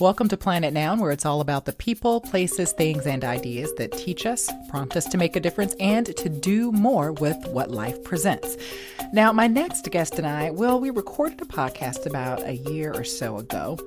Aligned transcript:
Welcome 0.00 0.26
to 0.30 0.36
Planet 0.36 0.74
Noun, 0.74 0.98
where 0.98 1.12
it's 1.12 1.24
all 1.24 1.40
about 1.40 1.66
the 1.66 1.72
people, 1.72 2.20
places, 2.20 2.72
things, 2.72 3.06
and 3.06 3.22
ideas 3.22 3.72
that 3.74 3.92
teach 3.92 4.26
us, 4.26 4.50
prompt 4.68 4.96
us 4.96 5.04
to 5.04 5.16
make 5.16 5.36
a 5.36 5.40
difference, 5.40 5.72
and 5.78 6.04
to 6.16 6.28
do 6.28 6.72
more 6.72 7.12
with 7.12 7.36
what 7.46 7.70
life 7.70 8.02
presents. 8.02 8.56
Now, 9.12 9.30
my 9.30 9.46
next 9.46 9.88
guest 9.92 10.18
and 10.18 10.26
I, 10.26 10.50
well, 10.50 10.80
we 10.80 10.90
recorded 10.90 11.40
a 11.42 11.44
podcast 11.44 12.06
about 12.06 12.42
a 12.42 12.56
year 12.56 12.92
or 12.92 13.04
so 13.04 13.36
ago, 13.36 13.78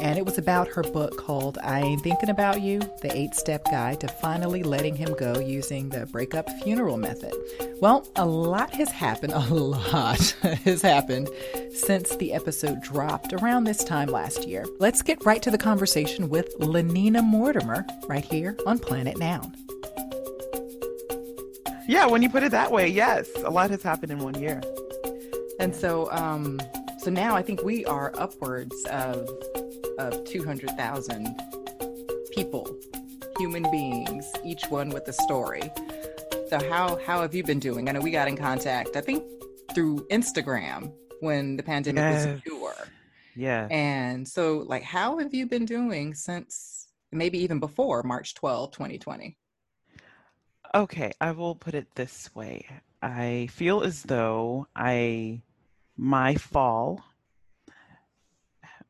and 0.00 0.18
it 0.18 0.24
was 0.24 0.38
about 0.38 0.68
her 0.68 0.82
book 0.82 1.16
called 1.16 1.58
I 1.62 1.80
Ain't 1.80 2.02
Thinking 2.02 2.30
About 2.30 2.60
You 2.60 2.80
The 3.02 3.10
Eight 3.12 3.34
Step 3.34 3.64
Guide 3.64 4.00
to 4.00 4.08
Finally 4.08 4.62
Letting 4.62 4.94
Him 4.94 5.14
Go 5.18 5.38
Using 5.38 5.88
the 5.88 6.06
Breakup 6.06 6.48
Funeral 6.62 6.96
Method. 6.96 7.34
Well, 7.80 8.06
a 8.16 8.24
lot 8.24 8.70
has 8.74 8.90
happened, 8.90 9.32
a 9.36 9.40
lot 9.40 10.20
has 10.64 10.82
happened 10.82 11.28
since 11.72 12.14
the 12.16 12.32
episode 12.32 12.80
dropped 12.80 13.32
around 13.32 13.64
this 13.64 13.84
time 13.84 14.08
last 14.08 14.46
year. 14.46 14.64
Let's 14.78 15.02
get 15.02 15.24
right 15.24 15.42
to 15.42 15.50
the 15.50 15.58
conversation 15.58 16.28
with 16.28 16.56
Lenina 16.58 17.24
Mortimer 17.24 17.86
right 18.06 18.24
here 18.24 18.56
on 18.66 18.78
Planet 18.78 19.18
Noun. 19.18 19.54
Yeah, 21.88 22.06
when 22.06 22.22
you 22.22 22.28
put 22.28 22.42
it 22.42 22.50
that 22.52 22.70
way, 22.70 22.86
yes, 22.86 23.28
a 23.44 23.50
lot 23.50 23.70
has 23.70 23.82
happened 23.82 24.12
in 24.12 24.18
one 24.18 24.40
year. 24.40 24.60
And 25.58 25.74
so, 25.74 26.10
um, 26.12 26.60
so 26.98 27.10
now 27.10 27.34
I 27.34 27.42
think 27.42 27.62
we 27.62 27.84
are 27.86 28.12
upwards 28.18 28.84
of 28.90 29.28
of 29.98 30.24
two 30.24 30.44
hundred 30.44 30.70
thousand 30.70 31.26
people, 32.30 32.66
human 33.38 33.68
beings, 33.70 34.30
each 34.44 34.64
one 34.68 34.90
with 34.90 35.06
a 35.08 35.12
story. 35.12 35.72
So 36.48 36.58
how 36.70 36.98
how 37.04 37.20
have 37.22 37.34
you 37.34 37.44
been 37.44 37.58
doing? 37.58 37.88
I 37.88 37.92
know 37.92 38.00
we 38.00 38.10
got 38.10 38.28
in 38.28 38.36
contact, 38.36 38.96
I 38.96 39.00
think 39.00 39.22
through 39.74 40.06
Instagram 40.10 40.92
when 41.20 41.56
the 41.56 41.62
pandemic 41.62 42.00
yes. 42.00 42.26
was 42.26 42.40
newer. 42.46 42.74
Yeah. 43.36 43.68
And 43.70 44.26
so 44.26 44.64
like 44.66 44.82
how 44.82 45.18
have 45.18 45.34
you 45.34 45.46
been 45.46 45.66
doing 45.66 46.14
since 46.14 46.88
maybe 47.12 47.38
even 47.38 47.60
before 47.60 48.02
March 48.02 48.34
12, 48.34 48.72
2020? 48.72 49.36
Okay, 50.74 51.12
I 51.20 51.32
will 51.32 51.54
put 51.54 51.74
it 51.74 51.88
this 51.94 52.34
way. 52.34 52.66
I 53.00 53.48
feel 53.52 53.82
as 53.82 54.02
though 54.02 54.66
I 54.74 55.42
my 55.96 56.34
fall 56.34 57.02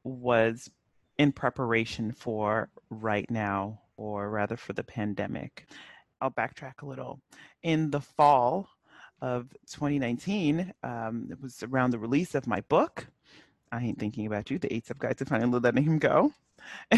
was 0.04 0.70
in 1.18 1.32
preparation 1.32 2.12
for 2.12 2.70
right 2.90 3.30
now, 3.30 3.80
or 3.96 4.30
rather 4.30 4.56
for 4.56 4.72
the 4.72 4.84
pandemic. 4.84 5.66
I'll 6.20 6.30
backtrack 6.30 6.82
a 6.82 6.86
little. 6.86 7.20
In 7.62 7.90
the 7.90 8.00
fall 8.00 8.68
of 9.20 9.48
2019, 9.66 10.72
um, 10.82 11.28
it 11.30 11.40
was 11.40 11.62
around 11.62 11.90
the 11.90 11.98
release 11.98 12.34
of 12.34 12.46
my 12.46 12.60
book. 12.62 13.06
I 13.70 13.82
ain't 13.82 13.98
thinking 13.98 14.26
about 14.26 14.50
you, 14.50 14.58
the 14.58 14.72
eight 14.72 14.86
step 14.86 14.98
guide 14.98 15.18
to 15.18 15.24
finally 15.26 15.60
letting 15.60 15.84
him 15.84 15.98
go. 15.98 16.32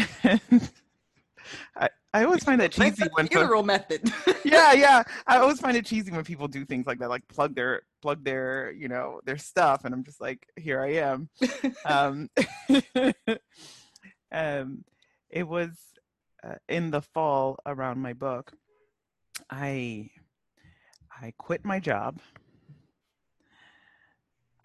I, 1.75 1.89
I 2.13 2.23
always 2.25 2.43
find 2.43 2.59
that 2.61 2.71
cheesy 2.71 3.05
when 3.13 3.27
funeral 3.27 3.63
method. 3.63 4.11
yeah, 4.43 4.73
yeah. 4.73 5.03
I 5.27 5.37
always 5.37 5.59
find 5.59 5.77
it 5.77 5.85
cheesy 5.85 6.11
when 6.11 6.23
people 6.23 6.47
do 6.47 6.65
things 6.65 6.85
like 6.85 6.99
that, 6.99 7.09
like 7.09 7.27
plug 7.27 7.55
their 7.55 7.83
plug 8.01 8.23
their 8.23 8.71
you 8.71 8.87
know 8.87 9.21
their 9.25 9.37
stuff, 9.37 9.85
and 9.85 9.93
I'm 9.93 10.03
just 10.03 10.21
like, 10.21 10.47
here 10.57 10.81
I 10.81 10.93
am. 10.93 11.29
um, 11.85 12.29
um, 14.31 14.83
it 15.29 15.47
was 15.47 15.71
uh, 16.43 16.55
in 16.67 16.91
the 16.91 17.01
fall 17.01 17.57
around 17.65 17.99
my 17.99 18.13
book. 18.13 18.53
I 19.49 20.09
I 21.21 21.33
quit 21.37 21.63
my 21.65 21.79
job. 21.79 22.19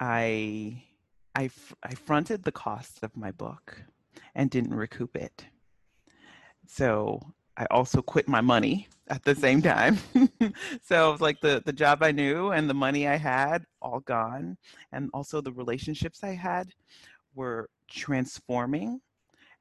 I 0.00 0.82
I 1.34 1.50
I 1.82 1.94
fronted 1.94 2.44
the 2.44 2.52
costs 2.52 3.02
of 3.02 3.16
my 3.16 3.30
book 3.30 3.82
and 4.34 4.50
didn't 4.50 4.74
recoup 4.74 5.16
it. 5.16 5.46
So 6.66 7.20
I 7.56 7.66
also 7.70 8.02
quit 8.02 8.28
my 8.28 8.40
money 8.40 8.88
at 9.08 9.24
the 9.24 9.34
same 9.34 9.62
time. 9.62 9.98
so 10.82 11.08
it 11.08 11.12
was 11.12 11.20
like 11.20 11.40
the 11.40 11.62
the 11.64 11.72
job 11.72 12.02
I 12.02 12.12
knew 12.12 12.50
and 12.50 12.68
the 12.68 12.74
money 12.74 13.08
I 13.08 13.16
had 13.16 13.64
all 13.80 14.00
gone, 14.00 14.56
and 14.92 15.10
also 15.14 15.40
the 15.40 15.52
relationships 15.52 16.20
I 16.22 16.34
had 16.34 16.68
were 17.34 17.68
transforming. 17.88 19.00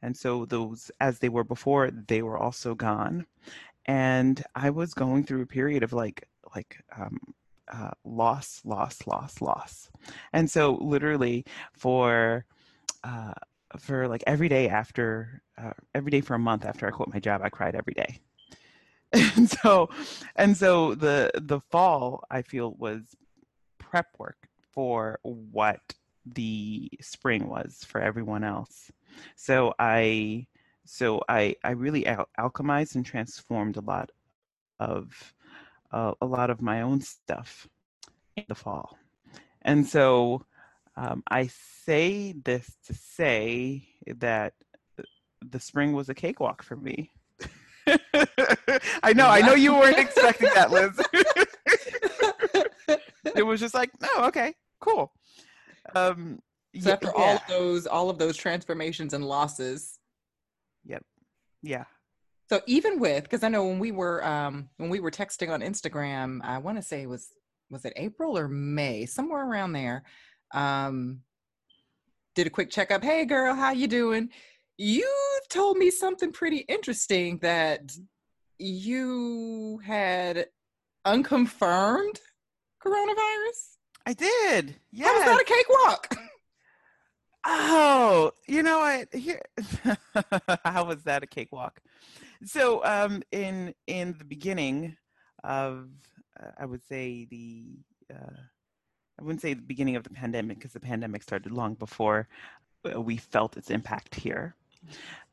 And 0.06 0.16
so 0.16 0.46
those, 0.46 0.92
as 1.02 1.18
they 1.18 1.30
were 1.30 1.44
before, 1.44 1.90
they 1.90 2.22
were 2.22 2.38
also 2.38 2.76
gone. 2.76 3.26
And 3.88 4.44
I 4.54 4.70
was 4.70 4.94
going 4.94 5.24
through 5.24 5.42
a 5.42 5.48
period 5.48 5.82
of 5.82 5.94
like 5.94 6.28
like 6.56 6.78
um, 6.96 7.18
uh, 7.74 7.90
loss, 8.04 8.62
loss, 8.64 9.08
loss, 9.08 9.42
loss. 9.42 9.90
And 10.32 10.50
so 10.50 10.76
literally 10.76 11.44
for 11.74 12.46
uh, 13.04 13.34
for 13.80 14.08
like 14.08 14.24
every 14.28 14.48
day 14.48 14.70
after 14.70 15.42
uh, 15.58 15.74
every 15.96 16.12
day 16.12 16.22
for 16.22 16.36
a 16.36 16.40
month 16.40 16.66
after 16.66 16.88
I 16.88 16.92
quit 16.92 17.12
my 17.12 17.20
job, 17.20 17.42
I 17.44 17.50
cried 17.50 17.74
every 17.74 17.96
day. 17.96 18.20
and 19.12 19.50
so 19.50 19.90
and 20.36 20.56
so 20.56 20.94
the 20.94 21.32
the 21.34 21.62
fall 21.72 22.24
I 22.30 22.44
feel 22.44 22.76
was 22.78 23.16
prep 23.80 24.08
work 24.20 24.50
for 24.72 25.20
what 25.24 25.82
the 26.28 26.92
spring 27.02 27.48
was 27.48 27.84
for 27.88 28.00
everyone 28.00 28.44
else. 28.44 28.92
So 29.36 29.74
I 29.80 30.48
so 30.86 31.22
I 31.28 31.56
I 31.64 31.72
really 31.72 32.06
al- 32.06 32.30
alchemized 32.40 32.96
and 32.96 33.06
transformed 33.06 33.78
a 33.78 33.82
lot 33.82 34.12
of 34.80 35.34
uh, 35.92 36.14
a 36.22 36.26
lot 36.26 36.50
of 36.50 36.62
my 36.62 36.82
own 36.82 37.02
stuff 37.02 37.68
in 38.36 38.46
the 38.48 38.56
fall. 38.56 38.98
And 39.62 39.86
so 39.86 40.46
um, 40.96 41.24
I 41.30 41.48
say 41.86 42.34
this 42.34 42.70
to 42.88 42.94
say 42.94 43.88
that 44.08 44.54
the 45.42 45.60
spring 45.60 45.94
was 45.94 46.10
a 46.10 46.14
cakewalk 46.14 46.64
for 46.64 46.76
me. 46.76 47.12
I 49.04 49.14
know, 49.16 49.28
I 49.28 49.42
know 49.42 49.54
you 49.54 49.74
weren't 49.74 49.98
expecting 49.98 50.50
that, 50.54 50.72
Liz. 50.72 51.00
it 53.36 53.44
was 53.44 53.60
just 53.60 53.74
like, 53.74 53.92
oh, 54.04 54.26
okay, 54.28 54.56
cool. 54.80 55.12
Um, 55.94 56.40
so 56.80 56.92
after 56.92 57.12
yeah. 57.16 57.24
all 57.24 57.36
of 57.36 57.42
those, 57.48 57.88
all 57.88 58.10
of 58.10 58.18
those 58.18 58.38
transformations 58.38 59.14
and 59.14 59.26
losses. 59.26 60.00
Yep. 60.86 61.04
Yeah. 61.62 61.86
So 62.50 62.62
even 62.68 63.00
with, 63.00 63.24
because 63.24 63.44
I 63.44 63.50
know 63.50 63.66
when 63.66 63.80
we 63.80 63.92
were 63.92 64.24
um, 64.26 64.70
when 64.78 64.90
we 64.90 65.00
were 65.00 65.12
texting 65.12 65.50
on 65.50 65.62
Instagram, 65.62 66.42
I 66.44 66.60
want 66.60 66.78
to 66.78 66.84
say 66.84 67.02
it 67.02 67.10
was 67.10 67.30
was 67.70 67.86
it 67.86 67.94
April 67.96 68.38
or 68.38 68.48
May, 68.48 69.06
somewhere 69.06 69.50
around 69.50 69.74
there. 69.74 70.04
Um, 70.54 71.22
did 72.36 72.48
a 72.48 72.52
quick 72.52 72.70
checkup. 72.70 73.04
Hey, 73.04 73.26
girl, 73.26 73.56
how 73.56 73.72
you 73.72 73.88
doing? 73.88 74.30
You 74.78 75.10
told 75.50 75.78
me 75.78 75.90
something 75.90 76.32
pretty 76.32 76.58
interesting 76.58 77.40
that 77.40 77.94
you 78.60 79.82
had 79.84 80.48
unconfirmed 81.06 82.20
coronavirus. 82.86 83.78
I 84.06 84.14
did. 84.14 84.76
Yeah. 84.92 85.08
How 85.08 85.16
was 85.16 85.26
that 85.26 85.42
a 85.42 85.46
cakewalk? 85.46 86.16
Oh, 87.46 88.32
you 88.48 88.64
know 88.64 88.80
what? 88.80 89.14
Here, 89.14 89.42
how 90.66 90.86
was 90.86 91.04
that 91.04 91.24
a 91.24 91.28
cakewalk? 91.28 91.80
So, 92.44 92.84
um, 92.84 93.22
in 93.32 93.74
in 93.88 94.16
the 94.18 94.26
beginning 94.26 94.98
of, 95.44 95.88
uh, 96.40 96.52
I 96.58 96.66
would 96.66 96.84
say 96.84 97.26
the, 97.30 97.66
uh, 98.12 98.42
I 99.20 99.24
wouldn't 99.24 99.42
say 99.42 99.54
the 99.54 99.62
beginning 99.62 99.96
of 99.96 100.04
the 100.04 100.10
pandemic 100.10 100.58
because 100.58 100.74
the 100.74 100.80
pandemic 100.80 101.24
started 101.24 101.52
long 101.52 101.76
before 101.76 102.28
we 102.96 103.18
felt 103.18 103.58
its 103.58 103.70
impact 103.70 104.16
here. 104.16 104.56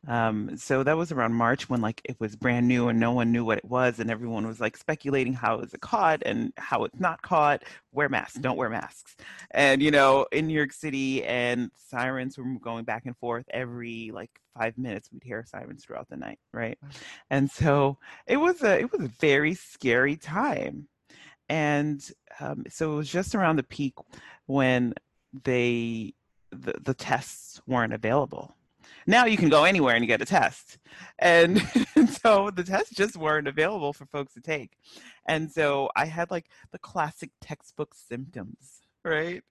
Um, 0.09 0.57
so 0.57 0.83
that 0.83 0.97
was 0.97 1.13
around 1.13 1.35
March 1.35 1.69
when 1.69 1.81
like 1.81 2.01
it 2.05 2.17
was 2.19 2.35
brand 2.35 2.67
new 2.67 2.89
and 2.89 2.99
no 2.99 3.13
one 3.13 3.31
knew 3.31 3.45
what 3.45 3.59
it 3.59 3.65
was, 3.65 4.01
and 4.01 4.11
everyone 4.11 4.47
was 4.47 4.61
like 4.61 4.77
speculating 4.77 5.33
how 5.33 5.61
is 5.61 5.73
it 5.75 5.81
caught 5.81 6.23
and 6.25 6.53
how 6.57 6.85
it's 6.85 6.99
not 6.99 7.23
caught. 7.23 7.63
Wear 7.93 8.09
masks, 8.09 8.39
don't 8.39 8.57
wear 8.57 8.69
masks. 8.69 9.17
And 9.53 9.81
you 9.81 9.93
know, 9.93 10.27
in 10.33 10.49
New 10.49 10.55
York 10.55 10.73
City, 10.73 11.25
and 11.25 11.71
sirens 11.77 12.37
were 12.37 12.45
going 12.61 12.85
back 12.85 13.07
and 13.07 13.17
forth 13.17 13.45
every 13.51 14.11
like 14.13 14.31
five 14.59 14.77
minutes. 14.77 15.09
We'd 15.13 15.23
hear 15.23 15.45
sirens 15.47 15.85
throughout 15.85 16.09
the 16.09 16.17
night, 16.17 16.41
right? 16.53 16.79
And 17.31 17.49
so 17.49 17.99
it 18.27 18.39
was 18.39 18.63
a 18.63 18.81
it 18.81 18.91
was 18.91 19.03
a 19.03 19.13
very 19.21 19.55
scary 19.55 20.17
time, 20.17 20.89
and 21.49 22.05
um, 22.41 22.65
so 22.69 22.93
it 22.93 22.97
was 22.97 23.09
just 23.09 23.37
around 23.37 23.57
the 23.57 23.63
peak 23.63 23.95
when 24.47 24.95
they 25.45 26.15
the, 26.51 26.75
the 26.83 26.95
tests 26.95 27.61
weren't 27.67 27.95
available 27.95 28.55
now 29.07 29.25
you 29.25 29.37
can 29.37 29.49
go 29.49 29.65
anywhere 29.65 29.95
and 29.95 30.05
you 30.05 30.09
get 30.09 30.23
a 30.23 30.27
test. 30.27 30.79
And, 31.19 31.61
so 32.23 32.51
the 32.51 32.65
tests 32.65 32.95
just 32.95 33.17
weren't 33.17 33.49
available 33.49 33.93
for 33.93 34.07
folks 34.07 34.35
to 34.35 34.41
take. 34.41 34.77
And 35.27 35.51
so 35.51 35.91
I 35.97 36.07
had 36.07 36.31
like 36.31 36.47
the 36.73 36.79
classic 36.79 37.31
textbook 37.41 37.95
symptoms, 37.95 38.81
right? 39.05 39.43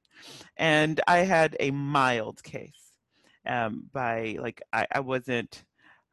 And 0.58 1.00
I 1.08 1.20
had 1.20 1.56
a 1.60 1.72
mild 1.72 2.44
case. 2.44 2.72
Um, 3.48 3.90
by 3.92 4.38
like, 4.40 4.62
I, 4.72 4.86
I 4.92 5.00
wasn't 5.00 5.64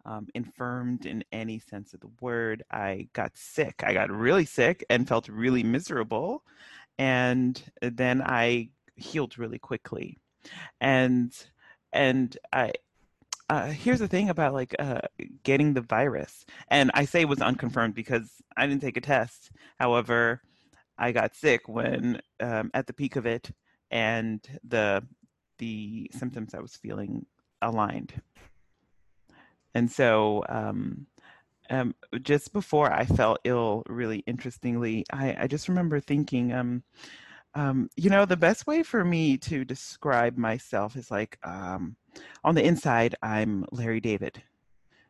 um, 0.06 0.28
infirmed 0.34 1.04
in 1.04 1.22
any 1.30 1.58
sense 1.58 1.92
of 1.92 2.00
the 2.00 2.10
word. 2.20 2.62
I 2.70 3.08
got 3.12 3.36
sick. 3.36 3.82
I 3.84 3.92
got 3.92 4.10
really 4.10 4.46
sick 4.46 4.84
and 4.88 5.06
felt 5.06 5.28
really 5.28 5.62
miserable. 5.62 6.42
And 6.98 7.62
then 7.82 8.22
I 8.22 8.70
healed 8.96 9.38
really 9.38 9.58
quickly. 9.58 10.18
And 10.80 11.32
and 11.92 12.36
I 12.52 12.72
uh, 13.48 13.68
here's 13.68 13.98
the 13.98 14.08
thing 14.08 14.28
about 14.28 14.54
like 14.54 14.74
uh, 14.78 15.00
getting 15.42 15.74
the 15.74 15.80
virus, 15.80 16.44
and 16.68 16.90
I 16.94 17.04
say 17.04 17.22
it 17.22 17.28
was 17.28 17.40
unconfirmed 17.40 17.94
because 17.94 18.30
I 18.56 18.66
didn't 18.66 18.82
take 18.82 18.96
a 18.96 19.00
test. 19.02 19.50
However, 19.78 20.42
I 20.98 21.12
got 21.12 21.34
sick 21.34 21.68
when 21.68 22.20
um, 22.40 22.70
at 22.74 22.86
the 22.86 22.92
peak 22.92 23.16
of 23.16 23.26
it, 23.26 23.50
and 23.90 24.40
the 24.64 25.02
the 25.58 26.10
symptoms 26.14 26.54
I 26.54 26.60
was 26.60 26.76
feeling 26.76 27.26
aligned. 27.62 28.20
And 29.74 29.90
so, 29.90 30.44
um, 30.48 31.06
um, 31.70 31.94
just 32.22 32.52
before 32.52 32.92
I 32.92 33.04
fell 33.04 33.36
ill, 33.44 33.82
really 33.86 34.18
interestingly, 34.26 35.04
I, 35.12 35.36
I 35.40 35.46
just 35.46 35.68
remember 35.68 36.00
thinking, 36.00 36.52
um, 36.52 36.82
um, 37.54 37.90
you 37.96 38.10
know, 38.10 38.24
the 38.24 38.36
best 38.36 38.66
way 38.66 38.82
for 38.82 39.04
me 39.04 39.36
to 39.38 39.64
describe 39.64 40.36
myself 40.36 40.96
is 40.96 41.10
like 41.10 41.38
um, 41.44 41.96
on 42.44 42.54
the 42.54 42.64
inside, 42.64 43.14
I'm 43.22 43.64
Larry 43.72 44.00
David. 44.00 44.42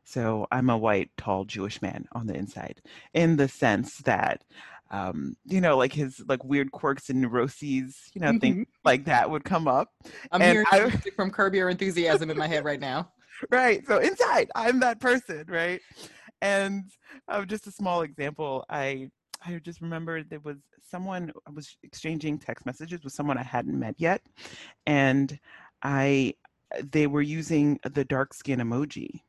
So 0.04 0.46
I'm 0.50 0.70
a 0.70 0.78
white, 0.78 1.10
tall 1.18 1.44
Jewish 1.44 1.82
man 1.82 2.06
on 2.12 2.26
the 2.26 2.34
inside, 2.34 2.80
in 3.12 3.36
the 3.36 3.46
sense 3.46 3.98
that, 3.98 4.42
um, 4.90 5.36
you 5.44 5.60
know, 5.60 5.76
like 5.76 5.92
his 5.92 6.22
like 6.26 6.42
weird 6.44 6.72
quirks 6.72 7.10
and 7.10 7.20
neuroses, 7.20 8.10
you 8.14 8.22
know, 8.22 8.28
mm-hmm. 8.28 8.38
things 8.38 8.66
like 8.84 9.04
that 9.04 9.30
would 9.30 9.44
come 9.44 9.68
up. 9.68 9.90
I'm 10.32 10.40
and 10.40 10.52
hearing 10.52 10.66
I, 10.72 10.90
from 11.14 11.30
Curb 11.30 11.54
Your 11.54 11.68
Enthusiasm 11.68 12.30
in 12.30 12.38
my 12.38 12.46
head 12.46 12.64
right 12.64 12.80
now. 12.80 13.12
Right. 13.52 13.86
So 13.86 13.98
inside, 13.98 14.50
I'm 14.56 14.80
that 14.80 14.98
person, 14.98 15.44
right? 15.46 15.80
And 16.42 16.90
uh, 17.28 17.44
just 17.44 17.68
a 17.68 17.70
small 17.70 18.02
example, 18.02 18.64
I 18.68 19.10
I 19.46 19.60
just 19.62 19.80
remember 19.80 20.24
there 20.24 20.40
was 20.40 20.56
someone 20.90 21.32
I 21.46 21.50
was 21.50 21.76
exchanging 21.84 22.38
text 22.38 22.66
messages 22.66 23.04
with 23.04 23.12
someone 23.12 23.38
I 23.38 23.44
hadn't 23.44 23.78
met 23.78 23.94
yet, 23.98 24.22
and 24.86 25.38
I 25.82 26.34
they 26.82 27.06
were 27.06 27.22
using 27.22 27.78
the 27.84 28.04
dark 28.04 28.34
skin 28.34 28.60
emoji. 28.60 29.22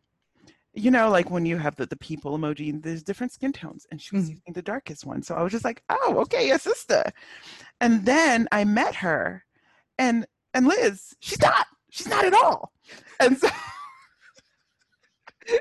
You 0.74 0.92
know, 0.92 1.10
like 1.10 1.30
when 1.32 1.46
you 1.46 1.58
have 1.58 1.76
the, 1.76 1.86
the 1.86 1.98
people 1.98 2.38
emoji, 2.38 2.82
there's 2.82 3.04
different 3.04 3.32
skin 3.32 3.52
tones, 3.52 3.88
and 3.92 4.02
she 4.02 4.16
was 4.16 4.26
mm-hmm. 4.26 4.34
using 4.34 4.54
the 4.54 4.62
darkest 4.62 5.06
one. 5.06 5.24
So 5.24 5.36
I 5.36 5.42
was 5.42 5.52
just 5.52 5.66
like, 5.66 5.84
oh, 5.90 6.18
okay, 6.20 6.52
a 6.52 6.60
sister. 6.60 7.04
And 7.82 8.06
then 8.06 8.48
I 8.52 8.66
met 8.66 8.96
her, 8.96 9.44
and 9.98 10.26
and 10.54 10.68
Liz, 10.68 11.16
she's 11.20 11.42
not, 11.42 11.66
she's 11.90 12.08
not 12.08 12.26
at 12.26 12.34
all. 12.34 12.72
And 13.20 13.38
so 13.38 13.50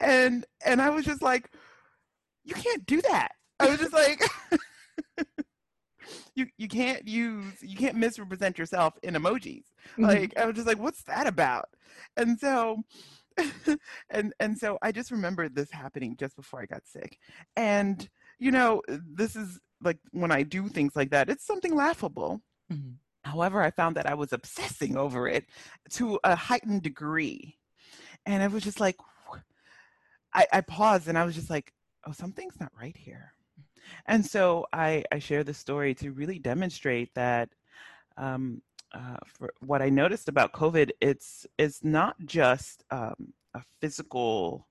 and 0.00 0.44
and 0.64 0.82
I 0.82 0.90
was 0.90 1.04
just 1.04 1.22
like, 1.22 1.50
you 2.44 2.54
can't 2.54 2.84
do 2.86 3.00
that. 3.02 3.32
I 3.60 3.68
was 3.68 3.78
just 3.78 3.92
like 3.92 4.22
you 6.34 6.46
you 6.56 6.68
can't 6.68 7.06
use 7.06 7.54
you 7.60 7.76
can't 7.76 7.96
misrepresent 7.96 8.58
yourself 8.58 8.94
in 9.02 9.14
emojis. 9.14 9.64
Mm-hmm. 9.92 10.04
Like 10.04 10.38
I 10.38 10.46
was 10.46 10.54
just 10.54 10.66
like, 10.66 10.78
what's 10.78 11.02
that 11.04 11.26
about? 11.26 11.68
And 12.16 12.38
so 12.38 12.82
and 14.10 14.32
and 14.40 14.58
so 14.58 14.78
I 14.82 14.92
just 14.92 15.10
remember 15.10 15.48
this 15.48 15.70
happening 15.70 16.16
just 16.16 16.36
before 16.36 16.60
I 16.60 16.66
got 16.66 16.86
sick. 16.86 17.18
And 17.56 18.08
you 18.38 18.50
know, 18.50 18.82
this 18.88 19.36
is 19.36 19.60
like 19.82 19.98
when 20.12 20.30
I 20.30 20.42
do 20.42 20.68
things 20.68 20.96
like 20.96 21.10
that, 21.10 21.28
it's 21.28 21.46
something 21.46 21.74
laughable. 21.74 22.42
Mm-hmm. 22.72 22.92
However, 23.24 23.62
I 23.62 23.70
found 23.70 23.96
that 23.96 24.08
I 24.08 24.14
was 24.14 24.32
obsessing 24.32 24.96
over 24.96 25.28
it 25.28 25.46
to 25.90 26.18
a 26.24 26.34
heightened 26.34 26.82
degree. 26.82 27.56
And 28.26 28.42
I 28.42 28.48
was 28.48 28.62
just 28.62 28.80
like, 28.80 28.96
I, 30.34 30.46
I 30.52 30.60
paused 30.60 31.08
and 31.08 31.18
I 31.18 31.24
was 31.24 31.34
just 31.34 31.50
like, 31.50 31.72
oh, 32.06 32.12
something's 32.12 32.58
not 32.58 32.72
right 32.78 32.96
here. 32.96 33.32
And 34.06 34.24
so 34.24 34.66
I, 34.72 35.04
I 35.12 35.18
share 35.18 35.44
this 35.44 35.58
story 35.58 35.94
to 35.96 36.12
really 36.12 36.38
demonstrate 36.38 37.14
that 37.14 37.50
um, 38.16 38.62
uh, 38.94 39.16
for 39.26 39.52
what 39.60 39.82
I 39.82 39.88
noticed 39.88 40.28
about 40.28 40.52
COVID, 40.52 40.90
it's 41.00 41.46
it's 41.58 41.82
not 41.82 42.16
just 42.24 42.84
um, 42.90 43.32
a 43.54 43.62
physical 43.80 44.66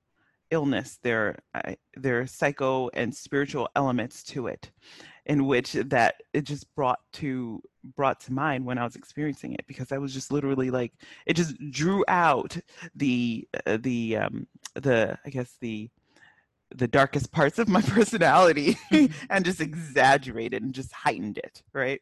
illness. 0.52 1.00
There 1.02 1.40
I, 1.56 1.78
there 1.96 2.22
are 2.22 2.28
psycho 2.28 2.90
and 2.94 3.16
spiritual 3.16 3.69
elements 3.75 4.24
to 4.25 4.48
it, 4.48 4.72
in 5.25 5.46
which 5.46 5.74
that 5.74 6.16
it 6.34 6.44
just 6.44 6.74
brought 6.75 7.00
to 7.13 7.62
brought 7.96 8.19
to 8.22 8.34
mind 8.34 8.63
when 8.66 8.78
I 8.78 8.84
was 8.84 8.96
experiencing 8.96 9.54
it 9.54 9.66
because 9.68 9.92
I 9.92 9.98
was 9.98 10.13
just 10.13 10.31
literally 10.31 10.69
like 10.69 10.94
it 11.25 11.34
just 11.34 11.56
drew 11.72 12.04
out 12.08 12.58
the 12.96 13.48
uh, 13.66 13.78
the 13.81 14.18
um, 14.18 14.48
the 14.75 15.18
I 15.25 15.30
guess 15.30 15.56
the 15.62 15.90
the 16.75 16.88
darkest 16.88 17.31
parts 17.31 17.59
of 17.59 17.68
my 17.68 17.81
personality 17.97 18.77
mm-hmm. 18.91 19.13
and 19.29 19.45
just 19.45 19.62
exaggerated 19.62 20.63
and 20.63 20.73
just 20.73 20.91
heightened 20.91 21.38
it 21.38 21.62
right? 21.73 22.01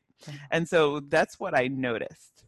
And 0.51 0.67
so 0.67 0.99
that's 0.99 1.39
what 1.39 1.55
i 1.55 1.67
noticed. 1.67 2.45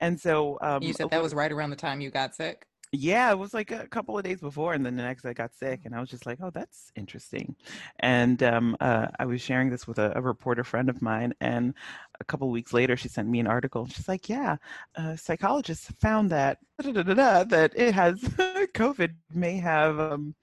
And 0.00 0.20
so 0.20 0.58
um, 0.62 0.82
you 0.82 0.92
said 0.92 1.10
that 1.10 1.22
was 1.22 1.34
right 1.34 1.50
around 1.50 1.70
the 1.70 1.76
time 1.76 2.00
you 2.00 2.10
got 2.10 2.34
sick? 2.34 2.66
Yeah 2.90 3.30
it 3.30 3.38
was 3.38 3.52
like 3.52 3.70
a 3.70 3.86
couple 3.88 4.16
of 4.16 4.24
days 4.24 4.40
before 4.40 4.72
and 4.72 4.84
then 4.84 4.96
the 4.96 5.02
next 5.02 5.26
i 5.26 5.34
got 5.34 5.52
sick 5.52 5.80
and 5.84 5.94
i 5.94 6.00
was 6.00 6.08
just 6.08 6.24
like 6.24 6.38
oh 6.42 6.50
that's 6.50 6.90
interesting. 6.96 7.54
And 8.00 8.42
um, 8.42 8.76
uh, 8.80 9.08
i 9.18 9.26
was 9.26 9.42
sharing 9.42 9.68
this 9.68 9.86
with 9.86 9.98
a, 9.98 10.12
a, 10.16 10.22
reporter 10.22 10.64
friend 10.64 10.88
of 10.88 11.02
mine 11.02 11.34
and 11.40 11.74
a 12.20 12.24
couple 12.24 12.48
of 12.48 12.52
weeks 12.52 12.72
later 12.72 12.96
she 12.96 13.08
sent 13.08 13.28
me 13.28 13.40
an 13.40 13.46
article 13.46 13.86
she's 13.88 14.08
like 14.08 14.28
yeah 14.28 14.56
uh, 14.96 15.16
psychologists 15.16 15.92
found 16.00 16.30
that 16.30 16.58
that 16.78 17.72
it 17.76 17.94
has 17.94 18.20
covid 18.74 19.14
may 19.34 19.58
have 19.58 20.00
um, 20.00 20.34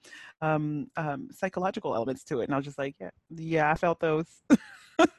um, 0.42 0.90
um, 0.96 1.28
psychological 1.32 1.94
elements 1.94 2.24
to 2.24 2.40
it 2.40 2.44
and 2.44 2.54
i 2.54 2.56
was 2.56 2.66
just 2.66 2.78
like 2.78 2.94
yeah 3.00 3.10
yeah 3.30 3.70
i 3.70 3.74
felt 3.74 4.00
those 4.00 4.26
wow. 4.50 4.58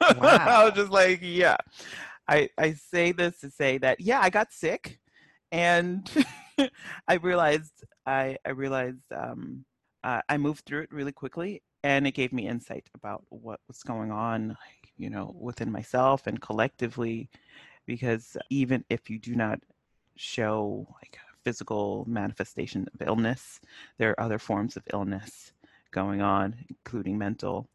i 0.20 0.64
was 0.64 0.74
just 0.74 0.92
like 0.92 1.20
yeah 1.22 1.56
I, 2.28 2.50
I 2.58 2.74
say 2.74 3.12
this 3.12 3.40
to 3.40 3.50
say 3.50 3.78
that 3.78 4.00
yeah 4.00 4.20
i 4.20 4.30
got 4.30 4.52
sick 4.52 5.00
and 5.52 6.08
I 7.08 7.14
realized 7.14 7.84
I 8.06 8.36
I 8.44 8.50
realized 8.50 9.12
um, 9.14 9.64
uh, 10.04 10.20
I 10.28 10.36
moved 10.36 10.64
through 10.64 10.82
it 10.82 10.92
really 10.92 11.12
quickly, 11.12 11.62
and 11.82 12.06
it 12.06 12.12
gave 12.12 12.32
me 12.32 12.48
insight 12.48 12.88
about 12.94 13.24
what 13.28 13.60
was 13.68 13.82
going 13.82 14.10
on, 14.10 14.56
you 14.96 15.10
know, 15.10 15.34
within 15.38 15.72
myself 15.72 16.26
and 16.26 16.40
collectively. 16.40 17.28
Because 17.86 18.36
even 18.50 18.84
if 18.90 19.08
you 19.08 19.18
do 19.18 19.34
not 19.34 19.60
show 20.16 20.86
like 21.00 21.18
physical 21.48 22.04
manifestation 22.06 22.86
of 22.92 23.08
illness, 23.08 23.58
there 23.96 24.10
are 24.10 24.20
other 24.20 24.38
forms 24.38 24.76
of 24.76 24.82
illness 24.92 25.54
going 25.92 26.20
on, 26.20 26.54
including 26.68 27.16
mental. 27.16 27.70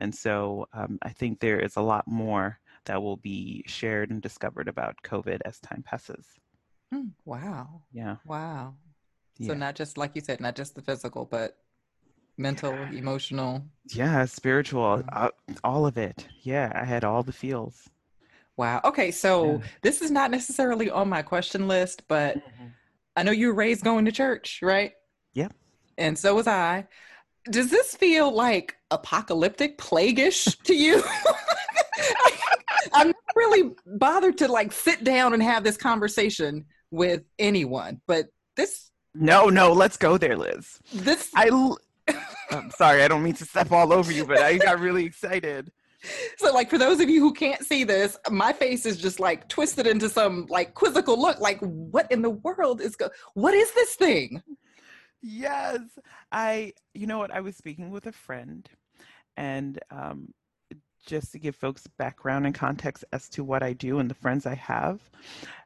And 0.00 0.12
so 0.12 0.66
um, 0.72 0.98
I 1.02 1.10
think 1.10 1.38
there 1.38 1.60
is 1.60 1.76
a 1.76 1.80
lot 1.80 2.08
more 2.08 2.58
that 2.86 3.00
will 3.00 3.18
be 3.18 3.62
shared 3.68 4.10
and 4.10 4.20
discovered 4.20 4.66
about 4.66 4.96
COVID 5.04 5.38
as 5.44 5.60
time 5.60 5.84
passes. 5.86 6.26
Hmm, 6.92 7.10
wow. 7.24 7.82
Yeah. 7.92 8.16
Wow. 8.26 8.74
Yeah. 9.38 9.48
So 9.48 9.54
not 9.54 9.76
just 9.76 9.96
like 9.96 10.10
you 10.16 10.20
said, 10.20 10.40
not 10.40 10.56
just 10.56 10.74
the 10.74 10.82
physical, 10.82 11.24
but 11.24 11.56
mental, 12.36 12.72
emotional. 12.72 13.62
Yeah, 13.90 14.24
spiritual, 14.24 14.98
mm-hmm. 14.98 15.08
uh, 15.12 15.28
all 15.62 15.86
of 15.86 15.96
it. 15.96 16.26
Yeah, 16.42 16.72
I 16.74 16.84
had 16.84 17.04
all 17.04 17.22
the 17.22 17.32
feels. 17.32 17.88
Wow. 18.56 18.80
Okay, 18.84 19.12
so 19.12 19.30
yeah. 19.44 19.58
this 19.82 20.02
is 20.02 20.10
not 20.10 20.32
necessarily 20.32 20.90
on 20.90 21.08
my 21.08 21.22
question 21.22 21.68
list, 21.68 22.02
but 22.08 22.38
mm-hmm. 22.38 22.66
I 23.16 23.22
know 23.22 23.32
you 23.32 23.48
were 23.48 23.54
raised 23.54 23.84
going 23.84 24.04
to 24.06 24.12
church, 24.12 24.60
right? 24.62 24.92
Yep. 25.34 25.52
And 25.98 26.18
so 26.18 26.34
was 26.34 26.46
I. 26.46 26.86
Does 27.50 27.70
this 27.70 27.94
feel 27.94 28.32
like 28.34 28.76
apocalyptic, 28.90 29.78
plaguish 29.78 30.44
to 30.64 30.74
you? 30.74 31.02
I'm 32.92 33.08
not 33.08 33.16
really 33.36 33.70
bothered 33.86 34.38
to 34.38 34.48
like 34.48 34.72
sit 34.72 35.04
down 35.04 35.32
and 35.34 35.42
have 35.42 35.64
this 35.64 35.76
conversation 35.76 36.66
with 36.90 37.22
anyone. 37.38 38.00
But 38.06 38.26
this 38.56 38.90
No, 39.14 39.48
no, 39.48 39.72
let's 39.72 39.96
go 39.96 40.18
there, 40.18 40.36
Liz. 40.36 40.78
This 40.92 41.30
I 41.34 41.50
I'm 42.50 42.70
sorry, 42.70 43.02
I 43.02 43.08
don't 43.08 43.22
mean 43.22 43.34
to 43.34 43.44
step 43.44 43.72
all 43.72 43.92
over 43.92 44.12
you, 44.12 44.26
but 44.26 44.38
I 44.38 44.58
got 44.58 44.80
really 44.80 45.04
excited. 45.04 45.72
So 46.38 46.52
like 46.52 46.68
for 46.68 46.78
those 46.78 47.00
of 47.00 47.08
you 47.08 47.20
who 47.20 47.32
can't 47.32 47.64
see 47.64 47.84
this, 47.84 48.18
my 48.30 48.52
face 48.52 48.86
is 48.86 48.98
just 48.98 49.20
like 49.20 49.48
twisted 49.48 49.86
into 49.86 50.08
some 50.08 50.46
like 50.48 50.74
quizzical 50.74 51.20
look 51.20 51.40
like 51.40 51.58
what 51.60 52.10
in 52.10 52.22
the 52.22 52.30
world 52.30 52.80
is 52.80 52.96
go 52.96 53.08
what 53.34 53.54
is 53.54 53.72
this 53.72 53.94
thing? 53.94 54.42
Yes. 55.22 55.80
I 56.30 56.72
you 56.92 57.06
know 57.06 57.18
what 57.18 57.30
I 57.30 57.40
was 57.40 57.56
speaking 57.56 57.90
with 57.90 58.06
a 58.06 58.12
friend 58.12 58.68
and 59.36 59.78
um 59.90 60.28
just 61.06 61.32
to 61.32 61.38
give 61.38 61.54
folks 61.56 61.86
background 61.98 62.46
and 62.46 62.54
context 62.54 63.04
as 63.12 63.28
to 63.30 63.44
what 63.44 63.62
I 63.62 63.72
do 63.72 63.98
and 63.98 64.10
the 64.10 64.14
friends 64.14 64.46
I 64.46 64.54
have. 64.54 65.00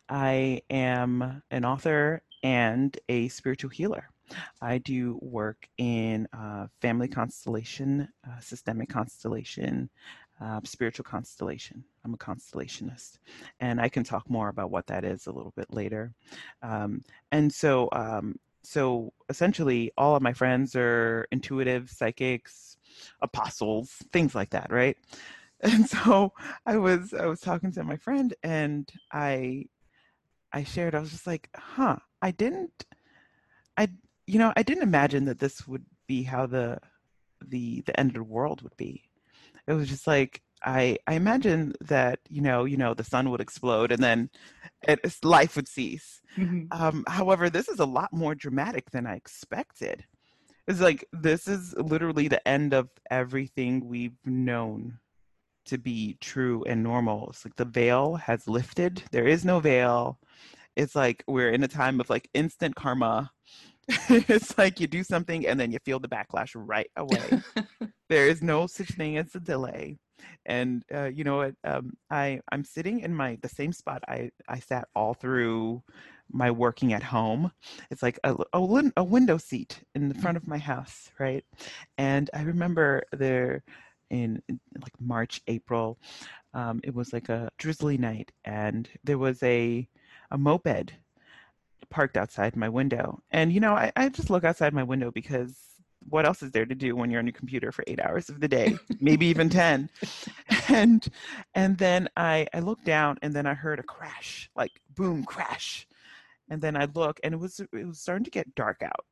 I 0.09 0.63
am 0.71 1.43
an 1.51 1.65
author 1.65 2.23
and 2.43 2.97
a 3.09 3.29
spiritual 3.29 3.71
healer. 3.71 4.09
I 4.61 4.79
do 4.79 5.19
work 5.23 5.69
in 5.79 6.29
uh, 6.33 6.67
family 6.81 7.09
constellation, 7.09 8.09
uh, 8.27 8.41
systemic 8.41 8.89
constellation, 8.89 9.89
uh, 10.41 10.61
spiritual 10.65 11.05
constellation. 11.05 11.85
I'm 12.05 12.15
a 12.15 12.19
constellationist, 12.19 13.19
and 13.61 13.81
I 13.81 13.89
can 13.89 14.05
talk 14.05 14.29
more 14.31 14.49
about 14.49 14.71
what 14.71 14.87
that 14.87 15.05
is 15.05 15.27
a 15.27 15.33
little 15.33 15.53
bit 15.57 15.73
later. 15.73 16.13
Um, 16.63 17.03
and 17.33 17.53
so, 17.53 17.89
um, 17.93 18.37
so 18.63 19.13
essentially, 19.29 19.93
all 19.97 20.17
of 20.17 20.23
my 20.23 20.33
friends 20.33 20.77
are 20.77 21.27
intuitive, 21.33 21.91
psychics, 21.91 22.77
apostles, 23.23 23.91
things 24.13 24.35
like 24.35 24.51
that, 24.51 24.71
right? 24.71 24.97
And 25.61 25.91
so 25.91 26.33
I 26.67 26.77
was 26.77 27.13
I 27.13 27.27
was 27.27 27.41
talking 27.41 27.73
to 27.73 27.83
my 27.83 27.97
friend, 27.97 28.33
and 28.45 28.89
I 29.11 29.65
I 30.53 30.65
shared, 30.65 30.95
I 30.95 31.01
was 31.01 31.11
just 31.11 31.27
like, 31.27 31.51
huh, 31.55 31.97
I 32.23 32.31
didn't, 32.31 32.87
I, 33.77 33.89
you 34.27 34.39
know, 34.39 34.53
I 34.57 34.63
didn't 34.63 34.83
imagine 34.83 35.27
that 35.27 35.39
this 35.39 35.67
would 35.69 35.85
be 36.07 36.23
how 36.23 36.47
the, 36.47 36.79
the, 37.47 37.83
the 37.83 37.99
end 37.99 38.11
of 38.11 38.15
the 38.15 38.23
world 38.23 38.63
would 38.63 38.77
be. 38.77 39.08
It 39.69 39.75
was 39.75 39.89
just 39.89 40.07
like, 40.07 40.43
I, 40.65 40.99
I 41.07 41.15
imagine 41.15 41.75
that, 41.83 42.19
you 42.29 42.41
know, 42.41 42.65
you 42.65 42.77
know, 42.77 42.95
the 42.95 43.05
sun 43.05 43.31
would 43.31 43.41
explode 43.41 43.93
and 43.93 44.03
then 44.03 44.31
it, 44.83 44.99
life 45.23 45.55
would 45.55 45.69
cease. 45.69 46.21
Mm-hmm. 46.37 46.65
Um, 46.73 47.05
however, 47.07 47.49
this 47.49 47.69
is 47.69 47.79
a 47.79 47.85
lot 47.85 48.13
more 48.13 48.35
dramatic 48.35 48.91
than 48.91 49.07
I 49.07 49.15
expected. 49.15 50.05
It's 50.67 50.81
like, 50.81 51.05
this 51.13 51.47
is 51.47 51.75
literally 51.77 52.27
the 52.29 52.47
end 52.49 52.75
of 52.75 52.89
everything 53.11 53.87
we've 53.87 54.19
known 54.25 54.99
to 55.67 55.79
be 55.79 56.17
true 56.21 56.65
and 56.65 56.83
normal. 56.83 57.29
It's 57.29 57.45
like 57.45 57.57
the 57.57 57.65
veil 57.65 58.17
has 58.17 58.49
lifted. 58.49 59.03
There 59.13 59.27
is 59.27 59.45
no 59.45 59.61
veil. 59.61 60.19
It's 60.77 60.97
like 60.97 61.25
we're 61.27 61.51
in 61.51 61.63
a 61.63 61.69
time 61.69 62.01
of 62.01 62.11
like 62.11 62.29
instant 62.35 62.75
karma. 62.75 63.31
it's 64.09 64.57
like 64.59 64.81
you 64.81 64.87
do 64.87 65.03
something 65.03 65.47
and 65.47 65.59
then 65.59 65.73
you 65.73 65.79
feel 65.85 65.99
the 65.99 66.09
backlash 66.09 66.53
right 66.55 66.91
away. 66.97 67.43
there 68.09 68.29
is 68.29 68.43
no 68.43 68.67
such 68.67 68.89
thing 68.89 69.17
as 69.17 69.35
a 69.35 69.41
delay. 69.41 69.97
And 70.45 70.83
uh, 70.93 71.07
you 71.07 71.25
know 71.25 71.39
what? 71.39 71.55
Um, 71.65 71.93
I 72.11 72.41
I'm 72.51 72.65
sitting 72.65 73.01
in 73.01 73.15
my 73.15 73.39
the 73.41 73.49
same 73.49 73.73
spot 73.73 74.03
I 74.09 74.31
I 74.49 74.59
sat 74.59 74.89
all 74.95 75.15
through 75.15 75.83
my 76.31 76.51
working 76.51 76.93
at 76.93 77.03
home. 77.03 77.51
It's 77.91 78.03
like 78.03 78.19
a, 78.25 78.37
a, 78.53 78.91
a 78.97 79.05
window 79.05 79.39
seat 79.39 79.81
in 79.95 80.09
the 80.09 80.15
front 80.17 80.37
of 80.37 80.47
my 80.47 80.59
house, 80.59 81.11
right? 81.19 81.45
And 81.97 82.29
I 82.35 82.43
remember 82.43 83.05
there 83.13 83.63
in, 84.11 84.43
in 84.49 84.61
like 84.83 84.93
March, 85.01 85.41
April. 85.47 85.99
Um, 86.55 86.81
it 86.85 86.95
was 86.95 87.13
like 87.13 87.29
a 87.29 87.51
drizzly 87.59 87.99
night, 87.99 88.33
and 88.45 88.89
there 89.05 89.19
was 89.19 89.43
a 89.43 89.89
a 90.31 90.39
moped 90.39 90.93
parked 91.91 92.17
outside 92.17 92.57
my 92.57 92.69
window. 92.69 93.23
And 93.31 93.53
you 93.53 93.61
know, 93.61 93.75
I, 93.75 93.93
I 93.97 94.09
just 94.09 94.31
look 94.31 94.45
outside 94.45 94.75
my 94.75 94.83
window 94.83 95.11
because 95.11 95.57
what 96.09 96.25
else 96.25 96.43
is 96.43 96.53
there 96.53 96.67
to 96.67 96.75
do 96.75 96.95
when 96.97 97.11
you're 97.11 97.19
on 97.19 97.27
your 97.27 97.33
computer 97.33 97.73
for 97.73 97.85
eight 97.87 98.01
hours 98.01 98.29
of 98.29 98.41
the 98.41 98.49
day, 98.49 98.79
maybe 99.01 99.27
even 99.27 99.49
ten? 99.51 99.91
And 100.69 101.07
and 101.55 101.79
then 101.79 102.09
I 102.17 102.47
I 102.55 102.61
looked 102.61 102.85
down, 102.85 103.19
and 103.23 103.35
then 103.35 103.47
I 103.47 103.55
heard 103.55 103.79
a 103.79 103.85
crash, 103.85 104.51
like 104.57 104.81
boom, 104.95 105.25
crash. 105.25 105.87
And 106.51 106.63
then 106.63 106.77
I 106.77 106.87
look, 106.87 107.21
and 107.23 107.35
it 107.35 107.39
was 107.39 107.61
it 107.61 107.87
was 107.87 108.01
starting 108.01 108.25
to 108.25 108.31
get 108.31 108.55
dark 108.55 108.83
out 108.83 109.05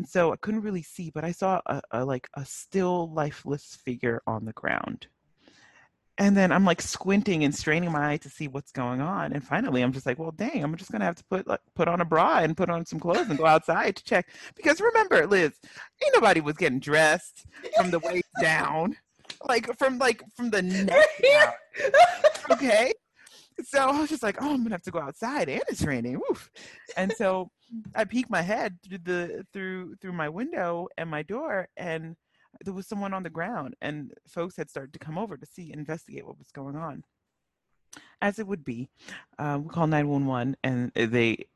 and 0.00 0.08
so 0.08 0.32
I 0.32 0.36
couldn't 0.36 0.62
really 0.62 0.82
see, 0.82 1.10
but 1.10 1.24
I 1.24 1.32
saw 1.32 1.60
a, 1.66 1.82
a 1.90 2.04
like 2.04 2.28
a 2.34 2.44
still 2.44 3.12
lifeless 3.12 3.76
figure 3.84 4.22
on 4.26 4.46
the 4.46 4.52
ground. 4.52 5.08
And 6.20 6.36
then 6.36 6.52
I'm 6.52 6.66
like 6.66 6.82
squinting 6.82 7.44
and 7.44 7.54
straining 7.54 7.90
my 7.90 8.12
eye 8.12 8.16
to 8.18 8.28
see 8.28 8.46
what's 8.46 8.72
going 8.72 9.00
on. 9.00 9.32
And 9.32 9.42
finally, 9.42 9.80
I'm 9.80 9.90
just 9.90 10.04
like, 10.04 10.18
well, 10.18 10.32
dang, 10.32 10.62
I'm 10.62 10.76
just 10.76 10.92
gonna 10.92 11.06
have 11.06 11.16
to 11.16 11.24
put 11.24 11.46
like 11.46 11.60
put 11.74 11.88
on 11.88 12.02
a 12.02 12.04
bra 12.04 12.40
and 12.40 12.54
put 12.54 12.68
on 12.68 12.84
some 12.84 13.00
clothes 13.00 13.30
and 13.30 13.38
go 13.38 13.46
outside 13.46 13.96
to 13.96 14.04
check. 14.04 14.28
Because 14.54 14.82
remember, 14.82 15.26
Liz, 15.26 15.52
ain't 16.04 16.14
nobody 16.14 16.42
was 16.42 16.58
getting 16.58 16.78
dressed 16.78 17.46
from 17.74 17.90
the 17.90 18.00
waist 18.00 18.28
down, 18.42 18.98
like 19.48 19.74
from 19.78 19.98
like 19.98 20.22
from 20.36 20.50
the 20.50 20.62
neck 20.62 21.08
down. 21.22 21.52
Okay, 22.50 22.92
so 23.62 23.78
I 23.78 24.00
was 24.00 24.10
just 24.10 24.24
like, 24.24 24.42
oh, 24.42 24.50
I'm 24.52 24.62
gonna 24.62 24.74
have 24.74 24.82
to 24.82 24.90
go 24.90 24.98
outside, 24.98 25.48
and 25.48 25.62
it's 25.68 25.84
raining. 25.84 26.20
Oof. 26.30 26.50
And 26.98 27.12
so 27.16 27.50
I 27.94 28.04
peek 28.04 28.28
my 28.28 28.42
head 28.42 28.76
through 28.86 28.98
the 29.04 29.46
through 29.54 29.94
through 30.02 30.12
my 30.12 30.28
window 30.28 30.88
and 30.98 31.08
my 31.08 31.22
door, 31.22 31.68
and 31.78 32.16
there 32.64 32.74
was 32.74 32.86
someone 32.86 33.14
on 33.14 33.22
the 33.22 33.30
ground, 33.30 33.74
and 33.80 34.12
folks 34.26 34.56
had 34.56 34.70
started 34.70 34.92
to 34.92 34.98
come 34.98 35.18
over 35.18 35.36
to 35.36 35.46
see 35.46 35.72
investigate 35.72 36.26
what 36.26 36.38
was 36.38 36.50
going 36.50 36.76
on. 36.76 37.04
As 38.22 38.38
it 38.38 38.46
would 38.46 38.64
be, 38.64 38.88
uh, 39.38 39.58
we 39.62 39.68
called 39.68 39.90
nine 39.90 40.08
one 40.08 40.26
one, 40.26 40.56
and 40.62 40.92
they. 40.94 41.46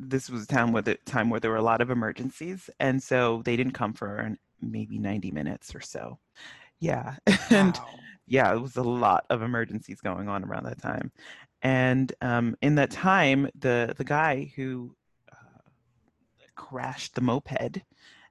This 0.00 0.30
was 0.30 0.44
a 0.44 0.46
time 0.46 0.70
where 0.72 0.82
the 0.82 0.94
time 1.06 1.28
where 1.28 1.40
there 1.40 1.50
were 1.50 1.56
a 1.56 1.62
lot 1.62 1.80
of 1.80 1.90
emergencies, 1.90 2.70
and 2.78 3.02
so 3.02 3.42
they 3.44 3.56
didn't 3.56 3.72
come 3.72 3.92
for 3.92 4.36
maybe 4.60 4.98
ninety 4.98 5.30
minutes 5.30 5.74
or 5.74 5.80
so. 5.80 6.18
Yeah, 6.78 7.16
and 7.50 7.78
yeah, 8.26 8.52
it 8.54 8.60
was 8.60 8.76
a 8.76 8.82
lot 8.82 9.24
of 9.30 9.42
emergencies 9.42 10.00
going 10.00 10.28
on 10.28 10.44
around 10.44 10.66
that 10.66 10.80
time, 10.80 11.10
and 11.62 12.12
um, 12.20 12.56
in 12.62 12.76
that 12.76 12.90
time, 12.90 13.48
the 13.58 13.94
the 13.96 14.04
guy 14.04 14.52
who 14.54 14.94
crashed 16.58 17.14
the 17.14 17.20
moped 17.20 17.82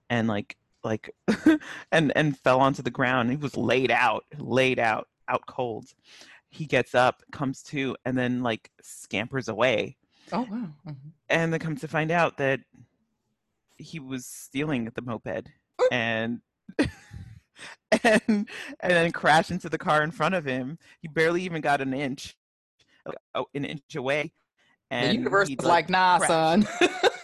and 0.10 0.28
like 0.28 0.58
like 0.84 1.14
and 1.92 2.12
and 2.16 2.38
fell 2.40 2.60
onto 2.60 2.82
the 2.82 2.92
ground. 2.92 3.30
He 3.30 3.38
was 3.38 3.58
laid 3.58 3.92
out, 3.92 4.26
laid 4.38 4.80
out, 4.80 5.08
out 5.28 5.46
cold. 5.48 5.86
He 6.50 6.66
gets 6.66 6.96
up, 6.96 7.24
comes 7.32 7.62
to, 7.64 7.96
and 8.06 8.18
then 8.18 8.44
like 8.44 8.72
scampers 8.82 9.48
away. 9.48 9.98
Oh 10.32 10.42
wow! 10.42 10.70
Mm-hmm. 10.88 11.10
And 11.30 11.54
then 11.54 11.60
comes 11.60 11.82
to 11.82 11.88
find 11.88 12.12
out 12.12 12.38
that 12.38 12.62
he 13.78 14.00
was 14.00 14.26
stealing 14.26 14.90
the 14.94 15.02
moped 15.02 15.50
and 15.92 16.42
and 18.04 18.22
and 18.28 18.48
then 18.80 19.12
crashed 19.12 19.52
into 19.52 19.70
the 19.70 19.78
car 19.78 20.04
in 20.04 20.12
front 20.12 20.36
of 20.36 20.46
him. 20.46 20.78
He 21.02 21.08
barely 21.08 21.44
even 21.44 21.62
got 21.62 21.82
an 21.82 21.94
inch, 21.94 22.36
uh, 23.36 23.44
an 23.54 23.66
inch 23.66 23.96
away. 23.96 24.34
And 24.90 25.12
the 25.12 25.16
universe 25.16 25.50
was 25.50 25.66
like, 25.66 25.90
"Nah, 25.90 26.20
crashed. 26.20 26.32
son." 26.32 26.68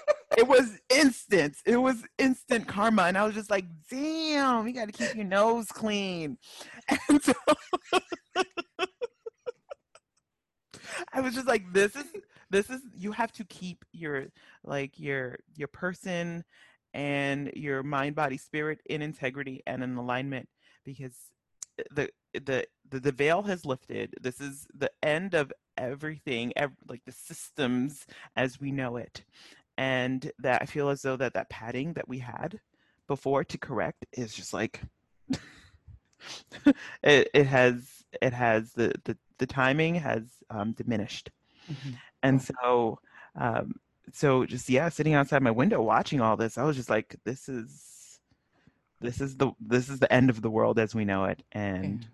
it 0.44 0.50
was 0.50 0.78
instant. 0.90 1.56
It 1.66 1.78
was 1.78 2.04
instant 2.18 2.68
karma. 2.68 3.04
And 3.04 3.18
I 3.18 3.24
was 3.24 3.34
just 3.34 3.50
like, 3.50 3.64
damn, 3.90 4.68
you 4.68 4.74
got 4.74 4.88
to 4.88 4.92
keep 4.92 5.16
your 5.16 5.26
nose 5.26 5.68
clean. 5.68 6.38
And 7.10 7.24
so 7.24 7.34
I 11.14 11.22
was 11.22 11.34
just 11.34 11.48
like, 11.48 11.72
this 11.72 11.96
is, 11.96 12.04
this 12.50 12.70
is, 12.70 12.82
you 12.94 13.14
have 13.14 13.32
to 13.34 13.46
keep 13.46 13.86
your, 13.94 14.26
like, 14.66 15.00
your, 15.00 15.38
your 15.56 15.70
person 15.70 16.44
and 16.94 17.50
your 17.56 17.84
mind, 17.84 18.16
body, 18.16 18.38
spirit 18.38 18.82
in 18.86 19.02
integrity 19.02 19.64
and 19.66 19.82
in 19.82 19.96
alignment 19.96 20.50
because 20.84 21.16
the, 21.92 22.10
the, 22.34 22.66
the, 22.90 23.00
the 23.00 23.12
veil 23.14 23.44
has 23.44 23.66
lifted. 23.66 24.14
This 24.20 24.42
is 24.42 24.68
the 24.76 24.92
end 25.02 25.36
of 25.36 25.54
everything, 25.78 26.52
ev- 26.58 26.76
like 26.90 27.02
the 27.06 27.14
systems 27.14 28.06
as 28.36 28.60
we 28.60 28.72
know 28.72 28.98
it 28.98 29.24
and 29.78 30.32
that 30.40 30.62
I 30.62 30.66
feel 30.66 30.90
as 30.90 31.02
though 31.02 31.18
that 31.18 31.34
that 31.34 31.50
padding 31.50 31.94
that 31.94 32.08
we 32.08 32.20
had 32.20 32.60
before 33.08 33.44
to 33.44 33.58
correct 33.58 34.06
is 34.14 34.34
just 34.34 34.54
like 34.54 34.82
it, 37.04 37.30
it 37.34 37.46
has 37.46 38.04
it 38.22 38.34
has 38.34 38.74
the 38.74 38.94
the, 39.04 39.18
the 39.38 39.48
timing 39.48 39.96
has 39.96 40.24
um, 40.50 40.72
diminished 40.74 41.32
mm-hmm. 41.70 41.92
and 42.22 42.42
so 42.42 43.00
um, 43.36 43.76
so 44.12 44.46
just 44.46 44.70
yeah 44.70 44.90
sitting 44.90 45.14
outside 45.14 45.42
my 45.42 45.52
window 45.52 45.82
watching 45.82 46.22
all 46.22 46.38
this 46.38 46.58
i 46.58 46.64
was 46.64 46.76
just 46.76 46.90
like 46.90 47.16
this 47.24 47.50
is 47.50 48.20
this 49.02 49.20
is 49.20 49.38
the 49.38 49.52
this 49.60 49.90
is 49.90 50.00
the 50.00 50.12
end 50.12 50.30
of 50.30 50.42
the 50.42 50.50
world 50.50 50.80
as 50.80 50.96
we 50.96 51.06
know 51.06 51.26
it 51.26 51.42
and 51.52 52.02
yeah. 52.02 52.08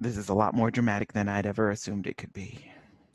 this 0.00 0.16
is 0.16 0.28
a 0.28 0.34
lot 0.34 0.54
more 0.54 0.70
dramatic 0.70 1.12
than 1.12 1.28
i'd 1.28 1.46
ever 1.46 1.70
assumed 1.70 2.06
it 2.06 2.16
could 2.16 2.32
be 2.32 2.70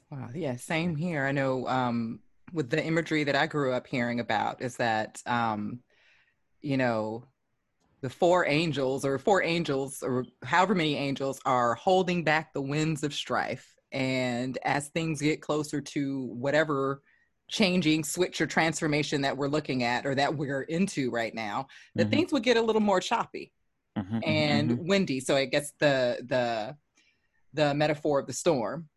wow 0.10 0.30
yeah 0.34 0.56
same 0.56 0.96
here 0.96 1.25
i 1.25 1.32
know 1.32 1.68
um 1.68 2.20
with 2.53 2.69
the 2.69 2.83
imagery 2.83 3.24
that 3.25 3.36
I 3.36 3.48
grew 3.48 3.74
up 3.74 3.88
hearing 3.88 4.19
about 4.19 4.62
is 4.62 4.77
that, 4.77 5.22
um, 5.25 5.79
you 6.62 6.77
know, 6.77 7.25
the 8.01 8.10
four 8.10 8.45
angels 8.45 9.05
or 9.05 9.17
four 9.17 9.41
angels 9.43 10.03
or 10.03 10.25
however 10.43 10.75
many 10.75 10.95
angels 10.95 11.39
are 11.45 11.74
holding 11.75 12.24
back 12.24 12.53
the 12.53 12.62
winds 12.62 13.03
of 13.03 13.13
strife. 13.13 13.74
And 13.91 14.57
as 14.63 14.89
things 14.89 15.22
get 15.22 15.41
closer 15.41 15.81
to 15.81 16.25
whatever 16.33 17.01
changing 17.48 18.03
switch 18.03 18.41
or 18.41 18.48
transformation 18.48 19.22
that 19.22 19.38
we're 19.38 19.48
looking 19.48 19.83
at 19.83 20.05
or 20.05 20.15
that 20.15 20.36
we're 20.36 20.63
into 20.63 21.12
right 21.12 21.33
now, 21.33 21.67
that 21.95 22.03
mm-hmm. 22.03 22.12
things 22.12 22.33
would 22.33 22.43
get 22.43 22.57
a 22.57 22.62
little 22.62 22.81
more 22.81 23.00
choppy 23.00 23.51
mm-hmm, 23.98 24.15
mm-hmm 24.15 24.29
and 24.29 24.69
mm-hmm. 24.72 24.88
windy. 24.88 25.19
So 25.19 25.36
I 25.36 25.45
guess 25.45 25.72
the 25.79 26.19
the 26.27 26.75
the 27.53 27.74
metaphor 27.74 28.19
of 28.19 28.27
the 28.27 28.33
storm 28.33 28.89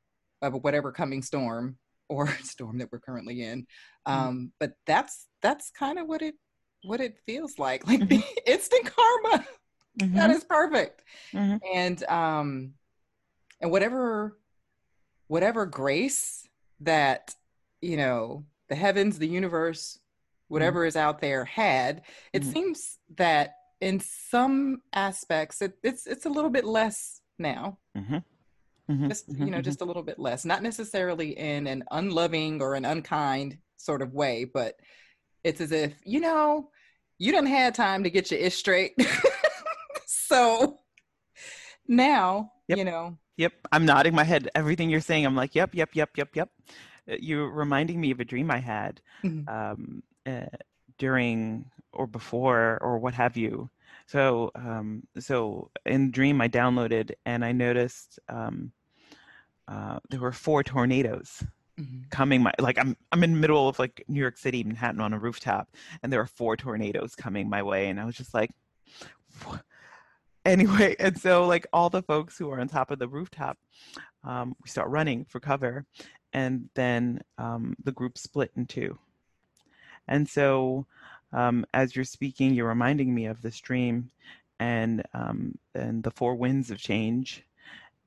of 0.42 0.54
whatever 0.54 0.92
coming 0.92 1.22
storm 1.22 1.76
or 2.08 2.28
storm 2.42 2.78
that 2.78 2.90
we're 2.90 3.00
currently 3.00 3.42
in. 3.42 3.62
Mm-hmm. 3.62 4.12
Um, 4.12 4.34
mm-hmm. 4.34 4.46
But 4.60 4.72
that's 4.86 5.26
that's 5.42 5.70
kind 5.70 5.98
of 5.98 6.06
what 6.06 6.22
it 6.22 6.34
what 6.82 7.00
it 7.00 7.16
feels 7.26 7.58
like, 7.58 7.86
like 7.88 8.00
mm-hmm. 8.00 8.08
the 8.08 8.24
instant 8.46 8.90
karma. 8.94 9.46
Mm-hmm. 10.00 10.16
That 10.16 10.30
is 10.30 10.44
perfect. 10.44 11.02
Mm-hmm. 11.32 11.56
And 11.74 12.04
um, 12.04 12.74
and 13.60 13.70
whatever 13.70 14.38
whatever 15.28 15.66
grace 15.66 16.46
that 16.80 17.34
you 17.80 17.96
know 17.96 18.44
the 18.68 18.74
heavens, 18.74 19.18
the 19.18 19.28
universe, 19.28 19.98
whatever 20.48 20.84
is 20.84 20.96
out 20.96 21.20
there 21.20 21.44
had, 21.44 22.02
it 22.32 22.44
seems 22.44 22.98
that 23.16 23.54
in 23.80 24.00
some 24.00 24.80
aspects 24.92 25.62
it, 25.62 25.74
it's 25.82 26.06
it's 26.06 26.26
a 26.26 26.30
little 26.30 26.50
bit 26.50 26.64
less 26.64 27.20
now. 27.38 27.78
Mm-hmm. 28.90 29.00
Mm-hmm, 29.00 29.08
just 29.08 29.28
mm-hmm, 29.28 29.44
you 29.44 29.50
know, 29.50 29.56
mm-hmm. 29.58 29.64
just 29.64 29.80
a 29.80 29.84
little 29.84 30.02
bit 30.02 30.18
less. 30.18 30.44
Not 30.44 30.62
necessarily 30.62 31.36
in 31.36 31.66
an 31.66 31.84
unloving 31.90 32.62
or 32.62 32.74
an 32.74 32.84
unkind 32.84 33.58
sort 33.76 34.02
of 34.02 34.14
way, 34.14 34.44
but 34.44 34.74
it's 35.44 35.60
as 35.60 35.72
if 35.72 35.94
you 36.04 36.20
know 36.20 36.70
you 37.18 37.32
didn't 37.32 37.48
have 37.48 37.74
time 37.74 38.04
to 38.04 38.10
get 38.10 38.30
your 38.30 38.40
ish 38.40 38.56
straight. 38.56 38.94
so 40.06 40.78
now, 41.88 42.52
yep. 42.68 42.78
you 42.78 42.84
know. 42.84 43.18
Yep, 43.38 43.52
I'm 43.70 43.84
nodding 43.84 44.14
my 44.14 44.24
head. 44.24 44.48
Everything 44.54 44.88
you're 44.88 45.00
saying, 45.00 45.26
I'm 45.26 45.36
like, 45.36 45.54
yep, 45.54 45.74
yep, 45.74 45.90
yep, 45.94 46.10
yep, 46.16 46.34
yep. 46.34 46.48
uh, 47.10 47.16
you're 47.20 47.50
reminding 47.50 48.00
me 48.00 48.10
of 48.10 48.20
a 48.20 48.24
dream 48.24 48.50
I 48.50 48.58
had 48.58 49.02
Mhm. 49.22 49.48
um, 49.48 50.02
uh, 50.24 50.56
during 50.98 51.70
or 51.92 52.06
before 52.06 52.78
or 52.80 52.98
what 52.98 53.14
have 53.14 53.36
you. 53.36 53.68
So, 54.06 54.50
um, 54.54 55.02
so 55.18 55.70
in 55.84 56.10
dream 56.10 56.40
I 56.40 56.48
downloaded 56.48 57.12
and 57.26 57.44
I 57.44 57.52
noticed 57.52 58.18
um, 58.28 58.72
uh, 59.68 59.98
there 60.10 60.20
were 60.20 60.32
four 60.32 60.62
tornadoes 60.62 61.44
Mhm. 61.78 62.08
coming 62.10 62.42
my 62.42 62.52
like 62.58 62.78
I'm 62.78 62.96
I'm 63.12 63.22
in 63.24 63.34
the 63.34 63.40
middle 63.40 63.68
of 63.68 63.78
like 63.78 64.02
New 64.08 64.20
York 64.20 64.38
City, 64.38 64.64
Manhattan 64.64 65.00
on 65.00 65.12
a 65.12 65.18
rooftop, 65.18 65.68
and 66.02 66.12
there 66.12 66.20
are 66.20 66.26
four 66.26 66.56
tornadoes 66.56 67.14
coming 67.14 67.48
my 67.50 67.62
way, 67.62 67.88
and 67.88 68.00
I 68.00 68.04
was 68.06 68.16
just 68.16 68.32
like, 68.32 68.50
"Wha-" 69.44 69.60
anyway, 70.44 70.96
and 71.00 71.18
so 71.18 71.46
like 71.46 71.66
all 71.72 71.90
the 71.90 72.02
folks 72.02 72.38
who 72.38 72.50
are 72.50 72.60
on 72.60 72.68
top 72.68 72.90
of 72.90 72.98
the 72.98 73.08
rooftop, 73.08 73.58
um, 74.24 74.56
we 74.62 74.68
start 74.70 74.88
running 74.88 75.24
for 75.26 75.40
cover, 75.40 75.84
and 76.32 76.70
then 76.74 77.20
um, 77.38 77.76
the 77.84 77.92
group 77.92 78.18
split 78.18 78.52
in 78.56 78.66
two, 78.66 78.98
and 80.08 80.28
so 80.28 80.86
um, 81.32 81.66
as 81.74 81.94
you're 81.94 82.04
speaking, 82.04 82.54
you're 82.54 82.68
reminding 82.68 83.14
me 83.14 83.26
of 83.26 83.42
this 83.42 83.60
dream, 83.60 84.10
and 84.58 85.02
um, 85.12 85.58
and 85.74 86.02
the 86.02 86.10
four 86.12 86.34
winds 86.36 86.70
of 86.70 86.78
change, 86.78 87.44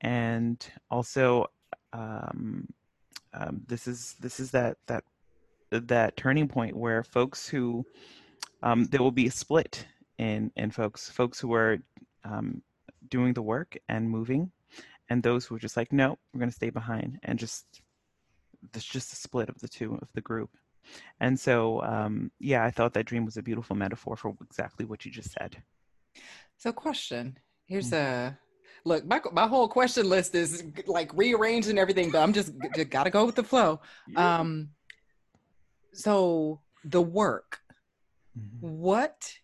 and 0.00 0.64
also. 0.90 1.46
Um, 1.92 2.68
um, 3.32 3.62
this 3.66 3.86
is 3.86 4.16
this 4.20 4.40
is 4.40 4.50
that 4.52 4.76
that 4.86 5.04
that 5.70 6.16
turning 6.16 6.48
point 6.48 6.76
where 6.76 7.02
folks 7.04 7.48
who 7.48 7.86
um, 8.62 8.86
there 8.86 9.02
will 9.02 9.12
be 9.12 9.26
a 9.26 9.30
split 9.30 9.86
in 10.18 10.50
in 10.56 10.70
folks 10.70 11.08
folks 11.08 11.38
who 11.38 11.54
are 11.54 11.78
um, 12.24 12.62
doing 13.08 13.32
the 13.32 13.42
work 13.42 13.76
and 13.88 14.10
moving 14.10 14.50
and 15.08 15.22
those 15.22 15.46
who 15.46 15.54
are 15.54 15.60
just 15.60 15.76
like 15.76 15.92
no 15.92 16.18
we're 16.32 16.40
going 16.40 16.50
to 16.50 16.54
stay 16.56 16.70
behind 16.70 17.18
and 17.22 17.38
just 17.38 17.82
there's 18.72 18.84
just 18.84 19.12
a 19.12 19.16
split 19.16 19.48
of 19.48 19.58
the 19.60 19.68
two 19.68 19.94
of 20.02 20.08
the 20.12 20.20
group 20.20 20.50
and 21.20 21.38
so 21.38 21.80
um, 21.82 22.30
yeah 22.40 22.64
i 22.64 22.70
thought 22.70 22.92
that 22.94 23.06
dream 23.06 23.24
was 23.24 23.36
a 23.36 23.42
beautiful 23.42 23.76
metaphor 23.76 24.16
for 24.16 24.34
exactly 24.42 24.84
what 24.84 25.04
you 25.04 25.10
just 25.12 25.32
said 25.32 25.62
So, 26.58 26.72
question. 26.72 27.38
Here's 27.64 27.92
a 27.92 28.36
look. 28.84 29.04
My 29.04 29.20
my 29.32 29.46
whole 29.46 29.68
question 29.68 30.08
list 30.08 30.34
is 30.34 30.64
like 30.86 31.12
rearranged 31.14 31.68
and 31.68 31.78
everything, 31.78 32.10
but 32.10 32.22
I'm 32.22 32.32
just, 32.32 32.52
just 32.74 32.90
gotta 32.90 33.10
go 33.10 33.24
with 33.24 33.34
the 33.36 33.44
flow. 33.44 33.80
Um. 34.16 34.70
So 35.92 36.60
the 36.84 37.02
work. 37.02 37.60
Mhm. 38.38 38.60
What 38.60 39.34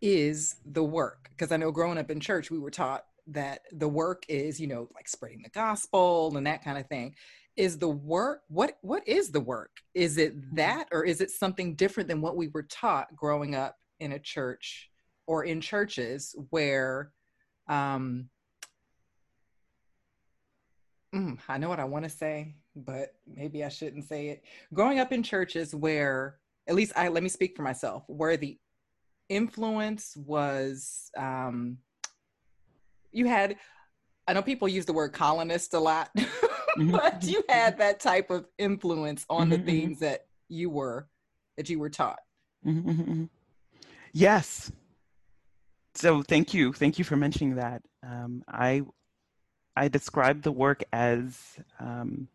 is 0.00 0.56
the 0.64 0.84
work? 0.84 1.30
Because 1.30 1.50
I 1.52 1.56
know 1.56 1.72
growing 1.72 1.98
up 1.98 2.10
in 2.10 2.20
church, 2.20 2.50
we 2.50 2.58
were 2.58 2.70
taught 2.70 3.04
that 3.28 3.62
the 3.72 3.88
work 3.88 4.24
is, 4.28 4.60
you 4.60 4.66
know, 4.66 4.88
like 4.94 5.08
spreading 5.08 5.42
the 5.42 5.50
gospel 5.50 6.36
and 6.36 6.46
that 6.46 6.62
kind 6.64 6.78
of 6.78 6.86
thing. 6.88 7.14
Is 7.56 7.78
the 7.78 7.88
work 7.88 8.42
what 8.48 8.78
what 8.82 9.06
is 9.08 9.30
the 9.30 9.40
work? 9.40 9.80
Is 9.94 10.16
it 10.16 10.54
that 10.54 10.88
or 10.92 11.04
is 11.04 11.20
it 11.20 11.30
something 11.30 11.74
different 11.74 12.08
than 12.08 12.20
what 12.20 12.36
we 12.36 12.48
were 12.48 12.62
taught 12.62 13.14
growing 13.16 13.54
up 13.54 13.76
in 13.98 14.12
a 14.12 14.18
church 14.18 14.90
or 15.26 15.44
in 15.44 15.60
churches 15.60 16.36
where 16.50 17.12
um 17.68 18.28
mm, 21.14 21.38
I 21.48 21.58
know 21.58 21.68
what 21.68 21.80
I 21.80 21.84
want 21.84 22.04
to 22.04 22.10
say, 22.10 22.54
but 22.76 23.14
maybe 23.26 23.64
I 23.64 23.68
shouldn't 23.68 24.04
say 24.04 24.28
it. 24.28 24.44
Growing 24.72 24.98
up 24.98 25.12
in 25.12 25.22
churches 25.22 25.74
where 25.74 26.38
at 26.68 26.74
least 26.74 26.92
I 26.96 27.08
let 27.08 27.22
me 27.22 27.28
speak 27.28 27.56
for 27.56 27.62
myself, 27.62 28.04
where 28.06 28.36
the 28.36 28.58
influence 29.28 30.16
was 30.16 31.10
um 31.16 31.76
you 33.12 33.26
had 33.26 33.56
I 34.26 34.32
know 34.34 34.42
people 34.42 34.68
use 34.68 34.84
the 34.84 34.92
word 34.92 35.12
colonist 35.12 35.72
a 35.74 35.78
lot, 35.78 36.10
mm-hmm, 36.16 36.90
but 36.90 37.20
mm-hmm, 37.20 37.28
you 37.28 37.38
mm-hmm. 37.38 37.52
had 37.52 37.78
that 37.78 38.00
type 38.00 38.30
of 38.30 38.46
influence 38.58 39.24
on 39.30 39.48
the 39.48 39.58
things 39.58 40.00
that 40.00 40.26
you 40.48 40.70
were 40.70 41.08
that 41.56 41.68
you 41.68 41.78
were 41.78 41.90
taught. 41.90 42.20
Yes. 44.12 44.70
So 45.94 46.22
thank 46.22 46.54
you, 46.54 46.72
thank 46.72 46.98
you 46.98 47.04
for 47.04 47.16
mentioning 47.16 47.56
that. 47.56 47.82
Um, 48.06 48.42
I 48.48 48.82
I 49.78 49.86
describe 49.86 50.42
the 50.42 50.50
work 50.50 50.82
as 50.92 51.38
um, 51.78 52.26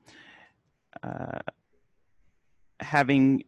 uh, 1.03 1.39
having. 2.79 3.43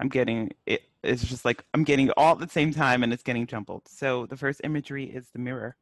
I'm 0.00 0.08
getting 0.08 0.52
it. 0.66 0.82
It's 1.04 1.24
just 1.24 1.44
like 1.44 1.64
I'm 1.72 1.84
getting 1.84 2.10
all 2.16 2.32
at 2.32 2.40
the 2.40 2.48
same 2.48 2.74
time, 2.74 3.04
and 3.04 3.12
it's 3.12 3.22
getting 3.22 3.46
jumbled. 3.46 3.82
So 3.86 4.26
the 4.26 4.36
first 4.36 4.60
imagery 4.64 5.04
is 5.04 5.28
the 5.32 5.38
mirror. 5.38 5.76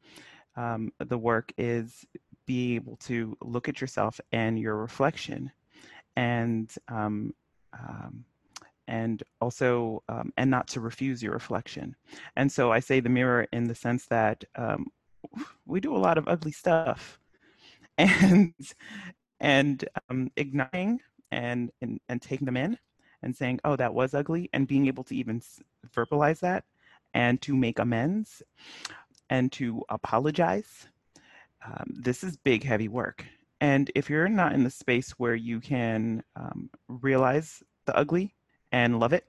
Um, 0.55 0.93
the 0.99 1.19
work 1.19 1.51
is 1.57 2.05
be 2.47 2.75
able 2.77 2.97
to 2.97 3.37
look 3.43 3.69
at 3.71 3.81
yourself 3.81 4.21
and 4.33 4.59
your 4.59 4.77
reflection, 4.77 5.51
and 6.15 6.71
um, 6.89 7.33
um, 7.73 8.27
and 8.87 9.23
also 9.41 10.03
um, 10.11 10.31
and 10.37 10.51
not 10.51 10.69
to 10.69 10.81
refuse 10.81 11.23
your 11.23 11.33
reflection 11.33 11.97
and 12.37 12.51
so 12.53 12.71
i 12.71 12.79
say 12.79 13.01
the 13.01 13.09
mirror 13.09 13.45
in 13.53 13.65
the 13.65 13.75
sense 13.75 14.07
that 14.07 14.45
um, 14.55 14.87
we 15.67 15.81
do 15.81 15.95
a 15.95 15.99
lot 15.99 16.19
of 16.19 16.29
ugly 16.29 16.53
stuff. 16.53 17.19
And 17.99 18.53
and 19.41 19.89
um, 20.11 20.31
igniting 20.37 21.01
and, 21.31 21.71
and 21.81 21.99
and 22.11 22.21
taking 22.21 22.45
them 22.45 22.59
in 22.59 22.77
and 23.23 23.35
saying 23.35 23.59
oh 23.65 23.75
that 23.77 23.95
was 23.95 24.13
ugly 24.13 24.51
and 24.53 24.69
being 24.69 24.87
able 24.87 25.03
to 25.05 25.17
even 25.17 25.41
verbalize 25.95 26.41
that 26.41 26.65
and 27.15 27.41
to 27.41 27.57
make 27.57 27.79
amends 27.79 28.43
and 29.31 29.51
to 29.53 29.83
apologize. 29.89 30.89
Um, 31.65 31.87
this 31.89 32.23
is 32.23 32.37
big 32.37 32.63
heavy 32.63 32.89
work. 32.89 33.25
And 33.61 33.91
if 33.95 34.11
you're 34.11 34.29
not 34.29 34.53
in 34.53 34.65
the 34.65 34.71
space 34.71 35.13
where 35.13 35.35
you 35.35 35.61
can 35.61 36.23
um, 36.37 36.71
realize 36.89 37.63
the 37.87 37.97
ugly 37.97 38.35
and 38.71 39.01
love 39.01 39.13
it, 39.13 39.25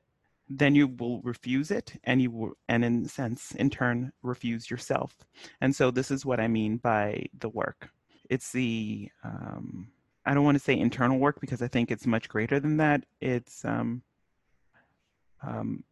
then 0.49 0.75
you 0.75 0.87
will 0.87 1.21
refuse 1.21 1.71
it 1.71 1.99
and 2.03 2.21
you 2.21 2.31
will, 2.31 2.53
and 2.69 2.85
in 2.85 3.05
a 3.05 3.09
sense, 3.09 3.51
in 3.55 3.69
turn, 3.69 4.11
refuse 4.21 4.69
yourself. 4.69 5.15
And 5.61 5.75
so 5.75 5.91
this 5.91 6.09
is 6.11 6.25
what 6.25 6.39
I 6.39 6.47
mean 6.47 6.77
by 6.77 7.25
the 7.37 7.49
work. 7.49 7.89
It's 8.29 8.51
the, 8.51 9.09
um, 9.23 9.89
I 10.25 10.33
don't 10.33 10.45
want 10.45 10.55
to 10.55 10.63
say 10.63 10.77
internal 10.77 11.19
work 11.19 11.39
because 11.41 11.61
I 11.61 11.67
think 11.67 11.91
it's 11.91 12.07
much 12.07 12.29
greater 12.29 12.59
than 12.59 12.77
that. 12.77 13.03
It's 13.21 13.63
um, 13.65 14.01
um, 15.41 15.83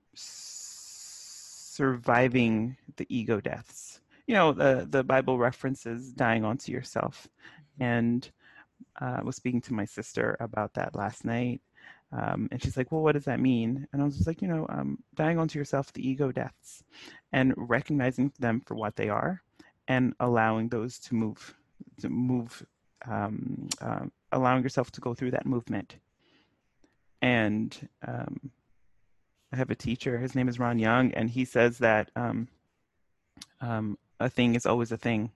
surviving 1.76 2.78
the 2.96 3.06
ego 3.10 3.42
deaths. 3.42 4.00
You 4.28 4.36
know, 4.36 4.54
the, 4.54 4.88
the 4.90 5.04
Bible 5.04 5.38
references 5.38 6.12
dying 6.12 6.46
onto 6.46 6.72
yourself. 6.72 7.28
And 7.80 8.30
uh, 9.02 9.18
I 9.20 9.24
was 9.24 9.36
speaking 9.36 9.62
to 9.62 9.74
my 9.74 9.86
sister 9.86 10.38
about 10.40 10.74
that 10.76 10.96
last 10.96 11.26
night. 11.26 11.62
Um, 12.18 12.48
and 12.52 12.62
she's 12.62 12.78
like, 12.78 12.92
well, 12.92 13.02
what 13.02 13.12
does 13.12 13.26
that 13.26 13.40
mean? 13.40 13.88
And 13.92 14.02
I 14.02 14.06
was 14.06 14.16
just 14.16 14.28
like, 14.28 14.42
you 14.42 14.48
know, 14.48 14.66
um, 14.70 15.00
dying 15.16 15.38
onto 15.38 15.60
yourself, 15.60 15.92
the 15.92 16.08
ego 16.08 16.32
deaths, 16.32 16.84
and 17.34 17.54
recognizing 17.58 18.32
them 18.40 18.62
for 18.66 18.76
what 18.76 18.96
they 18.96 19.10
are, 19.10 19.42
and 19.88 20.14
allowing 20.20 20.70
those 20.70 20.98
to 21.00 21.16
move, 21.16 21.54
to 22.00 22.10
move, 22.10 22.66
um, 23.08 23.68
uh, 23.82 24.06
allowing 24.32 24.64
yourself 24.64 24.92
to 24.92 25.02
go 25.02 25.14
through 25.14 25.32
that 25.32 25.46
movement. 25.46 25.98
And 27.22 27.90
um, 28.08 28.52
I 29.52 29.58
have 29.58 29.72
a 29.72 29.76
teacher. 29.76 30.18
His 30.18 30.36
name 30.36 30.48
is 30.48 30.60
Ron 30.60 30.80
Young, 30.80 31.12
and 31.14 31.30
he 31.30 31.44
says 31.44 31.80
that 31.80 32.12
um, 32.16 32.48
a 34.20 34.30
thing 34.30 34.56
is 34.56 34.66
always 34.66 34.92
a 34.92 34.98
thing. 34.98 35.32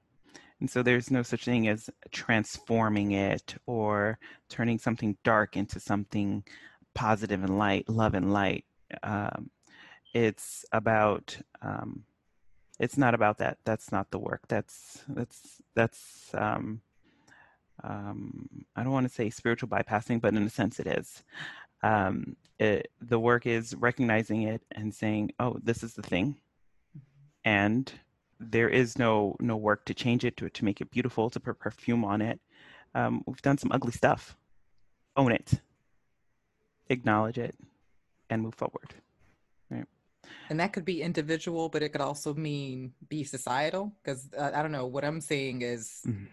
And 0.60 0.70
so 0.70 0.84
there's 0.84 1.10
no 1.10 1.24
such 1.24 1.46
thing 1.46 1.68
as 1.68 1.90
transforming 2.12 3.12
it 3.12 3.56
or 3.66 4.20
turning 4.50 4.78
something 4.78 5.18
dark 5.24 5.56
into 5.56 5.80
something 5.80 6.44
positive 6.94 7.44
and 7.44 7.58
light, 7.58 7.90
love 7.90 8.14
and 8.14 8.32
light. 8.34 8.66
Um, 9.04 9.50
it's 10.14 10.66
about 10.72 11.38
um, 11.62 12.04
it's 12.80 12.98
not 12.98 13.14
about 13.14 13.38
that. 13.40 13.58
That's 13.66 13.92
not 13.92 14.12
the 14.12 14.20
work. 14.20 14.42
That's 14.48 15.04
that's 15.08 15.62
that's 15.76 16.32
um, 16.34 16.82
um, 17.84 18.48
I 18.76 18.84
don't 18.84 18.94
want 18.94 19.08
to 19.08 19.14
say 19.14 19.30
spiritual 19.30 19.70
bypassing, 19.70 20.22
but 20.22 20.34
in 20.34 20.44
a 20.44 20.50
sense 20.50 20.80
it 20.80 20.88
is. 20.88 21.24
Um, 21.82 22.36
it, 22.58 22.92
the 23.02 23.20
work 23.20 23.46
is 23.46 23.76
recognizing 23.76 24.44
it 24.44 24.62
and 24.72 24.94
saying, 24.94 25.32
"Oh, 25.40 25.58
this 25.64 25.84
is 25.84 25.94
the 25.94 26.02
thing," 26.02 26.38
and 27.46 27.92
there 28.40 28.70
is 28.70 28.98
no 28.98 29.36
no 29.40 29.58
work 29.58 29.86
to 29.86 29.94
change 29.94 30.24
it 30.24 30.38
to 30.38 30.50
to 30.50 30.66
make 30.66 30.82
it 30.82 30.92
beautiful 30.92 31.30
to 31.30 31.40
put 31.40 31.60
perfume 31.60 32.06
on 32.06 32.22
it 32.22 32.40
um, 32.96 33.24
we've 33.26 33.42
done 33.42 33.58
some 33.58 33.72
ugly 33.72 33.92
stuff 33.92 34.38
own 35.16 35.32
it 35.32 35.62
acknowledge 36.90 37.38
it 37.38 37.56
and 38.30 38.42
move 38.42 38.56
forward 38.56 38.94
right 39.70 39.86
And 40.50 40.60
that 40.60 40.74
could 40.74 40.86
be 40.86 41.02
individual, 41.02 41.70
but 41.70 41.82
it 41.84 41.90
could 41.94 42.02
also 42.02 42.34
mean 42.34 42.94
be 43.08 43.24
societal. 43.24 43.94
Because 44.02 44.22
uh, 44.38 44.52
I 44.54 44.62
don't 44.62 44.72
know 44.72 44.88
what 44.88 45.04
I'm 45.06 45.22
saying 45.22 45.62
is 45.62 46.02
Mhm. 46.06 46.28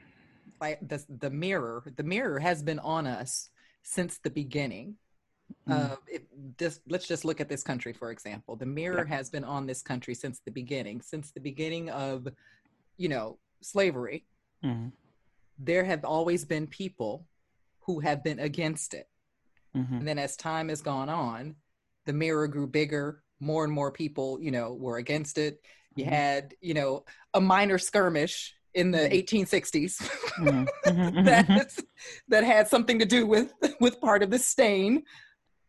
like 0.61 0.81
the 0.93 0.99
the 1.25 1.31
mirror. 1.31 1.85
The 2.01 2.03
mirror 2.03 2.39
has 2.41 2.63
been 2.63 2.79
on 2.81 3.07
us 3.07 3.51
since 3.83 4.19
the 4.19 4.31
beginning. 4.31 4.97
Mm. 5.69 5.73
Uh, 5.73 5.97
it, 6.09 6.23
just 6.59 6.81
let's 6.89 7.07
just 7.07 7.25
look 7.25 7.41
at 7.41 7.49
this 7.49 7.63
country 7.63 7.93
for 7.93 8.11
example. 8.11 8.57
The 8.57 8.67
mirror 8.81 9.05
has 9.17 9.31
been 9.31 9.45
on 9.45 9.67
this 9.67 9.83
country 9.83 10.15
since 10.15 10.41
the 10.47 10.51
beginning. 10.51 11.03
Since 11.03 11.31
the 11.33 11.41
beginning 11.51 11.91
of, 11.91 12.27
you 12.97 13.09
know, 13.09 13.39
slavery. 13.61 14.25
Mhm. 14.65 14.93
There 15.59 15.85
have 15.85 16.05
always 16.05 16.45
been 16.45 16.67
people 16.67 17.13
who 17.87 18.01
have 18.01 18.23
been 18.25 18.41
against 18.41 18.95
it. 18.95 19.09
Mm-hmm. 19.77 19.97
And 19.99 20.09
then 20.09 20.19
as 20.19 20.37
time 20.37 20.69
has 20.69 20.83
gone 20.83 21.09
on, 21.09 21.57
the 22.07 22.13
mirror 22.13 22.49
grew 22.49 22.67
bigger. 22.67 23.23
More 23.39 23.65
and 23.65 23.73
more 23.73 23.93
people, 23.93 24.39
you 24.41 24.51
know, 24.51 24.73
were 24.73 24.97
against 24.97 25.37
it. 25.37 25.61
You 25.95 26.05
mm-hmm. 26.05 26.15
had, 26.15 26.55
you 26.63 26.73
know, 26.73 27.05
a 27.35 27.41
minor 27.41 27.77
skirmish 27.77 28.55
in 28.77 28.91
the 28.91 28.99
1860s 28.99 29.97
mm-hmm. 29.97 30.49
mm-hmm. 30.49 30.89
mm-hmm. 30.89 31.25
that, 31.25 31.71
that 32.29 32.45
had 32.45 32.69
something 32.69 32.99
to 32.99 33.07
do 33.07 33.27
with 33.27 33.53
with 33.81 34.01
part 34.01 34.23
of 34.23 34.31
the 34.31 34.39
stain 34.39 35.03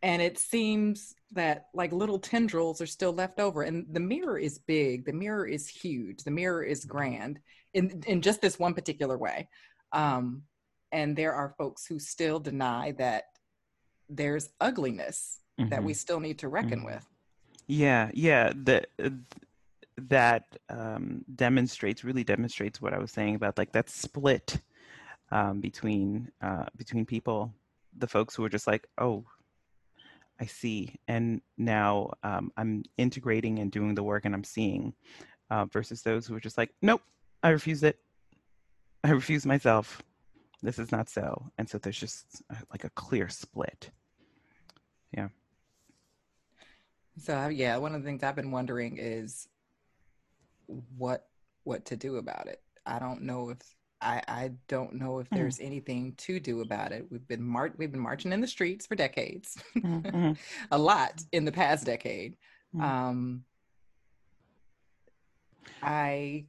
and 0.04 0.22
it 0.22 0.38
seems 0.38 1.16
that 1.32 1.68
like 1.74 1.92
little 1.92 2.20
tendrils 2.20 2.82
are 2.82 2.88
still 2.88 3.14
left 3.14 3.40
over 3.40 3.64
and 3.64 3.86
the 3.92 4.00
mirror 4.00 4.38
is 4.38 4.60
big 4.60 5.06
the 5.06 5.14
mirror 5.14 5.48
is 5.48 5.68
huge 5.68 6.24
the 6.24 6.32
mirror 6.32 6.62
is 6.62 6.86
grand 6.86 7.40
in 7.74 8.04
in 8.08 8.22
just 8.22 8.42
this 8.42 8.60
one 8.60 8.74
particular 8.74 9.18
way 9.18 9.48
um 9.94 10.44
and 10.92 11.16
there 11.16 11.34
are 11.34 11.56
folks 11.58 11.86
who 11.86 12.00
still 12.00 12.40
deny 12.40 12.92
that 12.98 13.24
there's 14.10 14.50
ugliness 14.62 15.40
mm-hmm. 15.60 15.70
that 15.70 15.84
we 15.84 15.92
mm-hmm. 15.92 15.98
still 15.98 16.20
need 16.20 16.40
to 16.40 16.48
reckon 16.48 16.80
mm-hmm. 16.80 16.96
with 16.96 17.06
yeah 17.68 18.10
yeah 18.14 18.52
the 18.64 18.84
that 19.98 20.58
um 20.70 21.26
demonstrates 21.36 22.04
really 22.04 22.24
demonstrates 22.24 22.82
what 22.82 22.94
i 22.94 23.00
was 23.00 23.12
saying 23.12 23.36
about 23.36 23.58
like 23.58 23.72
that 23.72 23.90
split 23.90 24.62
um 25.32 25.60
between 25.60 26.32
uh 26.42 26.66
between 26.78 27.06
people 27.06 27.54
the 27.98 28.08
folks 28.08 28.36
who 28.36 28.44
are 28.44 28.50
just 28.50 28.68
like 28.68 28.88
oh 28.98 29.26
I 30.40 30.46
see. 30.46 30.96
And 31.08 31.42
now 31.58 32.14
um, 32.24 32.52
I'm 32.58 32.84
integrating 32.98 33.60
and 33.60 33.72
doing 33.72 33.96
the 33.96 34.04
work 34.04 34.26
and 34.26 34.36
I'm 34.36 34.44
seeing 34.44 34.94
uh, 35.50 35.66
versus 35.66 36.02
those 36.02 36.28
who 36.28 36.36
are 36.36 36.40
just 36.40 36.58
like, 36.58 36.72
nope, 36.82 37.02
I 37.44 37.50
refuse 37.50 37.84
it. 37.84 38.00
I 39.04 39.12
refuse 39.12 39.46
myself. 39.46 40.02
This 40.68 40.80
is 40.80 40.92
not 40.92 41.08
so. 41.08 41.50
And 41.58 41.70
so 41.70 41.78
there's 41.78 41.98
just 41.98 42.44
uh, 42.50 42.56
like 42.70 42.84
a 42.84 42.90
clear 42.90 43.30
split. 43.30 43.90
Yeah. 45.16 45.30
So 47.18 47.48
yeah, 47.48 47.78
one 47.78 47.96
of 47.96 48.02
the 48.02 48.06
things 48.06 48.22
I've 48.22 48.36
been 48.36 48.52
wondering 48.52 48.98
is 49.00 49.48
what 50.98 51.26
what 51.64 51.86
to 51.86 51.96
do 51.96 52.18
about 52.18 52.48
it. 52.48 52.62
I 52.86 53.00
don't 53.00 53.22
know 53.22 53.52
if 53.52 53.60
I, 54.02 54.22
I 54.28 54.52
don't 54.68 54.96
know 54.96 55.20
if 55.20 55.28
hmm. 55.28 55.38
there's 55.38 55.60
mm. 55.60 55.68
anything 55.68 56.16
to 56.18 56.38
do 56.38 56.60
about 56.60 56.92
it. 56.92 57.06
We've 57.10 57.26
been 57.26 57.44
mar- 57.44 57.74
we've 57.78 57.94
been 57.94 58.02
marching 58.02 58.34
in 58.34 58.42
the 58.42 58.48
streets 58.48 58.86
for 58.86 58.96
decades, 58.96 59.58
mm-hmm. 59.74 60.34
a 60.72 60.78
lot 60.78 61.24
in 61.32 61.46
the 61.46 61.54
past 61.54 61.86
decade. 61.86 62.36
Mm. 62.76 62.82
Um, 62.82 63.44
I 65.82 66.48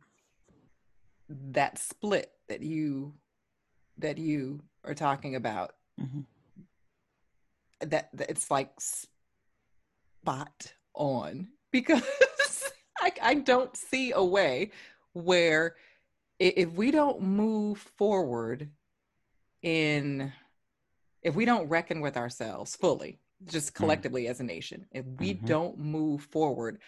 that 1.29 1.79
split 1.79 2.33
that 2.49 2.63
you 2.63 3.15
that 3.99 4.19
you 4.19 4.61
are 4.85 4.95
talking 4.95 5.35
about 5.35 5.73
mm-hmm. 6.01 6.21
that, 7.81 8.09
that 8.15 8.31
it's 8.31 8.51
like 8.51 8.71
spot 8.81 10.73
on 10.95 11.49
because 11.73 12.03
I, 12.99 13.13
I 13.23 13.35
don't 13.35 13.77
see 13.77 14.13
a 14.13 14.25
way 14.25 14.73
where 15.13 15.77
if 16.39 16.73
we 16.73 16.91
don't 16.91 17.21
move 17.21 17.79
forward 17.97 18.71
in 19.63 20.33
if 21.23 21.35
we 21.35 21.45
don't 21.45 21.69
reckon 21.69 22.01
with 22.01 22.17
ourselves 22.17 22.77
fully 22.77 23.19
just 23.45 23.69
mm-hmm. 23.75 23.83
collectively 23.85 24.25
mm. 24.25 24.31
as 24.31 24.41
a 24.41 24.45
nation 24.45 24.87
if 24.93 25.05
we 25.19 25.35
mm-hmm. 25.35 25.47
don't 25.47 25.79
move 25.79 26.23
forward 26.23 26.79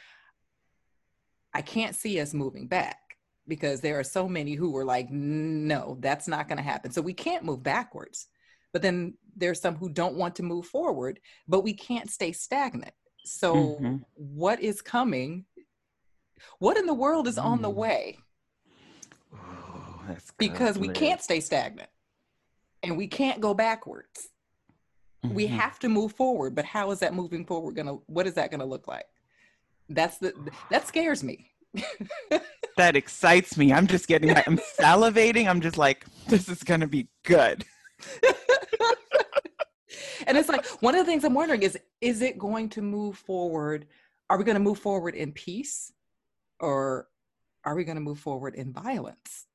i 1.53 1.61
can't 1.61 1.97
see 1.97 2.21
us 2.21 2.33
moving 2.33 2.69
back 2.69 3.10
because 3.49 3.81
there 3.81 3.99
are 3.99 4.05
so 4.05 4.29
many 4.29 4.55
who 4.55 4.71
were 4.71 4.85
like 4.85 5.11
no 5.11 5.97
that's 6.01 6.29
not 6.29 6.49
going 6.49 6.57
to 6.57 6.63
happen 6.63 6.91
so 6.91 7.01
we 7.01 7.15
can't 7.15 7.45
move 7.45 7.63
backwards 7.63 8.29
but 8.73 8.83
then 8.83 9.15
there's 9.37 9.61
some 9.61 9.77
who 9.77 9.89
don't 9.89 10.15
want 10.15 10.37
to 10.37 10.43
move 10.43 10.67
forward 10.67 11.19
but 11.49 11.65
we 11.65 11.73
can't 11.73 12.11
stay 12.11 12.33
stagnant 12.33 12.95
so 13.25 13.55
mm-hmm. 13.55 13.97
what 14.15 14.61
is 14.61 14.81
coming 14.83 15.45
what 16.59 16.77
in 16.77 16.87
the 16.87 16.95
world 16.95 17.27
is 17.27 17.39
on 17.39 17.61
the 17.63 17.71
mm. 17.71 17.75
way 17.75 18.19
because 20.39 20.79
we 20.79 20.89
can't 20.89 21.23
stay 21.23 21.41
stagnant 21.41 21.89
and 22.83 22.97
we 22.97 23.07
can't 23.07 23.41
go 23.41 23.55
backwards. 23.55 24.29
Mm-hmm. 25.25 25.35
We 25.35 25.47
have 25.49 25.79
to 25.81 25.89
move 25.89 26.13
forward, 26.13 26.55
but 26.55 26.65
how 26.65 26.91
is 26.91 27.01
that 27.01 27.15
moving 27.15 27.45
forward 27.45 27.77
gonna 27.77 27.95
what 28.07 28.27
is 28.27 28.35
that 28.35 28.51
gonna 28.51 28.65
look 28.65 28.89
like? 28.89 29.07
That's 29.89 30.19
the 30.19 30.33
that 30.71 30.87
scares 30.87 31.23
me. 31.23 31.50
that 32.77 32.97
excites 32.97 33.57
me. 33.57 33.73
I'm 33.73 33.87
just 33.87 34.09
getting 34.09 34.31
I'm 34.31 34.59
salivating. 34.79 35.49
I'm 35.49 35.61
just 35.61 35.79
like, 35.79 36.05
this 36.29 36.49
is 36.49 36.63
gonna 36.63 36.87
be 36.87 37.09
good. 37.25 37.65
and 40.27 40.37
it's 40.37 40.49
like 40.49 40.67
one 40.83 40.95
of 40.95 41.05
the 41.05 41.11
things 41.11 41.25
I'm 41.25 41.35
wondering 41.35 41.63
is 41.63 41.79
is 42.01 42.23
it 42.23 42.39
going 42.39 42.69
to 42.71 42.83
move 42.83 43.17
forward? 43.19 43.87
Are 44.29 44.39
we 44.39 44.45
going 44.45 44.55
to 44.55 44.61
move 44.61 44.79
forward 44.79 45.17
in 45.17 45.33
peace 45.33 45.93
or 46.61 47.09
are 47.65 47.75
we 47.75 47.85
going 47.85 47.97
to 47.97 48.01
move 48.01 48.21
forward 48.21 48.55
in 48.55 48.73
violence? 48.73 49.47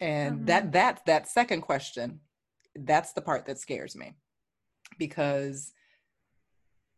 and 0.00 0.36
mm-hmm. 0.36 0.44
that 0.46 0.72
that 0.72 1.00
that 1.06 1.28
second 1.28 1.60
question 1.62 2.20
that's 2.76 3.12
the 3.12 3.20
part 3.20 3.46
that 3.46 3.58
scares 3.58 3.96
me 3.96 4.14
because 4.98 5.72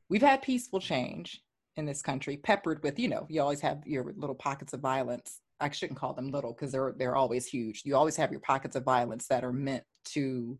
we've 0.09 0.23
had 0.23 0.43
peaceful 0.43 0.81
change 0.81 1.41
in 1.81 1.87
this 1.87 2.03
country 2.03 2.37
peppered 2.37 2.83
with 2.85 2.99
you 2.99 3.09
know 3.09 3.27
you 3.29 3.43
always 3.43 3.61
have 3.61 3.83
your 3.85 4.15
little 4.17 4.37
pockets 4.37 4.73
of 4.73 4.81
violence. 4.81 5.41
I 5.59 5.69
shouldn't 5.71 5.99
call 5.99 6.15
them 6.15 6.31
little 6.31 6.53
because 6.53 6.71
they're 6.71 6.95
they're 6.97 7.17
always 7.17 7.47
huge. 7.47 7.83
You 7.85 7.97
always 7.97 8.17
have 8.17 8.31
your 8.31 8.41
pockets 8.41 8.77
of 8.77 8.85
violence 8.85 9.27
that 9.27 9.45
are 9.45 9.53
meant 9.53 9.85
to 10.13 10.59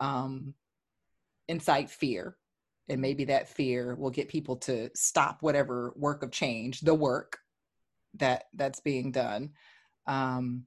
um, 0.00 0.54
incite 1.48 1.90
fear. 1.90 2.36
And 2.88 3.00
maybe 3.00 3.24
that 3.26 3.48
fear 3.48 3.94
will 3.94 4.10
get 4.10 4.28
people 4.28 4.56
to 4.56 4.90
stop 4.94 5.38
whatever 5.40 5.94
work 5.96 6.22
of 6.22 6.30
change 6.30 6.80
the 6.80 6.94
work 6.94 7.38
that 8.14 8.44
that's 8.52 8.80
being 8.80 9.10
done. 9.10 9.52
Um, 10.06 10.66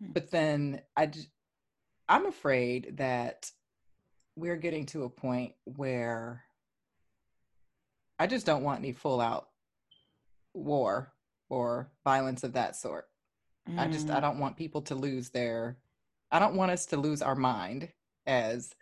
but 0.00 0.30
then 0.30 0.80
I, 0.96 1.10
I'm 2.08 2.26
afraid 2.26 2.96
that 2.96 3.50
we're 4.36 4.56
getting 4.56 4.86
to 4.86 5.04
a 5.04 5.10
point 5.10 5.52
where 5.64 6.42
I 8.22 8.28
just 8.28 8.46
don't 8.46 8.62
want 8.62 8.78
any 8.78 8.92
full 8.92 9.20
out 9.20 9.48
war 10.54 11.12
or 11.50 11.90
violence 12.04 12.44
of 12.44 12.52
that 12.52 12.76
sort. 12.76 13.06
Mm. 13.68 13.80
I 13.80 13.88
just 13.88 14.08
I 14.10 14.18
mm. 14.18 14.20
don't 14.20 14.38
want 14.38 14.56
people 14.56 14.80
to 14.82 14.94
lose 14.94 15.30
their 15.30 15.76
I 16.30 16.38
don't 16.38 16.54
want 16.54 16.70
us 16.70 16.86
to 16.86 16.96
lose 16.96 17.20
our 17.20 17.34
mind 17.34 17.88
as 18.24 18.76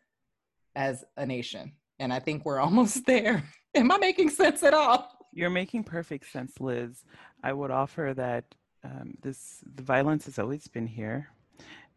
as 0.77 1.07
a 1.17 1.25
nation. 1.25 1.73
And 1.99 2.13
I 2.13 2.19
think 2.19 2.45
we're 2.45 2.61
almost 2.67 3.07
there. 3.07 3.43
Am 3.75 3.91
I 3.91 3.97
making 3.97 4.29
sense 4.29 4.63
at 4.63 4.75
all? 4.75 5.11
You're 5.33 5.49
making 5.49 5.85
perfect 5.85 6.31
sense, 6.31 6.61
Liz. 6.61 7.03
I 7.43 7.55
would 7.55 7.71
offer 7.71 8.13
that 8.15 8.45
um, 8.85 9.15
this 9.23 9.65
the 9.75 9.83
violence 9.83 10.27
has 10.27 10.39
always 10.39 10.69
been 10.69 10.87
here, 10.87 11.31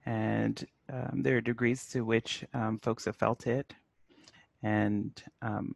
and 0.05 0.65
um, 0.89 1.23
there 1.23 1.35
are 1.35 1.41
degrees 1.41 1.87
to 1.87 2.05
which 2.05 2.45
um, 2.53 2.79
folks 2.79 3.03
have 3.03 3.17
felt 3.17 3.47
it, 3.47 3.73
and 4.61 5.21
um, 5.41 5.73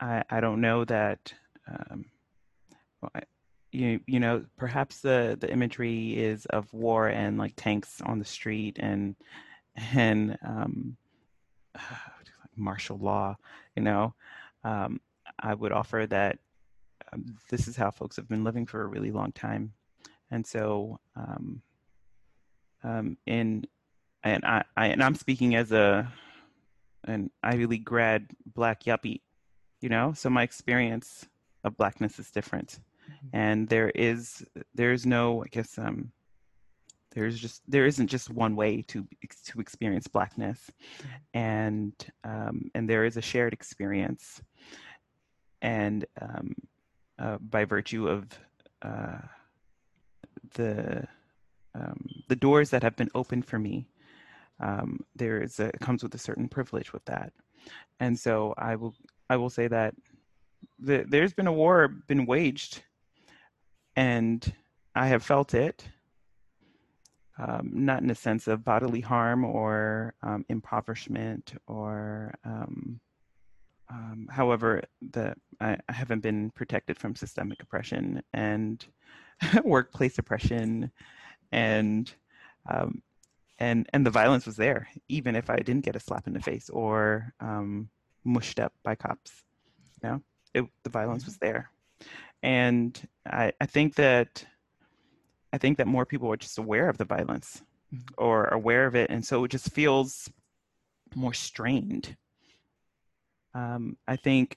I, 0.00 0.24
I 0.30 0.40
don't 0.40 0.60
know 0.60 0.84
that. 0.84 1.32
Um, 1.68 2.06
you 3.72 4.00
you 4.06 4.18
know 4.18 4.44
perhaps 4.56 5.00
the 5.00 5.36
the 5.40 5.50
imagery 5.50 6.18
is 6.18 6.44
of 6.46 6.72
war 6.74 7.06
and 7.06 7.38
like 7.38 7.52
tanks 7.56 8.00
on 8.04 8.18
the 8.18 8.24
street 8.24 8.76
and 8.80 9.14
and 9.94 10.36
um, 10.44 10.96
martial 12.56 12.98
law 12.98 13.36
you 13.76 13.82
know 13.82 14.12
um, 14.64 15.00
i 15.38 15.54
would 15.54 15.72
offer 15.72 16.04
that 16.06 16.38
um, 17.12 17.36
this 17.48 17.68
is 17.68 17.76
how 17.76 17.90
folks 17.90 18.16
have 18.16 18.28
been 18.28 18.44
living 18.44 18.66
for 18.66 18.82
a 18.82 18.86
really 18.86 19.12
long 19.12 19.30
time 19.32 19.72
and 20.32 20.44
so 20.46 20.98
um, 21.16 21.62
um, 22.82 23.16
in 23.26 23.64
and 24.22 24.44
I, 24.44 24.64
I 24.76 24.86
and 24.88 25.02
I'm 25.02 25.14
speaking 25.14 25.54
as 25.54 25.72
a 25.72 26.10
an 27.04 27.30
Ivy 27.42 27.66
League 27.66 27.84
grad 27.84 28.26
black 28.54 28.84
yuppie, 28.84 29.20
you 29.80 29.88
know. 29.88 30.12
So 30.14 30.30
my 30.30 30.42
experience 30.42 31.26
of 31.64 31.76
blackness 31.76 32.18
is 32.18 32.30
different, 32.30 32.80
mm-hmm. 33.10 33.28
and 33.32 33.68
there 33.68 33.90
is 33.90 34.44
there 34.74 34.92
is 34.92 35.06
no 35.06 35.42
I 35.44 35.48
guess 35.48 35.78
um 35.78 36.12
there's 37.12 37.38
just 37.38 37.62
there 37.66 37.86
isn't 37.86 38.06
just 38.06 38.30
one 38.30 38.54
way 38.54 38.82
to 38.82 39.06
to 39.46 39.60
experience 39.60 40.06
blackness, 40.06 40.70
mm-hmm. 40.98 41.38
and 41.38 41.92
um, 42.24 42.70
and 42.74 42.88
there 42.88 43.04
is 43.04 43.16
a 43.16 43.22
shared 43.22 43.52
experience, 43.52 44.40
and 45.60 46.04
um, 46.20 46.54
uh, 47.18 47.38
by 47.38 47.64
virtue 47.64 48.08
of 48.08 48.26
uh, 48.82 49.18
the 50.54 51.06
um, 51.74 52.08
the 52.28 52.36
doors 52.36 52.70
that 52.70 52.82
have 52.82 52.96
been 52.96 53.10
opened 53.14 53.44
for 53.44 53.58
me, 53.58 53.88
um, 54.60 55.00
there 55.16 55.42
is 55.42 55.58
a 55.58 55.72
comes 55.80 56.02
with 56.02 56.14
a 56.14 56.18
certain 56.18 56.48
privilege 56.48 56.92
with 56.92 57.04
that, 57.06 57.32
and 57.98 58.18
so 58.18 58.54
I 58.56 58.76
will 58.76 58.94
I 59.30 59.36
will 59.38 59.50
say 59.50 59.68
that 59.68 59.94
the, 60.80 61.06
there's 61.08 61.34
been 61.34 61.46
a 61.48 61.52
war 61.52 61.88
been 61.88 62.26
waged, 62.26 62.82
and 63.96 64.52
I 64.96 65.08
have 65.08 65.24
felt 65.24 65.54
it. 65.54 65.88
um, 67.38 67.70
not 67.72 68.02
in 68.02 68.10
a 68.10 68.14
sense 68.14 68.48
of 68.48 68.64
bodily 68.64 69.00
harm 69.00 69.44
or 69.44 70.14
um, 70.22 70.44
impoverishment 70.48 71.54
or 71.66 72.34
um, 72.44 73.00
um, 73.90 74.28
however 74.30 74.82
the 75.12 75.34
I, 75.60 75.78
I, 75.88 75.92
haven't 75.92 76.20
been 76.20 76.50
protected 76.50 76.98
from 76.98 77.16
systemic 77.16 77.62
oppression 77.62 78.22
and 78.34 78.84
workplace 79.64 80.18
oppression 80.18 80.90
and 81.52 82.12
um, 82.70 83.02
and 83.58 83.88
and 83.92 84.06
the 84.06 84.10
violence 84.10 84.46
was 84.46 84.56
there 84.56 84.88
even 85.08 85.36
if 85.36 85.50
i 85.50 85.56
didn't 85.56 85.84
get 85.84 85.96
a 85.96 86.00
slap 86.00 86.26
in 86.26 86.34
the 86.34 86.40
face 86.40 86.70
or 86.70 87.34
um, 87.40 87.88
mushed 88.24 88.60
up 88.60 88.72
by 88.82 88.94
cops 88.94 89.44
you 90.02 90.08
know 90.08 90.22
it, 90.54 90.64
the 90.82 90.90
violence 90.90 91.24
was 91.24 91.38
there 91.38 91.70
and 92.42 93.06
I, 93.26 93.52
I 93.60 93.66
think 93.66 93.94
that 93.96 94.44
i 95.52 95.58
think 95.58 95.78
that 95.78 95.86
more 95.86 96.06
people 96.06 96.30
are 96.32 96.36
just 96.36 96.58
aware 96.58 96.88
of 96.88 96.98
the 96.98 97.04
violence 97.04 97.62
mm-hmm. 97.94 98.04
or 98.18 98.46
aware 98.46 98.86
of 98.86 98.94
it 98.94 99.10
and 99.10 99.24
so 99.24 99.44
it 99.44 99.50
just 99.50 99.72
feels 99.72 100.30
more 101.14 101.34
strained 101.34 102.16
um, 103.54 103.96
i 104.06 104.16
think 104.16 104.56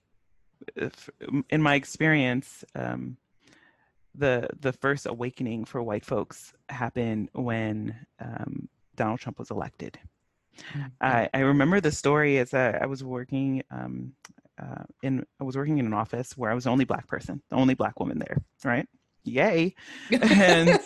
if, 0.76 1.10
in 1.50 1.62
my 1.62 1.76
experience 1.76 2.64
um, 2.76 3.18
the 4.16 4.48
the 4.60 4.74
first 4.74 5.06
awakening 5.06 5.66
for 5.66 5.82
white 5.82 6.06
folks 6.06 6.54
happened 6.70 7.30
when 7.34 7.96
um, 8.20 8.70
Donald 8.96 9.20
Trump 9.20 9.40
was 9.40 9.52
elected. 9.52 10.00
Mm-hmm. 10.74 10.82
I, 11.02 11.30
I 11.34 11.40
remember 11.40 11.82
the 11.82 11.92
story 11.92 12.38
as 12.38 12.54
I, 12.54 12.72
I 12.72 12.86
was 12.86 13.04
working 13.04 13.64
um, 13.72 14.14
uh, 14.62 14.84
in 15.02 15.26
I 15.40 15.44
was 15.44 15.58
working 15.58 15.78
in 15.78 15.86
an 15.86 15.94
office 15.94 16.38
where 16.38 16.52
I 16.52 16.54
was 16.54 16.66
the 16.66 16.70
only 16.70 16.86
black 16.86 17.08
person, 17.08 17.42
the 17.50 17.56
only 17.56 17.74
black 17.74 18.00
woman 18.00 18.20
there, 18.20 18.38
right? 18.64 18.88
Yay! 19.24 19.76
and 20.12 20.80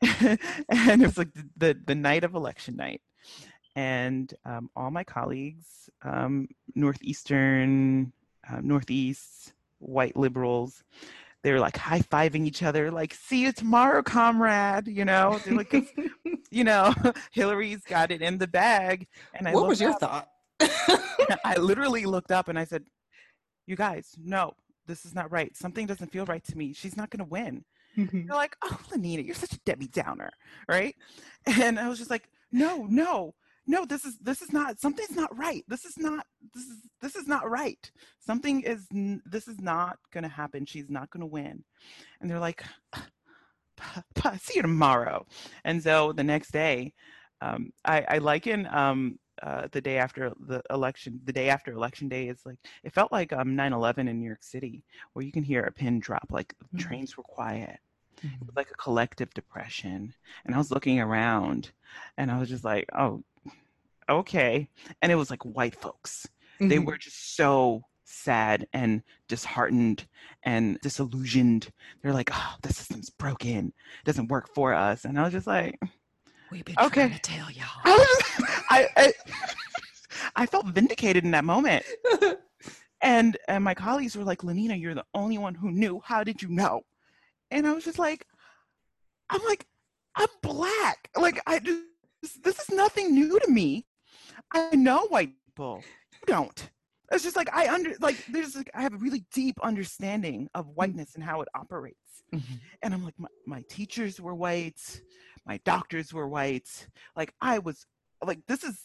and 0.68 1.02
it 1.02 1.06
was 1.06 1.18
like 1.18 1.28
the 1.56 1.76
the 1.86 1.94
night 1.94 2.24
of 2.24 2.34
election 2.34 2.76
night, 2.76 3.02
and 3.76 4.32
um, 4.44 4.70
all 4.74 4.90
my 4.90 5.04
colleagues, 5.04 5.90
um, 6.02 6.48
northeastern, 6.74 8.12
uh, 8.50 8.60
northeast, 8.62 9.52
white 9.78 10.16
liberals, 10.16 10.82
they 11.42 11.52
were 11.52 11.60
like 11.60 11.76
high 11.76 12.00
fiving 12.00 12.46
each 12.46 12.62
other, 12.62 12.90
like 12.90 13.14
"See 13.14 13.42
you 13.42 13.52
tomorrow, 13.52 14.02
comrade." 14.02 14.86
You 14.86 15.04
know, 15.04 15.40
they're 15.44 15.54
like, 15.54 15.72
you 16.50 16.64
know, 16.64 16.94
Hillary's 17.32 17.82
got 17.84 18.10
it 18.10 18.22
in 18.22 18.38
the 18.38 18.46
bag. 18.46 19.08
And 19.34 19.48
I 19.48 19.52
what 19.52 19.66
was 19.66 19.80
your 19.80 19.90
up, 19.90 20.00
thought? 20.00 20.28
I 21.44 21.56
literally 21.58 22.04
looked 22.04 22.30
up 22.30 22.48
and 22.48 22.58
I 22.58 22.64
said, 22.64 22.84
"You 23.66 23.76
guys, 23.76 24.14
no, 24.22 24.52
this 24.86 25.04
is 25.04 25.14
not 25.14 25.32
right. 25.32 25.56
Something 25.56 25.86
doesn't 25.86 26.12
feel 26.12 26.24
right 26.26 26.44
to 26.44 26.56
me. 26.56 26.72
She's 26.72 26.96
not 26.96 27.10
going 27.10 27.24
to 27.24 27.30
win." 27.30 27.64
Mm-hmm. 27.98 28.26
They're 28.26 28.36
like, 28.36 28.56
"Oh, 28.62 28.78
Lenina, 28.90 29.24
you're 29.24 29.34
such 29.34 29.52
a 29.52 29.60
Debbie 29.66 29.88
Downer," 29.88 30.30
right? 30.68 30.94
And 31.46 31.78
I 31.78 31.88
was 31.88 31.98
just 31.98 32.10
like, 32.10 32.28
"No, 32.52 32.86
no." 32.88 33.34
No 33.66 33.84
this 33.84 34.04
is 34.04 34.18
this 34.20 34.42
is 34.42 34.52
not 34.52 34.80
something's 34.80 35.16
not 35.16 35.36
right. 35.36 35.64
This 35.68 35.84
is 35.84 35.96
not 35.96 36.26
this 36.54 36.64
is 36.64 36.78
this 37.00 37.16
is 37.16 37.26
not 37.26 37.48
right. 37.48 37.90
Something 38.20 38.62
is 38.62 38.86
this 39.24 39.48
is 39.48 39.60
not 39.60 39.98
going 40.12 40.24
to 40.24 40.30
happen. 40.30 40.66
She's 40.66 40.90
not 40.90 41.10
going 41.10 41.20
to 41.20 41.26
win. 41.26 41.64
And 42.20 42.30
they're 42.30 42.40
like 42.40 42.62
see 44.40 44.56
you 44.56 44.62
tomorrow. 44.62 45.26
And 45.64 45.82
so 45.82 46.12
the 46.12 46.24
next 46.24 46.52
day 46.52 46.92
um, 47.40 47.72
I, 47.84 48.04
I 48.08 48.18
liken 48.18 48.68
um, 48.70 49.18
uh, 49.42 49.66
the 49.72 49.80
day 49.80 49.98
after 49.98 50.32
the 50.46 50.62
election 50.70 51.20
the 51.24 51.32
day 51.32 51.48
after 51.48 51.72
election 51.72 52.08
day 52.08 52.28
is 52.28 52.38
like 52.44 52.58
it 52.84 52.92
felt 52.92 53.10
like 53.10 53.32
um 53.32 53.56
9-11 53.56 54.08
in 54.08 54.20
new 54.20 54.26
york 54.26 54.42
city 54.42 54.84
where 55.12 55.24
you 55.24 55.32
can 55.32 55.42
hear 55.42 55.62
a 55.62 55.72
pin 55.72 55.98
drop 55.98 56.26
like 56.30 56.54
mm-hmm. 56.54 56.78
trains 56.78 57.16
were 57.16 57.22
quiet. 57.24 57.78
Mm-hmm. 58.18 58.34
it 58.34 58.46
was 58.46 58.56
like 58.56 58.70
a 58.70 58.82
collective 58.82 59.32
depression. 59.34 60.14
And 60.44 60.54
i 60.54 60.58
was 60.58 60.70
looking 60.70 61.00
around 61.00 61.72
and 62.18 62.30
i 62.30 62.38
was 62.38 62.48
just 62.48 62.64
like 62.64 62.86
oh 62.96 63.24
okay. 64.08 64.68
And 65.00 65.12
it 65.12 65.16
was 65.16 65.30
like 65.30 65.42
white 65.44 65.74
folks. 65.74 66.28
Mm-hmm. 66.56 66.68
They 66.68 66.78
were 66.78 66.98
just 66.98 67.36
so 67.36 67.82
sad 68.04 68.66
and 68.72 69.02
disheartened 69.28 70.06
and 70.42 70.78
disillusioned. 70.82 71.70
They're 72.02 72.12
like, 72.12 72.30
oh, 72.32 72.54
the 72.62 72.72
system's 72.72 73.10
broken. 73.10 73.68
It 73.68 74.04
doesn't 74.04 74.28
work 74.28 74.54
for 74.54 74.74
us. 74.74 75.04
And 75.04 75.18
I 75.18 75.24
was 75.24 75.32
just 75.32 75.46
like, 75.46 75.78
We've 76.52 76.64
been 76.66 76.76
okay. 76.78 77.08
trying 77.08 77.14
to 77.14 77.20
tell 77.20 77.50
y'all. 77.50 77.66
I, 78.68 78.86
I, 78.94 79.12
I 80.36 80.44
felt 80.44 80.66
vindicated 80.66 81.24
in 81.24 81.30
that 81.30 81.46
moment. 81.46 81.82
and 83.00 83.38
and 83.48 83.64
my 83.64 83.72
colleagues 83.72 84.14
were 84.16 84.24
like, 84.24 84.42
Lenina, 84.42 84.78
you're 84.78 84.94
the 84.94 85.06
only 85.14 85.38
one 85.38 85.54
who 85.54 85.70
knew. 85.70 86.02
How 86.04 86.22
did 86.22 86.42
you 86.42 86.48
know? 86.48 86.82
And 87.50 87.66
I 87.66 87.72
was 87.72 87.84
just 87.84 87.98
like, 87.98 88.26
I'm 89.30 89.42
like, 89.46 89.66
I'm 90.14 90.28
black. 90.42 91.08
Like 91.16 91.40
I 91.46 91.58
just 91.58 92.42
this 92.42 92.58
is 92.60 92.70
nothing 92.70 93.14
new 93.14 93.40
to 93.40 93.50
me. 93.50 93.86
I 94.52 94.76
know 94.76 95.06
white 95.06 95.32
people. 95.46 95.82
You 96.12 96.34
don't. 96.34 96.70
It's 97.10 97.24
just 97.24 97.36
like 97.36 97.54
I 97.54 97.72
under 97.72 97.92
like 98.00 98.24
there's 98.30 98.56
like 98.56 98.70
I 98.74 98.82
have 98.82 98.94
a 98.94 98.98
really 98.98 99.24
deep 99.32 99.58
understanding 99.62 100.48
of 100.54 100.64
mm-hmm. 100.64 100.74
whiteness 100.74 101.14
and 101.14 101.22
how 101.22 101.42
it 101.42 101.48
operates. 101.54 102.22
Mm-hmm. 102.34 102.54
And 102.82 102.94
I'm 102.94 103.04
like 103.04 103.18
my, 103.18 103.28
my 103.46 103.64
teachers 103.68 104.20
were 104.20 104.34
white, 104.34 105.02
my 105.46 105.58
doctors 105.64 106.12
were 106.12 106.26
white. 106.26 106.88
Like 107.14 107.34
I 107.40 107.58
was 107.58 107.86
like 108.24 108.40
this 108.48 108.64
is 108.64 108.78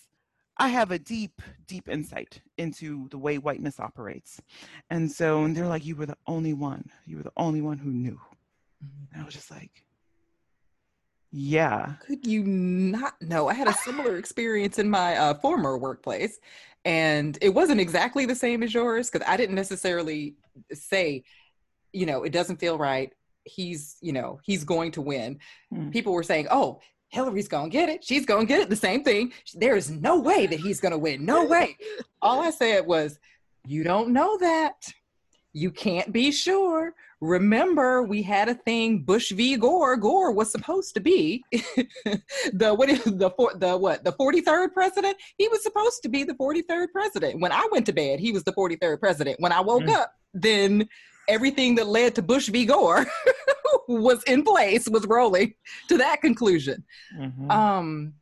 I 0.58 0.70
have 0.70 0.92
a 0.92 1.00
deep, 1.00 1.42
deep 1.68 1.88
insight 1.88 2.42
into 2.58 3.08
the 3.10 3.18
way 3.18 3.38
whiteness 3.38 3.80
operates. 3.80 4.42
And 4.90 5.10
so 5.10 5.44
and 5.44 5.56
they're 5.56 5.68
like, 5.68 5.86
you 5.86 5.96
were 5.96 6.08
the 6.08 6.18
only 6.26 6.54
one. 6.54 6.90
You 7.06 7.18
were 7.18 7.24
the 7.24 7.32
only 7.38 7.62
one 7.62 7.78
who 7.78 7.92
knew. 7.92 8.20
Mm-hmm. 8.84 9.14
And 9.14 9.22
I 9.22 9.26
was 9.26 9.36
just 9.36 9.52
like, 9.52 9.84
yeah. 11.32 11.94
Could 12.06 12.26
you 12.26 12.44
not 12.44 13.22
know? 13.22 13.48
I 13.48 13.54
had 13.54 13.68
a 13.68 13.74
similar 13.74 14.18
experience 14.18 14.80
in 14.80 14.90
my 14.90 15.16
uh, 15.16 15.34
former 15.36 15.78
workplace, 15.78 16.40
and 16.86 17.38
it 17.42 17.50
wasn't 17.50 17.82
exactly 17.82 18.26
the 18.26 18.36
same 18.36 18.64
as 18.64 18.74
yours 18.74 19.10
because 19.10 19.28
I 19.28 19.38
didn't 19.38 19.56
necessarily 19.56 20.36
say, 20.74 21.24
you 21.92 22.06
know, 22.06 22.24
it 22.24 22.32
doesn't 22.32 22.60
feel 22.60 22.78
right. 22.78 23.12
He's, 23.44 23.98
you 24.02 24.14
know, 24.14 24.40
he's 24.44 24.64
going 24.64 24.92
to 24.92 25.02
win. 25.02 25.40
Mm. 25.74 25.92
People 25.92 26.14
were 26.14 26.24
saying, 26.24 26.48
oh, 26.50 26.80
Hillary's 27.10 27.48
gonna 27.48 27.70
get 27.70 27.90
it. 27.90 28.04
She's 28.04 28.26
gonna 28.26 28.46
get 28.46 28.62
it. 28.62 28.70
The 28.70 28.76
same 28.76 29.04
thing. 29.04 29.32
There 29.54 29.76
is 29.76 29.90
no 29.90 30.20
way 30.20 30.48
that 30.48 30.60
he's 30.60 30.80
gonna 30.80 30.98
win. 30.98 31.26
No 31.26 31.46
way. 31.46 31.78
All 32.22 32.42
I 32.42 32.50
said 32.50 32.86
was, 32.86 33.20
you 33.66 33.84
don't 33.84 34.10
know 34.10 34.38
that. 34.40 34.92
You 35.54 35.72
can't 35.72 36.12
be 36.12 36.32
sure 36.32 36.94
remember 37.22 38.04
we 38.04 38.22
had 38.22 38.48
a 38.48 38.54
thing 38.54 39.00
bush 39.00 39.32
v. 39.32 39.58
Gore. 39.58 39.98
Gore 39.98 40.32
was 40.32 40.52
supposed 40.52 40.94
to 40.94 41.00
be 41.00 41.44
the 41.52 42.74
what 42.76 42.90
is 42.90 43.04
the 43.04 43.32
the 43.56 43.78
what 43.78 44.04
the 44.04 44.12
43rd 44.14 44.74
president? 44.74 45.18
He 45.38 45.48
was 45.48 45.64
supposed 45.64 46.04
to 46.04 46.10
be 46.10 46.24
the 46.24 46.36
43rd 46.36 46.88
president. 46.92 47.40
When 47.40 47.52
i 47.52 47.68
went 47.72 47.86
to 47.88 47.94
bed 47.94 48.20
he 48.20 48.32
was 48.32 48.44
the 48.44 48.54
43rd 48.54 49.00
president. 49.00 49.40
When 49.40 49.52
i 49.52 49.62
woke 49.62 49.84
mm. 49.84 49.96
up 49.96 50.12
then 50.34 50.88
everything 51.28 51.76
that 51.76 51.88
led 51.88 52.16
to 52.16 52.22
bush 52.22 52.50
v. 52.50 52.66
Gore 52.66 53.06
was 53.88 54.24
in 54.24 54.44
place 54.44 54.88
was 54.88 55.06
rolling 55.08 55.54
to 55.90 55.98
that 55.98 56.22
conclusion. 56.22 56.84
Mm-hmm. 57.18 57.50
um 57.50 58.14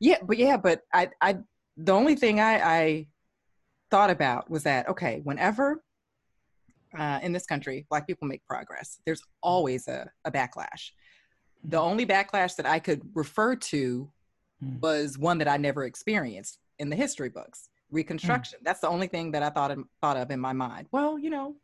yeah 0.00 0.18
but 0.22 0.38
yeah 0.38 0.56
but 0.56 0.82
i 0.92 1.08
i 1.20 1.36
the 1.76 1.92
only 1.92 2.14
thing 2.14 2.40
i 2.40 2.54
i 2.58 3.06
thought 3.90 4.10
about 4.10 4.50
was 4.50 4.64
that 4.64 4.88
okay 4.88 5.20
whenever 5.24 5.82
uh, 6.96 7.20
in 7.22 7.32
this 7.32 7.46
country, 7.46 7.86
Black 7.88 8.06
people 8.06 8.28
make 8.28 8.46
progress. 8.46 9.00
There's 9.04 9.22
always 9.42 9.88
a, 9.88 10.10
a 10.24 10.30
backlash. 10.30 10.90
The 11.64 11.76
mm-hmm. 11.76 11.86
only 11.86 12.06
backlash 12.06 12.56
that 12.56 12.66
I 12.66 12.78
could 12.78 13.02
refer 13.14 13.56
to 13.56 14.10
mm. 14.64 14.80
was 14.80 15.18
one 15.18 15.38
that 15.38 15.48
I 15.48 15.56
never 15.56 15.84
experienced 15.84 16.58
in 16.78 16.88
the 16.88 16.96
history 16.96 17.28
books. 17.28 17.68
Reconstruction. 17.90 18.60
Mm. 18.60 18.64
That's 18.64 18.80
the 18.80 18.88
only 18.88 19.06
thing 19.06 19.32
that 19.32 19.42
I 19.42 19.50
thought 19.50 19.70
of, 19.70 19.84
thought 20.00 20.16
of 20.16 20.30
in 20.30 20.40
my 20.40 20.52
mind. 20.52 20.88
Well, 20.92 21.18
you 21.18 21.30
know, 21.30 21.56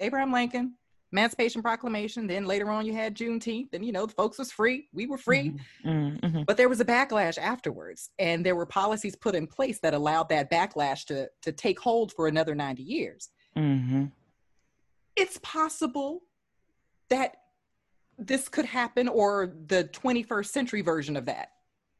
Abraham 0.00 0.32
Lincoln, 0.32 0.74
Emancipation 1.12 1.62
Proclamation. 1.62 2.26
Then 2.26 2.46
later 2.46 2.70
on, 2.70 2.84
you 2.84 2.92
had 2.92 3.14
Juneteenth, 3.14 3.72
and 3.72 3.84
you 3.84 3.92
know, 3.92 4.06
the 4.06 4.14
folks 4.14 4.38
was 4.38 4.50
free. 4.50 4.88
We 4.92 5.06
were 5.06 5.18
free, 5.18 5.54
mm-hmm. 5.84 6.26
Mm-hmm. 6.26 6.42
but 6.46 6.56
there 6.56 6.68
was 6.68 6.80
a 6.80 6.84
backlash 6.84 7.38
afterwards, 7.38 8.10
and 8.18 8.44
there 8.44 8.56
were 8.56 8.66
policies 8.66 9.14
put 9.14 9.34
in 9.34 9.46
place 9.46 9.78
that 9.80 9.94
allowed 9.94 10.28
that 10.30 10.50
backlash 10.50 11.04
to 11.06 11.28
to 11.42 11.52
take 11.52 11.78
hold 11.78 12.12
for 12.12 12.26
another 12.26 12.54
ninety 12.54 12.82
years. 12.82 13.28
Mm-hmm 13.56 14.06
it's 15.16 15.38
possible 15.42 16.22
that 17.10 17.36
this 18.18 18.48
could 18.48 18.64
happen 18.64 19.08
or 19.08 19.52
the 19.66 19.84
21st 19.84 20.46
century 20.46 20.80
version 20.80 21.16
of 21.16 21.26
that 21.26 21.48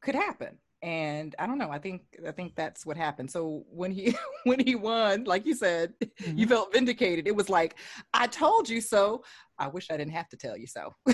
could 0.01 0.15
happen. 0.15 0.57
And 0.81 1.33
i 1.39 1.47
don't 1.47 1.57
know 1.57 1.69
i 1.69 1.77
think 1.77 2.01
i 2.27 2.31
think 2.31 2.57
that's 2.57 2.85
what 2.85 2.97
happened. 2.97 3.31
So 3.31 3.63
when 3.69 3.91
he 3.91 4.17
when 4.43 4.59
he 4.59 4.75
won 4.75 5.23
like 5.23 5.45
you 5.45 5.55
said 5.55 5.93
mm-hmm. 6.03 6.37
you 6.37 6.45
felt 6.45 6.73
vindicated. 6.73 7.25
It 7.27 7.35
was 7.35 7.49
like 7.49 7.75
i 8.13 8.27
told 8.27 8.67
you 8.67 8.81
so. 8.81 9.23
I 9.57 9.67
wish 9.67 9.87
i 9.89 9.97
didn't 9.97 10.13
have 10.13 10.29
to 10.29 10.37
tell 10.37 10.57
you 10.57 10.67
so. 10.67 10.93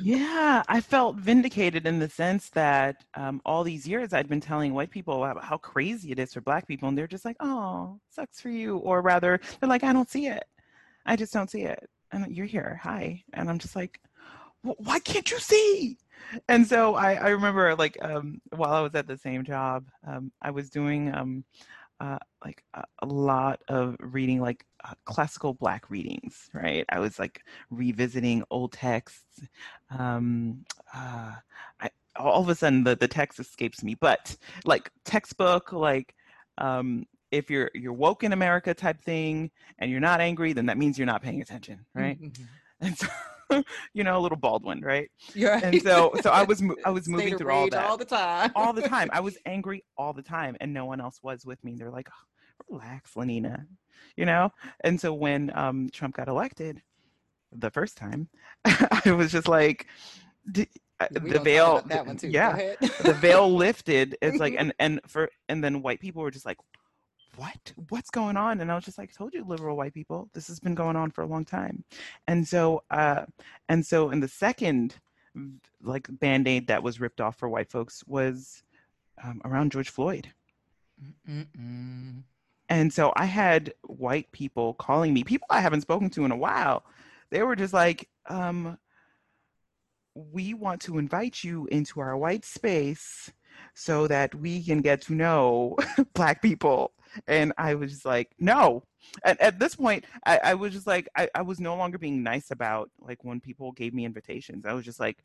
Yeah 0.00 0.64
i 0.66 0.80
felt 0.80 1.16
vindicated 1.16 1.86
in 1.86 2.00
the 2.00 2.08
sense 2.08 2.50
that 2.50 2.96
um, 3.14 3.40
all 3.44 3.62
these 3.62 3.86
years 3.86 4.12
i'd 4.12 4.28
been 4.28 4.40
telling 4.40 4.74
white 4.74 4.90
people 4.90 5.24
about 5.24 5.44
how 5.44 5.56
crazy 5.56 6.10
it 6.10 6.18
is 6.18 6.32
for 6.34 6.40
black 6.40 6.66
people 6.66 6.88
and 6.88 6.98
they're 6.98 7.06
just 7.06 7.24
like 7.24 7.36
oh 7.38 8.00
sucks 8.10 8.40
for 8.40 8.48
you. 8.48 8.78
Or 8.78 9.02
rather 9.02 9.38
they're 9.60 9.68
like 9.68 9.84
i 9.84 9.92
don't 9.92 10.10
see 10.10 10.26
it 10.26 10.42
I 11.06 11.16
just 11.16 11.32
don't 11.32 11.50
see 11.50 11.62
it. 11.62 11.88
And 12.12 12.34
you're 12.34 12.46
here. 12.46 12.80
Hi. 12.82 13.22
And 13.32 13.50
I'm 13.50 13.58
just 13.58 13.76
like, 13.76 14.00
why 14.62 14.98
can't 14.98 15.30
you 15.30 15.38
see? 15.38 15.98
and 16.48 16.66
so 16.66 16.94
I, 16.94 17.14
I 17.14 17.28
remember 17.30 17.74
like 17.74 17.98
um, 18.02 18.40
while 18.54 18.72
I 18.72 18.80
was 18.80 18.94
at 18.94 19.06
the 19.06 19.18
same 19.18 19.44
job, 19.44 19.86
um, 20.06 20.32
I 20.40 20.50
was 20.50 20.70
doing 20.70 21.14
um, 21.14 21.44
uh, 22.00 22.18
like 22.44 22.62
a, 22.74 22.82
a, 23.02 23.06
lot 23.06 23.60
of 23.68 23.96
reading 24.00 24.40
like 24.40 24.66
uh, 24.84 24.94
classical 25.04 25.54
black 25.54 25.88
readings 25.90 26.50
right 26.52 26.84
i 26.88 26.98
was 26.98 27.18
like 27.18 27.42
revisiting 27.70 28.42
old 28.50 28.72
texts 28.72 29.42
um, 29.96 30.64
uh, 30.94 31.32
I, 31.80 31.90
all 32.16 32.42
of 32.42 32.48
a 32.48 32.54
sudden 32.54 32.84
the, 32.84 32.96
the 32.96 33.08
text 33.08 33.38
escapes 33.38 33.82
me 33.82 33.94
but 33.94 34.36
like 34.64 34.90
textbook 35.04 35.72
like 35.72 36.14
um, 36.58 37.06
if 37.36 37.50
you're 37.50 37.70
you're 37.74 37.92
woke 37.92 38.24
in 38.24 38.32
america 38.32 38.72
type 38.74 39.00
thing 39.02 39.50
and 39.78 39.90
you're 39.90 40.00
not 40.00 40.20
angry 40.20 40.52
then 40.52 40.66
that 40.66 40.78
means 40.78 40.98
you're 40.98 41.06
not 41.06 41.22
paying 41.22 41.40
attention 41.42 41.84
right 41.94 42.20
mm-hmm. 42.20 42.44
and 42.80 42.96
so 42.96 43.06
you 43.92 44.04
know, 44.04 44.18
a 44.18 44.20
little 44.20 44.38
Baldwin, 44.38 44.80
right? 44.80 45.10
Yeah. 45.34 45.60
And 45.62 45.80
so, 45.82 46.14
so 46.22 46.30
I 46.30 46.42
was, 46.42 46.62
I 46.84 46.90
was 46.90 47.08
moving 47.08 47.36
through 47.38 47.52
all 47.52 47.68
that 47.70 47.84
all 47.84 47.96
the 47.96 48.04
time, 48.04 48.52
all 48.54 48.72
the 48.72 48.82
time. 48.82 49.10
I 49.12 49.20
was 49.20 49.36
angry 49.46 49.84
all 49.96 50.12
the 50.12 50.22
time, 50.22 50.56
and 50.60 50.72
no 50.72 50.84
one 50.84 51.00
else 51.00 51.20
was 51.22 51.44
with 51.44 51.62
me. 51.64 51.76
They're 51.76 51.90
like, 51.90 52.08
oh, 52.10 52.74
"Relax, 52.74 53.14
Lenina," 53.14 53.66
you 54.16 54.26
know. 54.26 54.50
And 54.82 55.00
so 55.00 55.12
when 55.12 55.52
um, 55.54 55.90
Trump 55.92 56.16
got 56.16 56.28
elected, 56.28 56.82
the 57.52 57.70
first 57.70 57.96
time, 57.96 58.28
I 58.64 59.12
was 59.12 59.32
just 59.32 59.48
like, 59.48 59.86
uh, 60.56 61.06
the 61.10 61.40
veil, 61.40 61.82
that 61.86 62.06
one 62.06 62.16
too. 62.16 62.28
yeah, 62.28 62.74
the 63.02 63.14
veil 63.14 63.54
lifted. 63.54 64.16
It's 64.22 64.38
like, 64.38 64.54
and 64.58 64.72
and 64.78 65.00
for 65.06 65.30
and 65.48 65.62
then 65.62 65.82
white 65.82 66.00
people 66.00 66.22
were 66.22 66.30
just 66.30 66.46
like, 66.46 66.58
what? 67.36 67.72
What's 67.88 68.10
going 68.10 68.36
on? 68.36 68.60
And 68.60 68.70
i 68.70 68.74
was 68.74 68.84
just 68.84 68.98
like 68.98 69.10
I 69.10 69.16
told 69.16 69.34
you 69.34 69.44
liberal 69.44 69.76
white 69.76 69.94
people 69.94 70.28
this 70.32 70.48
has 70.48 70.60
been 70.60 70.74
going 70.74 70.96
on 70.96 71.10
for 71.10 71.22
a 71.22 71.26
long 71.26 71.44
time. 71.44 71.84
And 72.26 72.46
so 72.46 72.82
uh 72.90 73.24
and 73.68 73.84
so 73.84 74.10
in 74.10 74.20
the 74.20 74.28
second 74.28 74.96
like 75.82 76.06
band-aid 76.08 76.68
that 76.68 76.82
was 76.82 77.00
ripped 77.00 77.20
off 77.20 77.36
for 77.36 77.48
white 77.48 77.70
folks 77.70 78.04
was 78.06 78.62
um, 79.22 79.40
around 79.44 79.72
george 79.72 79.90
floyd. 79.90 80.28
Mm-mm. 81.28 82.22
and 82.68 82.92
so 82.92 83.12
i 83.16 83.24
had 83.24 83.74
white 83.82 84.30
people 84.30 84.74
calling 84.74 85.12
me 85.12 85.24
people 85.24 85.46
i 85.50 85.60
haven't 85.60 85.80
spoken 85.80 86.08
to 86.10 86.24
in 86.24 86.30
a 86.30 86.36
while. 86.36 86.84
They 87.30 87.42
were 87.42 87.56
just 87.56 87.74
like 87.74 88.08
um 88.28 88.78
we 90.14 90.54
want 90.54 90.80
to 90.82 90.98
invite 90.98 91.42
you 91.42 91.66
into 91.66 92.00
our 92.00 92.16
white 92.16 92.44
space 92.44 93.32
so 93.74 94.06
that 94.06 94.34
we 94.34 94.62
can 94.62 94.80
get 94.80 95.02
to 95.02 95.14
know 95.14 95.76
black 96.14 96.42
people. 96.42 96.92
And 97.28 97.52
i 97.58 97.74
was 97.74 97.92
just 97.92 98.04
like 98.04 98.32
no. 98.38 98.82
And 99.24 99.40
at 99.40 99.58
this 99.58 99.76
point 99.76 100.04
i, 100.26 100.40
I 100.42 100.54
was 100.54 100.72
just 100.72 100.86
like 100.86 101.08
I, 101.16 101.28
I 101.34 101.42
was 101.42 101.60
no 101.60 101.76
longer 101.76 101.98
being 101.98 102.22
nice 102.22 102.50
about 102.50 102.90
like 103.00 103.22
when 103.24 103.40
people 103.40 103.72
gave 103.72 103.94
me 103.94 104.04
invitations. 104.04 104.66
I 104.66 104.72
was 104.72 104.84
just 104.84 105.00
like 105.00 105.18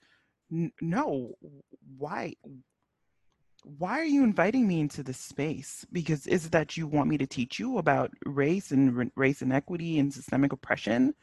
no. 0.52 1.34
Why 1.98 2.34
why 3.64 4.00
are 4.00 4.06
you 4.06 4.24
inviting 4.24 4.68
me 4.68 4.80
into 4.80 5.04
this 5.04 5.18
space? 5.18 5.86
Because 5.92 6.28
is 6.28 6.46
it 6.46 6.52
that 6.54 6.78
you 6.78 6.88
want 6.88 7.10
me 7.10 7.18
to 7.18 7.28
teach 7.28 7.60
you 7.60 7.78
about 7.78 8.12
race 8.26 8.72
and 8.72 9.12
race 9.16 9.42
inequity 9.42 10.00
and 10.00 10.14
systemic 10.14 10.54
oppression 10.54 11.14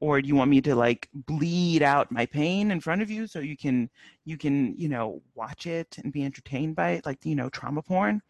or 0.00 0.20
do 0.20 0.28
you 0.28 0.34
want 0.34 0.50
me 0.50 0.60
to 0.62 0.74
like 0.74 1.08
bleed 1.14 1.82
out 1.82 2.10
my 2.10 2.24
pain 2.26 2.70
in 2.70 2.80
front 2.80 3.02
of 3.02 3.10
you 3.10 3.26
so 3.26 3.38
you 3.38 3.56
can 3.56 3.88
you 4.24 4.38
can 4.38 4.74
you 4.76 4.88
know 4.88 5.22
watch 5.34 5.66
it 5.66 5.98
and 5.98 6.12
be 6.12 6.24
entertained 6.24 6.74
by 6.74 6.92
it 6.92 7.06
like 7.06 7.24
you 7.24 7.36
know 7.36 7.50
trauma 7.50 7.82
porn? 7.82 8.20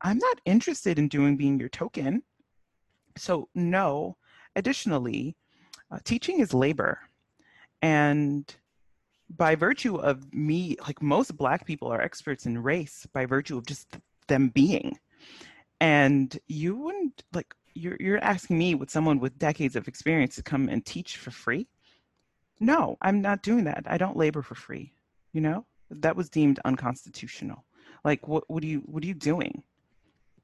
I'm 0.00 0.18
not 0.18 0.40
interested 0.44 0.98
in 0.98 1.08
doing 1.08 1.36
being 1.36 1.58
your 1.58 1.68
token. 1.68 2.22
So 3.16 3.48
no. 3.54 4.16
Additionally 4.54 5.36
uh, 5.90 5.98
teaching 6.04 6.40
is 6.40 6.54
labor. 6.54 7.00
And 7.82 8.52
by 9.36 9.56
virtue 9.56 9.96
of 9.96 10.32
me 10.32 10.76
like 10.86 11.02
most 11.02 11.36
black 11.36 11.66
people 11.66 11.88
are 11.88 12.00
experts 12.00 12.46
in 12.46 12.62
race 12.62 13.06
by 13.12 13.26
virtue 13.26 13.58
of 13.58 13.66
just 13.66 13.98
them 14.28 14.48
being. 14.50 14.98
And 15.80 16.36
you 16.46 16.76
wouldn't 16.76 17.24
like 17.32 17.54
you're 17.78 17.96
you're 18.00 18.24
asking 18.24 18.58
me 18.58 18.74
with 18.74 18.90
someone 18.90 19.18
with 19.18 19.38
decades 19.38 19.76
of 19.76 19.88
experience 19.88 20.34
to 20.36 20.42
come 20.42 20.68
and 20.68 20.84
teach 20.84 21.16
for 21.16 21.30
free? 21.30 21.68
No 22.60 22.98
i'm 23.02 23.20
not 23.22 23.42
doing 23.42 23.64
that. 23.64 23.84
I 23.86 23.98
don't 23.98 24.16
labor 24.16 24.42
for 24.42 24.54
free 24.54 24.92
you 25.32 25.40
know? 25.40 25.64
That 25.90 26.16
was 26.16 26.28
deemed 26.28 26.60
unconstitutional. 26.64 27.64
Like 28.04 28.28
what 28.28 28.44
what 28.48 28.62
are 28.62 28.66
you 28.66 28.80
what 28.80 29.02
are 29.02 29.06
you 29.06 29.14
doing? 29.14 29.62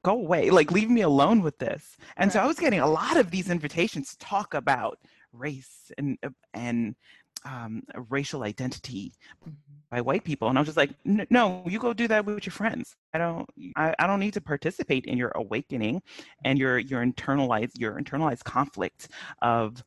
Go 0.03 0.13
away. 0.13 0.49
Like 0.49 0.71
leave 0.71 0.89
me 0.89 1.01
alone 1.01 1.41
with 1.41 1.57
this. 1.59 1.97
And 2.17 2.29
right. 2.29 2.33
so 2.33 2.39
i 2.39 2.47
was 2.47 2.59
getting 2.59 2.79
a 2.79 2.89
lot 2.89 3.17
of 3.17 3.29
these 3.29 3.49
invitations 3.49 4.11
to 4.11 4.17
talk 4.17 4.53
about 4.53 4.99
race 5.33 5.91
and 5.97 6.17
and 6.53 6.95
um, 7.45 7.83
racial 8.09 8.43
identity 8.43 9.13
mm-hmm. 9.41 9.51
by 9.89 10.01
white 10.01 10.23
people 10.23 10.49
and 10.49 10.57
i 10.57 10.61
was 10.61 10.67
just 10.67 10.77
like 10.77 10.91
no 11.03 11.63
you 11.67 11.79
go 11.79 11.93
do 11.93 12.07
that 12.07 12.25
with 12.25 12.45
your 12.45 12.51
friends. 12.51 12.95
I 13.13 13.17
don't 13.17 13.49
I, 13.75 13.95
I 13.99 14.07
don't 14.07 14.19
need 14.19 14.33
to 14.33 14.41
participate 14.41 15.05
in 15.05 15.17
your 15.17 15.31
awakening 15.35 16.01
and 16.43 16.57
your 16.59 16.77
your 16.77 17.05
internalized 17.05 17.77
your 17.77 17.99
internalized 17.99 18.43
conflict 18.43 19.09
of 19.41 19.83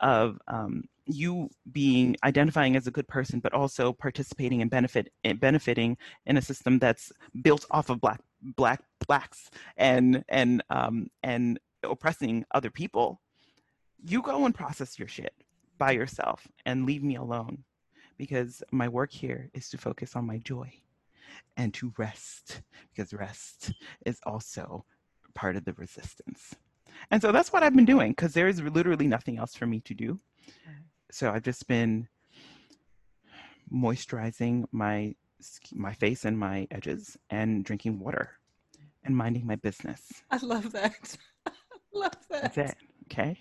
of 0.00 0.38
um, 0.48 0.84
you 1.06 1.48
being 1.70 2.16
identifying 2.24 2.76
as 2.76 2.86
a 2.86 2.90
good 2.90 3.08
person 3.08 3.40
but 3.40 3.52
also 3.52 3.92
participating 3.92 4.62
and 4.62 4.70
benefit 4.70 5.12
in 5.24 5.36
benefiting 5.36 5.96
in 6.26 6.36
a 6.36 6.42
system 6.42 6.78
that's 6.78 7.12
built 7.42 7.64
off 7.70 7.90
of 7.90 8.00
black 8.00 8.20
black 8.42 8.82
blacks 9.06 9.50
and 9.76 10.24
and 10.28 10.62
um 10.70 11.08
and 11.22 11.58
oppressing 11.82 12.44
other 12.52 12.70
people. 12.70 13.20
You 14.04 14.22
go 14.22 14.46
and 14.46 14.54
process 14.54 14.98
your 14.98 15.08
shit 15.08 15.34
by 15.82 15.90
yourself 15.90 16.46
and 16.64 16.86
leave 16.86 17.02
me 17.02 17.16
alone 17.16 17.64
because 18.16 18.62
my 18.70 18.86
work 18.86 19.10
here 19.10 19.50
is 19.52 19.68
to 19.68 19.76
focus 19.76 20.14
on 20.14 20.24
my 20.24 20.38
joy 20.38 20.72
and 21.56 21.74
to 21.74 21.92
rest 21.98 22.62
because 22.94 23.12
rest 23.12 23.72
is 24.06 24.20
also 24.24 24.84
part 25.34 25.56
of 25.56 25.64
the 25.64 25.72
resistance. 25.72 26.54
And 27.10 27.20
so 27.20 27.32
that's 27.32 27.52
what 27.52 27.64
I've 27.64 27.74
been 27.74 27.84
doing 27.84 28.12
because 28.12 28.32
there 28.32 28.46
is 28.46 28.62
literally 28.62 29.08
nothing 29.08 29.38
else 29.38 29.56
for 29.56 29.66
me 29.66 29.80
to 29.80 29.92
do. 29.92 30.20
So 31.10 31.32
I've 31.32 31.42
just 31.42 31.66
been 31.66 32.06
moisturizing 33.74 34.66
my 34.70 35.16
my 35.72 35.94
face 35.94 36.24
and 36.24 36.38
my 36.38 36.68
edges 36.70 37.16
and 37.28 37.64
drinking 37.64 37.98
water 37.98 38.38
and 39.02 39.16
minding 39.16 39.44
my 39.48 39.56
business. 39.56 40.22
I 40.30 40.36
love 40.36 40.70
that. 40.70 41.16
I 41.46 41.50
love 41.92 42.12
that. 42.30 42.54
That's 42.54 42.58
it. 42.70 42.76
Okay. 43.10 43.36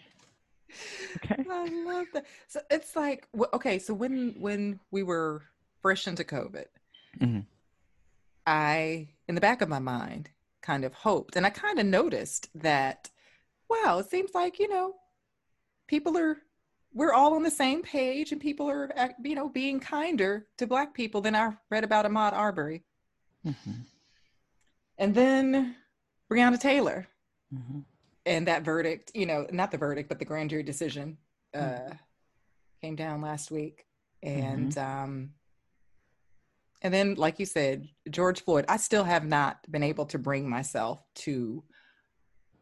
Okay. 1.17 1.43
I 1.49 1.67
love 1.85 2.07
that. 2.13 2.25
So 2.47 2.61
it's 2.69 2.95
like 2.95 3.27
okay, 3.53 3.79
so 3.79 3.93
when 3.93 4.35
when 4.39 4.79
we 4.91 5.03
were 5.03 5.43
fresh 5.81 6.07
into 6.07 6.23
COVID, 6.23 6.65
mm-hmm. 7.19 7.39
I 8.45 9.09
in 9.27 9.35
the 9.35 9.41
back 9.41 9.61
of 9.61 9.69
my 9.69 9.79
mind 9.79 10.29
kind 10.61 10.85
of 10.85 10.93
hoped 10.93 11.35
and 11.35 11.45
I 11.45 11.49
kind 11.49 11.79
of 11.79 11.85
noticed 11.85 12.49
that 12.55 13.09
wow, 13.69 13.99
it 13.99 14.09
seems 14.09 14.33
like, 14.33 14.59
you 14.59 14.67
know, 14.67 14.95
people 15.87 16.17
are 16.17 16.37
we're 16.93 17.13
all 17.13 17.33
on 17.35 17.43
the 17.43 17.51
same 17.51 17.81
page 17.81 18.31
and 18.31 18.41
people 18.41 18.69
are 18.69 18.89
you 19.23 19.35
know 19.35 19.49
being 19.49 19.79
kinder 19.79 20.45
to 20.57 20.67
black 20.67 20.93
people 20.93 21.21
than 21.21 21.35
I 21.35 21.53
read 21.69 21.83
about 21.83 22.05
Ahmaud 22.05 22.33
Arbery. 22.33 22.83
Mm-hmm. 23.45 23.71
And 24.97 25.15
then 25.15 25.75
Breonna 26.29 26.59
Taylor. 26.59 27.07
Mm-hmm 27.53 27.79
and 28.25 28.47
that 28.47 28.63
verdict, 28.63 29.11
you 29.13 29.25
know, 29.25 29.47
not 29.51 29.71
the 29.71 29.77
verdict, 29.77 30.09
but 30.09 30.19
the 30.19 30.25
grand 30.25 30.49
jury 30.49 30.63
decision 30.63 31.17
uh, 31.55 31.59
mm-hmm. 31.59 31.93
came 32.81 32.95
down 32.95 33.21
last 33.21 33.51
week, 33.51 33.85
and 34.21 34.73
mm-hmm. 34.73 35.03
um, 35.03 35.29
and 36.81 36.93
then, 36.93 37.15
like 37.15 37.39
you 37.39 37.45
said, 37.45 37.87
George 38.09 38.43
Floyd. 38.43 38.65
I 38.67 38.77
still 38.77 39.03
have 39.03 39.25
not 39.25 39.59
been 39.69 39.83
able 39.83 40.05
to 40.07 40.19
bring 40.19 40.49
myself 40.49 40.99
to 41.15 41.63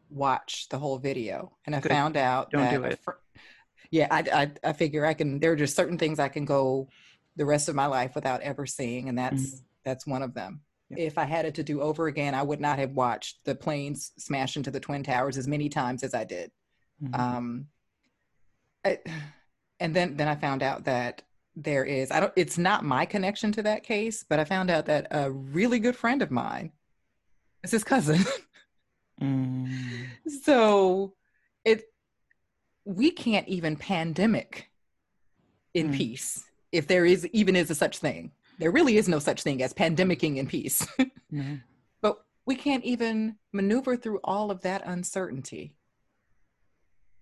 watch 0.08 0.68
the 0.70 0.78
whole 0.78 0.98
video, 0.98 1.56
and 1.66 1.74
I 1.74 1.80
Good. 1.80 1.90
found 1.90 2.16
out 2.16 2.50
don't 2.50 2.70
do 2.70 2.84
it. 2.84 2.98
Fr- 3.02 3.12
yeah, 3.90 4.08
I, 4.10 4.24
I 4.32 4.70
I 4.70 4.72
figure 4.72 5.04
I 5.04 5.14
can. 5.14 5.40
There 5.40 5.52
are 5.52 5.56
just 5.56 5.76
certain 5.76 5.98
things 5.98 6.18
I 6.18 6.28
can 6.28 6.44
go 6.44 6.88
the 7.36 7.46
rest 7.46 7.68
of 7.68 7.74
my 7.74 7.86
life 7.86 8.14
without 8.14 8.40
ever 8.42 8.66
seeing, 8.66 9.08
and 9.08 9.18
that's 9.18 9.42
mm-hmm. 9.42 9.64
that's 9.84 10.06
one 10.06 10.22
of 10.22 10.34
them. 10.34 10.60
If 10.96 11.18
I 11.18 11.24
had 11.24 11.44
it 11.44 11.54
to 11.54 11.62
do 11.62 11.80
over 11.80 12.06
again, 12.08 12.34
I 12.34 12.42
would 12.42 12.60
not 12.60 12.78
have 12.78 12.92
watched 12.92 13.44
the 13.44 13.54
planes 13.54 14.12
smash 14.18 14.56
into 14.56 14.70
the 14.70 14.80
Twin 14.80 15.02
Towers 15.02 15.38
as 15.38 15.46
many 15.46 15.68
times 15.68 16.02
as 16.02 16.14
I 16.14 16.24
did. 16.24 16.50
Mm-hmm. 17.02 17.20
Um, 17.20 17.66
I, 18.84 18.98
and 19.78 19.94
then, 19.94 20.16
then 20.16 20.28
I 20.28 20.34
found 20.34 20.62
out 20.62 20.84
that 20.84 21.22
there 21.56 21.84
is, 21.84 22.10
I 22.10 22.20
don't, 22.20 22.32
it's 22.36 22.58
not 22.58 22.84
my 22.84 23.04
connection 23.06 23.52
to 23.52 23.62
that 23.62 23.82
case, 23.82 24.24
but 24.28 24.38
I 24.38 24.44
found 24.44 24.70
out 24.70 24.86
that 24.86 25.06
a 25.10 25.30
really 25.30 25.78
good 25.78 25.96
friend 25.96 26.22
of 26.22 26.30
mine 26.30 26.72
is 27.62 27.70
his 27.70 27.84
cousin. 27.84 28.24
mm. 29.22 29.72
So 30.42 31.14
it, 31.64 31.84
we 32.84 33.10
can't 33.10 33.48
even 33.48 33.76
pandemic 33.76 34.70
in 35.74 35.90
mm. 35.90 35.96
peace 35.96 36.44
if 36.72 36.86
there 36.86 37.04
is 37.04 37.26
even 37.28 37.56
is 37.56 37.70
a 37.70 37.74
such 37.74 37.98
thing 37.98 38.32
there 38.60 38.70
really 38.70 38.96
is 38.96 39.08
no 39.08 39.18
such 39.18 39.42
thing 39.42 39.62
as 39.62 39.72
pandemicking 39.72 40.36
in 40.36 40.46
peace. 40.46 40.86
But 42.02 42.16
we 42.46 42.56
can't 42.56 42.84
even 42.84 43.36
maneuver 43.52 43.96
through 43.96 44.20
all 44.24 44.50
of 44.50 44.62
that 44.62 44.82
uncertainty, 44.84 45.76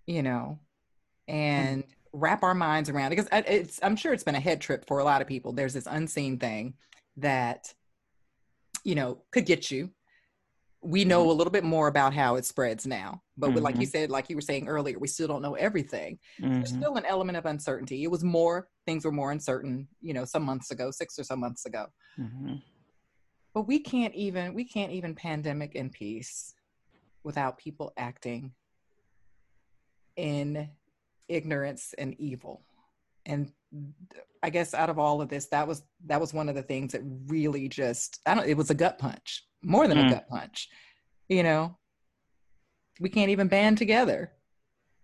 you 0.06 0.22
know, 0.22 0.60
and 1.26 1.84
wrap 2.12 2.42
our 2.42 2.54
minds 2.54 2.88
around 2.88 3.10
because 3.10 3.28
it's 3.32 3.78
i'm 3.82 3.94
sure 3.94 4.12
it's 4.12 4.24
been 4.24 4.34
a 4.34 4.40
head 4.40 4.60
trip 4.60 4.86
for 4.86 4.98
a 4.98 5.04
lot 5.04 5.20
of 5.20 5.28
people 5.28 5.52
there's 5.52 5.74
this 5.74 5.86
unseen 5.86 6.38
thing 6.38 6.74
that 7.18 7.72
you 8.82 8.94
know 8.94 9.18
could 9.30 9.44
get 9.44 9.70
you 9.70 9.90
we 10.80 11.04
know 11.04 11.20
mm-hmm. 11.22 11.30
a 11.30 11.32
little 11.34 11.50
bit 11.50 11.64
more 11.64 11.88
about 11.88 12.14
how 12.14 12.36
it 12.36 12.44
spreads 12.44 12.86
now 12.86 13.20
but 13.36 13.50
mm-hmm. 13.50 13.58
like 13.58 13.74
you 13.74 13.82
mm-hmm. 13.82 13.90
said 13.90 14.10
like 14.10 14.30
you 14.30 14.36
were 14.36 14.42
saying 14.42 14.68
earlier 14.68 14.98
we 14.98 15.08
still 15.08 15.28
don't 15.28 15.42
know 15.42 15.54
everything 15.54 16.18
mm-hmm. 16.40 16.54
there's 16.54 16.70
still 16.70 16.96
an 16.96 17.04
element 17.04 17.36
of 17.36 17.46
uncertainty 17.46 18.04
it 18.04 18.10
was 18.10 18.24
more 18.24 18.68
things 18.88 19.04
were 19.04 19.12
more 19.12 19.32
uncertain 19.32 19.86
you 20.00 20.14
know 20.14 20.24
some 20.24 20.42
months 20.42 20.70
ago 20.70 20.90
six 20.90 21.18
or 21.18 21.22
some 21.22 21.40
months 21.40 21.66
ago 21.66 21.84
mm-hmm. 22.18 22.54
but 23.52 23.68
we 23.68 23.78
can't 23.78 24.14
even 24.14 24.54
we 24.54 24.64
can't 24.64 24.92
even 24.92 25.14
pandemic 25.14 25.74
in 25.74 25.90
peace 25.90 26.54
without 27.22 27.58
people 27.58 27.92
acting 27.98 28.50
in 30.16 30.70
ignorance 31.28 31.94
and 31.98 32.18
evil 32.18 32.62
and 33.26 33.52
i 34.42 34.48
guess 34.48 34.72
out 34.72 34.88
of 34.88 34.98
all 34.98 35.20
of 35.20 35.28
this 35.28 35.48
that 35.48 35.68
was 35.68 35.82
that 36.06 36.18
was 36.18 36.32
one 36.32 36.48
of 36.48 36.54
the 36.54 36.62
things 36.62 36.92
that 36.92 37.02
really 37.26 37.68
just 37.68 38.20
i 38.24 38.34
don't 38.34 38.48
it 38.48 38.56
was 38.56 38.70
a 38.70 38.74
gut 38.74 38.98
punch 38.98 39.44
more 39.62 39.86
than 39.86 39.98
mm. 39.98 40.06
a 40.06 40.10
gut 40.14 40.26
punch 40.30 40.66
you 41.28 41.42
know 41.42 41.76
we 43.00 43.10
can't 43.10 43.30
even 43.30 43.48
band 43.48 43.76
together 43.76 44.32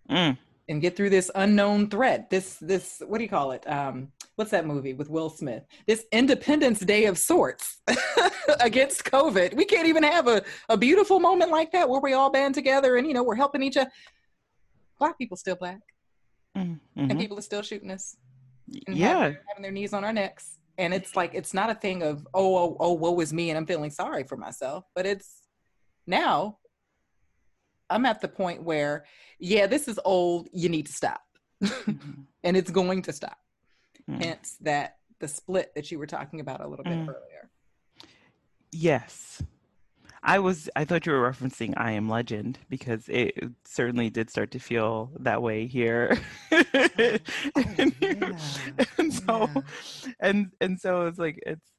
mm. 0.09 0.35
And 0.67 0.81
get 0.81 0.95
through 0.95 1.09
this 1.09 1.29
unknown 1.35 1.89
threat 1.89 2.29
this 2.29 2.57
this 2.57 3.01
what 3.07 3.17
do 3.19 3.23
you 3.23 3.29
call 3.29 3.51
it 3.51 3.67
um 3.69 4.11
what's 4.35 4.51
that 4.51 4.65
movie 4.65 4.93
with 4.93 5.09
will 5.09 5.29
smith 5.29 5.63
this 5.87 6.05
independence 6.11 6.79
day 6.79 7.05
of 7.05 7.17
sorts 7.17 7.81
against 8.59 9.03
covid 9.03 9.53
we 9.55 9.65
can't 9.65 9.87
even 9.87 10.03
have 10.03 10.27
a, 10.27 10.43
a 10.69 10.77
beautiful 10.77 11.19
moment 11.19 11.51
like 11.51 11.71
that 11.71 11.87
where 11.87 12.01
we 12.01 12.13
all 12.13 12.31
band 12.31 12.55
together 12.55 12.97
and 12.97 13.07
you 13.07 13.13
know 13.13 13.23
we're 13.23 13.35
helping 13.35 13.61
each 13.61 13.77
other 13.77 13.89
black 14.99 15.17
people 15.17 15.37
still 15.37 15.55
black 15.55 15.81
mm-hmm. 16.55 17.09
and 17.09 17.19
people 17.19 17.37
are 17.37 17.43
still 17.43 17.61
shooting 17.61 17.91
us. 17.91 18.17
yeah, 18.67 19.19
having, 19.19 19.37
having, 19.47 19.61
their 19.61 19.71
knees 19.71 19.93
on 19.93 20.03
our 20.03 20.13
necks, 20.13 20.57
and 20.77 20.93
it's 20.93 21.15
like 21.15 21.31
it's 21.33 21.53
not 21.53 21.69
a 21.69 21.75
thing 21.75 22.03
of 22.03 22.27
oh 22.33 22.57
oh 22.57 22.77
oh 22.79 22.93
woe 22.93 23.19
is 23.19 23.33
me, 23.33 23.49
and 23.49 23.57
I'm 23.57 23.65
feeling 23.65 23.91
sorry 23.91 24.23
for 24.23 24.37
myself, 24.37 24.85
but 24.95 25.05
it's 25.05 25.41
now. 26.07 26.57
I'm 27.89 28.05
at 28.05 28.21
the 28.21 28.27
point 28.27 28.63
where, 28.63 29.05
yeah, 29.39 29.67
this 29.67 29.87
is 29.87 29.99
old. 30.05 30.49
You 30.51 30.69
need 30.69 30.87
to 30.87 30.93
stop, 30.93 31.21
mm-hmm. 31.63 32.11
and 32.43 32.57
it's 32.57 32.71
going 32.71 33.01
to 33.03 33.13
stop. 33.13 33.37
Mm. 34.09 34.23
Hence 34.23 34.57
that 34.61 34.97
the 35.19 35.27
split 35.27 35.73
that 35.75 35.91
you 35.91 35.99
were 35.99 36.07
talking 36.07 36.39
about 36.39 36.61
a 36.61 36.67
little 36.67 36.83
bit 36.83 36.93
mm. 36.93 37.09
earlier. 37.09 37.49
Yes, 38.71 39.41
I 40.25 40.39
was 40.39 40.69
I 40.75 40.85
thought 40.85 41.05
you 41.05 41.11
were 41.11 41.31
referencing 41.31 41.75
I 41.77 41.91
Am 41.91 42.09
Legend 42.09 42.57
because 42.67 43.07
it 43.07 43.35
certainly 43.63 44.09
did 44.09 44.31
start 44.31 44.51
to 44.51 44.59
feel 44.59 45.11
that 45.19 45.41
way 45.41 45.67
here. 45.67 46.17
oh, 46.51 46.63
and, 47.55 47.95
yeah. 48.01 48.31
and 48.97 49.13
so 49.13 49.49
yeah. 49.53 49.61
and 50.19 50.51
and 50.59 50.81
so 50.81 51.05
it's 51.05 51.19
like 51.19 51.39
it's 51.45 51.71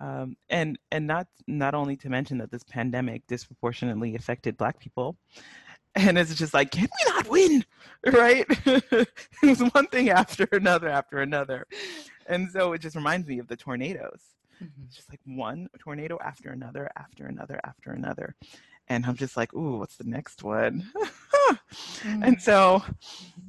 um, 0.00 0.36
and 0.48 0.78
and 0.90 1.06
not 1.06 1.26
not 1.46 1.74
only 1.74 1.96
to 1.96 2.08
mention 2.08 2.38
that 2.38 2.50
this 2.50 2.64
pandemic 2.64 3.26
disproportionately 3.26 4.14
affected 4.14 4.56
black 4.56 4.78
people 4.80 5.16
and 5.94 6.18
it's 6.18 6.34
just 6.34 6.54
like 6.54 6.70
can 6.70 6.88
we 6.88 7.12
not 7.12 7.28
win 7.28 7.64
right 8.06 8.46
it 8.66 9.08
was 9.42 9.60
one 9.72 9.86
thing 9.88 10.08
after 10.10 10.46
another 10.52 10.88
after 10.88 11.18
another 11.18 11.66
and 12.26 12.50
so 12.50 12.72
it 12.72 12.80
just 12.80 12.94
reminds 12.94 13.26
me 13.26 13.38
of 13.38 13.48
the 13.48 13.56
tornadoes 13.56 14.22
Mm-hmm. 14.62 14.82
Just 14.92 15.08
like 15.08 15.20
one 15.24 15.68
tornado 15.78 16.18
after 16.22 16.50
another, 16.50 16.90
after 16.96 17.26
another, 17.26 17.60
after 17.64 17.92
another. 17.92 18.34
And 18.88 19.06
I'm 19.06 19.16
just 19.16 19.36
like, 19.36 19.54
ooh, 19.54 19.78
what's 19.78 19.96
the 19.96 20.04
next 20.04 20.42
one? 20.42 20.90
mm-hmm. 20.96 22.22
And 22.22 22.40
so, 22.40 22.82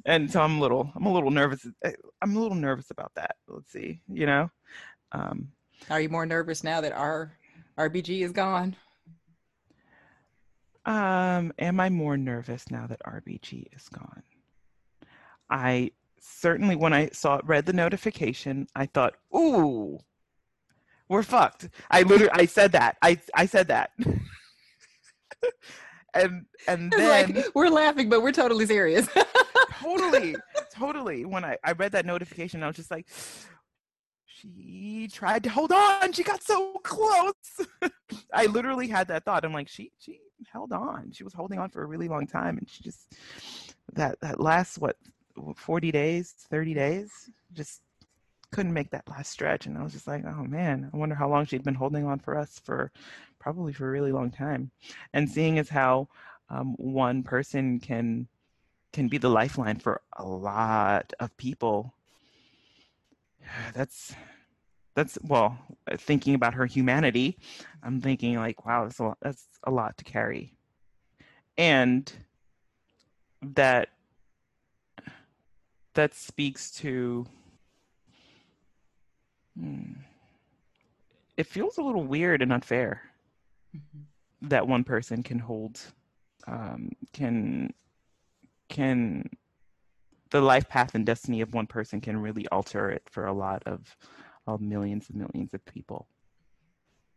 and 0.06 0.32
so 0.32 0.42
I'm 0.42 0.58
a 0.58 0.62
little, 0.62 0.92
I'm 0.96 1.06
a 1.06 1.12
little 1.12 1.32
nervous. 1.32 1.66
Eh, 1.84 1.92
I'm 2.22 2.36
a 2.36 2.40
little 2.40 2.56
nervous 2.56 2.92
about 2.92 3.12
that. 3.16 3.36
Let's 3.48 3.72
see, 3.72 4.02
you 4.08 4.26
know. 4.26 4.50
Um, 5.12 5.50
Are 5.90 6.00
you 6.00 6.10
more 6.10 6.26
nervous 6.26 6.64
now 6.64 6.82
that 6.82 6.94
our 6.94 7.38
RBG 7.78 8.22
is 8.22 8.32
gone? 8.32 8.76
Um, 10.86 11.54
am 11.60 11.80
I 11.80 11.90
more 11.90 12.18
nervous 12.18 12.70
now 12.72 12.88
that 12.88 13.02
RBG 13.06 13.68
is 13.76 13.88
gone? 13.90 14.24
I 15.50 15.92
certainly, 16.20 16.76
when 16.76 16.94
I 16.94 17.10
saw 17.10 17.42
read 17.44 17.66
the 17.66 17.74
notification, 17.74 18.68
I 18.76 18.86
thought, 18.86 19.16
ooh, 19.36 20.00
we're 21.10 21.24
fucked. 21.24 21.70
I 21.90 22.04
literally 22.04 22.32
I 22.34 22.46
said 22.46 22.72
that. 22.72 22.98
I 23.02 23.20
I 23.36 23.46
said 23.46 23.68
that. 23.68 23.92
and 26.14 26.46
and 26.68 26.92
then 26.92 27.34
like, 27.34 27.46
we're 27.54 27.70
laughing, 27.70 28.10
but 28.10 28.22
we're 28.22 28.32
totally 28.32 28.66
serious. 28.66 29.10
totally, 29.82 30.38
totally. 30.74 31.26
When 31.26 31.44
I, 31.44 31.58
I 31.66 31.74
read 31.74 31.92
that 31.92 32.06
notification, 32.06 32.64
I 32.64 32.68
was 32.68 32.78
just 32.78 32.92
like, 32.92 33.08
she 34.42 35.10
tried 35.12 35.44
to 35.44 35.50
hold 35.50 35.72
on. 35.72 36.12
She 36.14 36.24
got 36.24 36.42
so 36.44 36.74
close. 36.84 37.68
I 38.34 38.46
literally 38.48 38.88
had 38.88 39.08
that 39.10 39.26
thought. 39.26 39.46
I'm 39.46 39.54
like, 39.54 39.68
she 39.68 39.92
she 40.00 40.20
held 40.52 40.72
on. 40.72 41.12
She 41.12 41.24
was 41.24 41.34
holding 41.34 41.60
on 41.60 41.70
for 41.70 41.84
a 41.84 41.86
really 41.86 42.08
long 42.08 42.28
time, 42.28 42.58
and 42.58 42.70
she 42.70 42.84
just 42.84 43.14
that 43.94 44.20
that 44.22 44.40
last 44.40 44.80
what 44.80 44.98
40 45.56 45.92
days, 45.92 46.34
30 46.50 46.74
days, 46.74 47.30
just 47.54 47.82
couldn't 48.52 48.74
make 48.74 48.92
that 48.92 49.08
last 49.10 49.32
stretch. 49.32 49.66
And 49.66 49.78
I 49.78 49.84
was 49.84 49.94
just 49.94 50.08
like, 50.08 50.24
oh 50.26 50.44
man, 50.44 50.90
I 50.94 50.98
wonder 50.98 51.16
how 51.16 51.30
long 51.30 51.46
she'd 51.46 51.64
been 51.64 51.74
holding 51.74 52.06
on 52.06 52.20
for 52.20 52.38
us 52.38 52.60
for 52.64 52.92
probably 53.40 53.74
for 53.74 53.88
a 53.88 53.92
really 53.92 54.12
long 54.12 54.32
time. 54.32 54.72
And 55.14 55.30
seeing 55.30 55.58
as 55.58 55.70
how 55.70 56.10
um, 56.50 56.76
one 56.78 57.24
person 57.24 57.80
can 57.80 58.28
can 58.94 59.08
be 59.08 59.18
the 59.18 59.30
lifeline 59.30 59.78
for 59.78 60.02
a 60.18 60.26
lot 60.26 61.14
of 61.20 61.36
people. 61.38 61.94
That's 63.74 64.14
that's 65.02 65.18
well, 65.24 65.58
thinking 65.98 66.36
about 66.36 66.54
her 66.54 66.66
humanity, 66.66 67.38
I'm 67.84 68.02
thinking 68.02 68.36
like, 68.36 68.66
wow, 68.66 68.84
that's 68.84 69.00
a 69.00 69.04
lot, 69.04 69.18
that's 69.22 69.46
a 69.64 69.72
lot 69.72 69.98
to 69.98 70.04
carry, 70.04 70.54
and 71.58 72.12
that 73.42 73.90
that 75.94 76.14
speaks 76.14 76.72
to 76.72 77.26
Hmm. 79.58 79.94
It 81.38 81.48
feels 81.48 81.78
a 81.78 81.84
little 81.84 82.04
weird 82.04 82.42
and 82.42 82.54
unfair 82.54 83.02
mm-hmm. 83.76 84.48
that 84.48 84.68
one 84.68 84.84
person 84.84 85.24
can 85.24 85.40
hold, 85.40 85.80
um, 86.48 86.92
can, 87.14 87.74
can, 88.70 89.30
the 90.30 90.42
life 90.42 90.70
path 90.70 90.96
and 90.96 91.06
destiny 91.06 91.42
of 91.42 91.54
one 91.54 91.68
person 91.68 92.00
can 92.00 92.18
really 92.18 92.48
alter 92.50 92.90
it 92.90 93.04
for 93.10 93.26
a 93.26 93.34
lot 93.34 93.64
of, 93.66 93.96
of 94.56 94.62
millions 94.62 95.10
and 95.10 95.18
millions 95.18 95.54
of 95.54 95.64
people. 95.66 96.08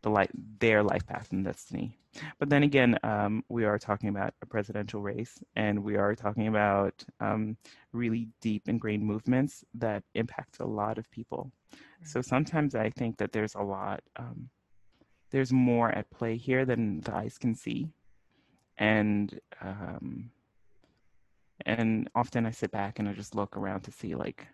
The 0.01 0.09
life, 0.09 0.29
their 0.59 0.83
life 0.83 1.05
path 1.07 1.31
and 1.31 1.43
destiny. 1.43 1.97
But 2.39 2.49
then 2.49 2.63
again, 2.63 2.97
um, 3.03 3.43
we 3.49 3.65
are 3.65 3.79
talking 3.79 4.09
about 4.09 4.33
a 4.41 4.45
presidential 4.45 5.01
race, 5.01 5.43
and 5.55 5.83
we 5.83 5.97
are 5.97 6.15
talking 6.15 6.47
about 6.47 7.03
um, 7.19 7.57
really 7.91 8.27
deep 8.39 8.69
ingrained 8.69 9.03
movements 9.03 9.65
that 9.73 10.03
impact 10.13 10.59
a 10.59 10.65
lot 10.65 10.97
of 10.97 11.09
people. 11.11 11.51
So 12.03 12.21
sometimes 12.21 12.75
I 12.75 12.91
think 12.91 13.17
that 13.17 13.31
there's 13.31 13.55
a 13.55 13.61
lot, 13.61 14.01
um, 14.15 14.49
there's 15.31 15.51
more 15.51 15.89
at 15.89 16.09
play 16.11 16.37
here 16.37 16.65
than 16.65 17.01
the 17.01 17.15
eyes 17.15 17.37
can 17.37 17.55
see. 17.55 17.89
And, 18.77 19.39
um, 19.61 20.29
and 21.65 22.09
often 22.13 22.45
I 22.45 22.51
sit 22.51 22.71
back 22.71 22.99
and 22.99 23.09
I 23.09 23.13
just 23.13 23.33
look 23.33 23.57
around 23.57 23.81
to 23.81 23.91
see 23.91 24.13
like, 24.13 24.47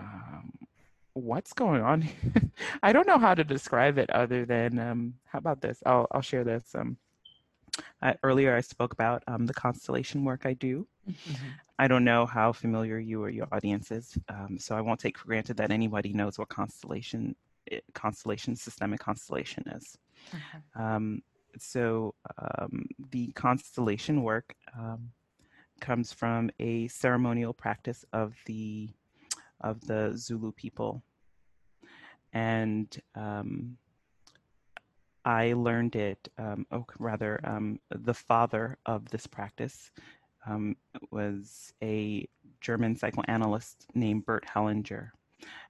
um, 0.00 0.52
what's 1.14 1.52
going 1.52 1.82
on? 1.82 2.08
I 2.82 2.92
don't 2.92 3.06
know 3.06 3.18
how 3.18 3.34
to 3.34 3.44
describe 3.44 3.98
it 3.98 4.10
other 4.10 4.44
than, 4.44 4.78
um, 4.78 5.14
how 5.24 5.38
about 5.38 5.60
this? 5.60 5.82
I'll, 5.86 6.06
I'll 6.10 6.22
share 6.22 6.44
this. 6.44 6.74
Um, 6.74 6.96
I, 8.02 8.14
earlier 8.22 8.54
I 8.54 8.60
spoke 8.60 8.92
about 8.92 9.22
um, 9.26 9.46
the 9.46 9.54
constellation 9.54 10.24
work 10.24 10.44
I 10.44 10.54
do. 10.54 10.86
Mm-hmm. 11.08 11.46
I 11.78 11.88
don't 11.88 12.04
know 12.04 12.26
how 12.26 12.52
familiar 12.52 12.98
you 12.98 13.22
or 13.22 13.30
your 13.30 13.48
audience 13.52 13.90
is, 13.90 14.16
um, 14.28 14.58
so 14.58 14.76
I 14.76 14.80
won't 14.80 15.00
take 15.00 15.18
for 15.18 15.26
granted 15.26 15.56
that 15.58 15.70
anybody 15.70 16.12
knows 16.12 16.38
what 16.38 16.48
constellation 16.48 17.34
eh, 17.70 17.80
constellation 17.94 18.54
systemic 18.54 19.00
constellation 19.00 19.64
is. 19.68 19.98
Mm-hmm. 20.32 20.82
Um, 20.82 21.22
so 21.58 22.14
um, 22.38 22.86
the 23.10 23.28
constellation 23.32 24.22
work 24.22 24.54
um, 24.78 25.10
comes 25.80 26.12
from 26.12 26.50
a 26.60 26.86
ceremonial 26.88 27.54
practice 27.54 28.04
of 28.12 28.34
the 28.46 28.90
of 29.60 29.80
the 29.86 30.12
Zulu 30.16 30.52
people, 30.52 31.02
and 32.32 32.96
um, 33.14 33.76
I 35.24 35.52
learned 35.52 35.96
it, 35.96 36.28
um, 36.38 36.66
oh, 36.72 36.86
rather, 36.98 37.40
um, 37.44 37.78
the 37.90 38.14
father 38.14 38.78
of 38.86 39.08
this 39.10 39.26
practice 39.26 39.90
um, 40.46 40.76
was 41.10 41.72
a 41.82 42.26
German 42.60 42.96
psychoanalyst 42.96 43.86
named 43.94 44.24
Bert 44.24 44.46
Hellinger. 44.46 45.10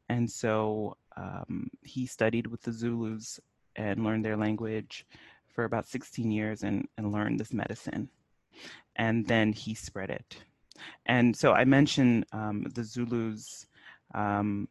And 0.09 0.31
so 0.31 0.97
um, 1.17 1.71
he 1.83 2.07
studied 2.07 2.47
with 2.47 2.63
the 2.63 2.73
Zulus 2.73 3.41
and 3.77 4.05
learned 4.05 4.25
their 4.25 4.37
language 4.37 5.07
for 5.49 5.65
about 5.65 5.87
16 5.89 6.31
years 6.31 6.63
and, 6.63 6.87
and 6.97 7.13
learned 7.13 7.41
this 7.41 7.53
medicine. 7.53 8.09
And 8.97 9.27
then 9.27 9.53
he 9.53 9.75
spread 9.75 10.11
it. 10.11 10.37
and 11.07 11.37
so 11.37 11.53
I 11.53 11.65
mentioned 11.65 12.27
um, 12.33 12.67
the 12.75 12.85
Zulus 12.85 13.67
um, 14.15 14.69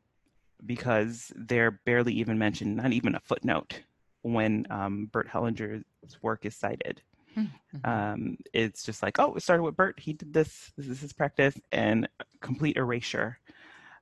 because 0.65 1.31
they're 1.35 1.71
barely 1.71 2.13
even 2.13 2.37
mentioned, 2.37 2.77
not 2.77 2.91
even 2.91 3.15
a 3.15 3.19
footnote 3.19 3.81
when 4.21 4.65
um, 4.69 5.05
Bert 5.11 5.27
Hellinger's 5.29 5.83
work 6.21 6.45
is 6.45 6.55
cited. 6.55 7.01
Mm-hmm. 7.37 7.89
Um, 7.89 8.37
it's 8.53 8.83
just 8.83 9.01
like, 9.03 9.19
oh, 9.19 9.35
it 9.35 9.43
started 9.43 9.63
with 9.63 9.77
Bert. 9.77 9.99
He 9.99 10.13
did 10.13 10.33
this. 10.33 10.71
This 10.77 10.87
is 10.87 11.01
his 11.01 11.13
practice, 11.13 11.55
and 11.71 12.09
complete 12.41 12.77
erasure 12.77 13.39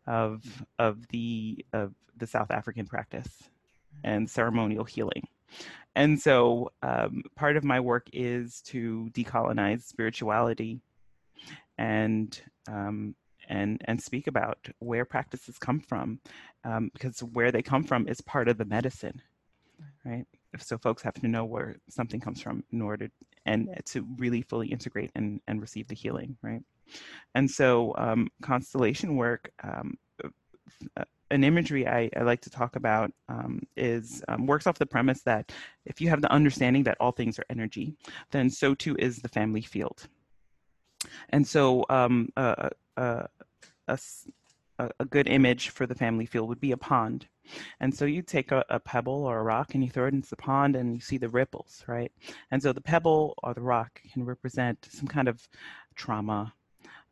of 0.08 0.44
of 0.80 1.08
the 1.10 1.66
of 1.74 1.94
the 2.18 2.28
South 2.28 2.52
African 2.52 2.86
practice 2.86 3.50
and 4.04 4.30
ceremonial 4.30 4.86
healing. 4.86 5.28
And 5.96 6.20
so, 6.20 6.72
um, 6.84 7.24
part 7.36 7.58
of 7.58 7.64
my 7.64 7.80
work 7.80 8.08
is 8.14 8.62
to 8.68 9.10
decolonize 9.14 9.84
spirituality 9.84 10.82
and 11.78 12.40
um, 12.68 13.16
and 13.48 13.82
and 13.86 14.02
speak 14.02 14.28
about 14.28 14.58
where 14.80 15.06
practices 15.06 15.58
come 15.58 15.80
from, 15.80 16.20
um, 16.64 16.90
because 16.94 17.20
where 17.20 17.52
they 17.52 17.62
come 17.62 17.84
from 17.84 18.08
is 18.08 18.22
part 18.22 18.48
of 18.48 18.58
the 18.58 18.66
medicine, 18.66 19.22
right? 20.06 20.26
So 20.60 20.78
folks 20.78 21.04
have 21.04 21.14
to 21.16 21.28
know 21.28 21.46
where 21.46 21.76
something 21.90 22.20
comes 22.20 22.42
from 22.42 22.64
in 22.72 22.82
order 22.82 23.10
and 23.46 23.70
to 23.86 24.06
really 24.18 24.42
fully 24.42 24.68
integrate 24.68 25.12
and, 25.16 25.40
and 25.48 25.62
receive 25.62 25.88
the 25.88 25.96
healing, 25.96 26.38
right? 26.42 26.62
And 27.36 27.50
so 27.50 27.94
um, 27.98 28.30
constellation 28.42 29.16
work, 29.16 29.52
um, 29.64 29.98
uh, 30.96 31.04
an 31.32 31.44
imagery 31.44 31.88
I, 31.88 32.10
I, 32.16 32.22
like 32.22 32.42
to 32.42 32.50
talk 32.50 32.78
about 32.78 33.12
um, 33.28 33.62
is 33.76 34.24
um, 34.30 34.46
works 34.46 34.68
off 34.68 34.78
the 34.78 34.86
premise 34.86 35.22
that 35.24 35.52
if 35.86 36.00
you 36.00 36.10
have 36.10 36.22
the 36.22 36.32
understanding 36.32 36.84
that 36.84 36.98
all 37.00 37.12
things 37.12 37.38
are 37.38 37.46
energy, 37.50 37.94
then 38.32 38.50
so 38.50 38.74
too 38.74 38.96
is 38.98 39.18
the 39.18 39.28
family 39.30 39.62
field. 39.62 40.08
And 41.30 41.46
so 41.46 41.86
um, 41.90 42.30
uh, 42.38 42.70
uh, 42.96 43.24
a, 43.88 43.98
a, 45.00 45.06
good 45.06 45.28
image 45.28 45.70
for 45.70 45.86
the 45.86 45.96
family 45.96 46.26
field 46.26 46.50
would 46.50 46.60
be 46.60 46.72
a 46.72 46.78
pond. 46.78 47.28
And 47.80 47.94
so 47.94 48.06
you 48.06 48.22
take 48.22 48.52
a, 48.52 48.64
a, 48.70 48.80
pebble 48.80 49.26
or 49.26 49.40
a 49.40 49.44
rock 49.44 49.74
and 49.74 49.84
you 49.84 49.90
throw 49.90 50.08
it 50.08 50.14
into 50.14 50.30
the 50.30 50.36
pond 50.36 50.76
and 50.76 50.94
you 50.94 51.02
see 51.02 51.18
the 51.18 51.30
ripples, 51.30 51.84
right? 51.88 52.12
And 52.52 52.62
so 52.62 52.74
the 52.74 52.82
pebble 52.82 53.36
or 53.44 53.54
the 53.54 53.62
rock 53.62 54.02
can 54.12 54.26
represent 54.26 54.88
some 54.92 55.08
kind 55.08 55.28
of 55.28 55.48
trauma, 55.96 56.54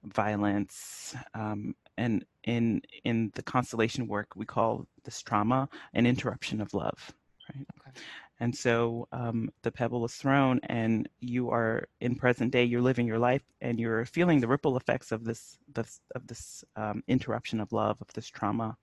violence, 0.03 1.15
um, 1.33 1.75
and 1.97 2.25
in 2.43 2.81
in 3.05 3.31
the 3.35 3.41
constellation 3.41 4.07
work 4.07 4.35
we 4.35 4.45
call 4.45 4.85
this 5.05 5.21
trauma 5.21 5.69
an 5.93 6.05
interruption 6.05 6.61
of 6.61 6.73
love, 6.73 7.13
right? 7.49 7.65
Okay. 7.79 7.99
And 8.39 8.55
so 8.55 9.07
um, 9.11 9.49
the 9.63 9.71
pebble 9.71 10.03
is 10.05 10.13
thrown, 10.15 10.59
and 10.63 11.07
you 11.21 11.51
are 11.51 11.87
in 12.01 12.15
present 12.15 12.51
day. 12.51 12.65
You're 12.65 12.81
living 12.81 13.07
your 13.07 13.19
life, 13.19 13.43
and 13.61 13.79
you're 13.79 14.05
feeling 14.05 14.41
the 14.41 14.47
ripple 14.47 14.75
effects 14.75 15.11
of 15.11 15.23
this, 15.23 15.57
this 15.73 16.01
of 16.15 16.27
this 16.27 16.63
um, 16.75 17.01
interruption 17.07 17.61
of 17.61 17.71
love, 17.71 17.97
of 18.01 18.07
this 18.13 18.27
trauma, 18.27 18.75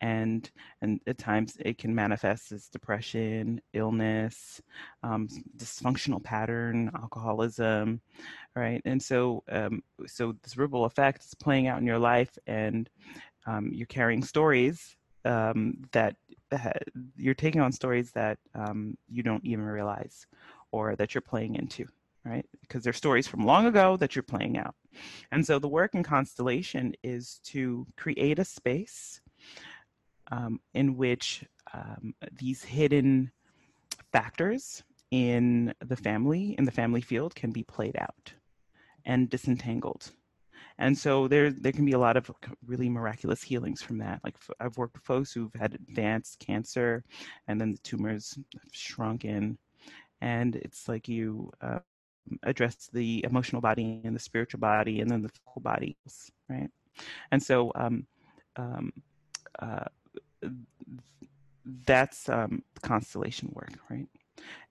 and 0.00 0.50
and 0.82 1.00
at 1.06 1.16
times 1.16 1.56
it 1.60 1.78
can 1.78 1.94
manifest 1.94 2.50
as 2.50 2.66
depression, 2.66 3.60
illness, 3.72 4.60
um, 5.04 5.28
dysfunctional 5.56 6.22
pattern, 6.22 6.90
alcoholism, 6.96 8.00
right? 8.56 8.82
And 8.84 9.00
so 9.00 9.44
um, 9.48 9.82
so 10.06 10.34
this 10.42 10.56
ripple 10.56 10.86
effect 10.86 11.24
is 11.24 11.34
playing 11.34 11.68
out 11.68 11.78
in 11.78 11.86
your 11.86 12.00
life, 12.00 12.36
and 12.48 12.90
um, 13.46 13.70
you're 13.72 13.86
carrying 13.86 14.24
stories 14.24 14.96
um, 15.24 15.74
that 15.92 16.16
you're 17.16 17.34
taking 17.34 17.60
on 17.60 17.72
stories 17.72 18.12
that 18.12 18.38
um, 18.54 18.96
you 19.08 19.22
don't 19.22 19.44
even 19.44 19.64
realize 19.64 20.26
or 20.70 20.96
that 20.96 21.14
you're 21.14 21.22
playing 21.22 21.54
into 21.56 21.86
right? 22.24 22.46
Because 22.60 22.84
they're 22.84 22.92
stories 22.92 23.26
from 23.26 23.44
long 23.44 23.66
ago 23.66 23.96
that 23.96 24.14
you're 24.14 24.22
playing 24.22 24.58
out. 24.58 24.74
And 25.30 25.44
so 25.44 25.58
the 25.58 25.68
work 25.68 25.94
in 25.94 26.02
constellation 26.02 26.94
is 27.02 27.40
to 27.46 27.86
create 27.96 28.38
a 28.38 28.44
space 28.44 29.20
um, 30.30 30.60
in 30.74 30.96
which 30.96 31.44
um, 31.74 32.14
these 32.32 32.62
hidden 32.62 33.32
factors 34.12 34.82
in 35.10 35.74
the 35.84 35.96
family 35.96 36.54
in 36.56 36.64
the 36.64 36.70
family 36.70 37.02
field 37.02 37.34
can 37.34 37.50
be 37.50 37.62
played 37.62 37.96
out 37.98 38.32
and 39.04 39.28
disentangled 39.28 40.10
and 40.78 40.96
so 40.96 41.28
there 41.28 41.50
there 41.50 41.72
can 41.72 41.84
be 41.84 41.92
a 41.92 41.98
lot 41.98 42.16
of 42.16 42.30
really 42.66 42.88
miraculous 42.88 43.42
healings 43.42 43.82
from 43.82 43.98
that. 43.98 44.20
Like 44.24 44.36
I've 44.60 44.76
worked 44.76 44.94
with 44.94 45.04
folks 45.04 45.32
who've 45.32 45.54
had 45.54 45.74
advanced 45.74 46.38
cancer, 46.38 47.04
and 47.48 47.60
then 47.60 47.72
the 47.72 47.78
tumors 47.78 48.38
shrunken, 48.72 49.58
and 50.20 50.56
it's 50.56 50.88
like 50.88 51.08
you 51.08 51.50
uh, 51.60 51.80
address 52.42 52.88
the 52.92 53.24
emotional 53.24 53.60
body 53.60 54.00
and 54.04 54.14
the 54.14 54.20
spiritual 54.20 54.60
body, 54.60 55.00
and 55.00 55.10
then 55.10 55.22
the 55.22 55.28
physical 55.28 55.62
bodies, 55.62 56.30
right? 56.48 56.70
And 57.30 57.42
so 57.42 57.72
um, 57.74 58.06
um, 58.56 58.92
uh, 59.58 59.84
that's 61.86 62.28
um, 62.28 62.62
constellation 62.82 63.50
work, 63.52 63.72
right? 63.90 64.06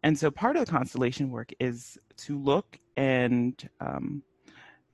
And 0.04 0.18
so 0.18 0.32
part 0.32 0.58
of 0.58 0.66
the 0.66 0.72
constellation 0.72 1.30
work 1.30 1.52
is 1.60 1.97
to 2.18 2.38
look 2.38 2.80
and 2.97 3.70
um, 3.80 4.24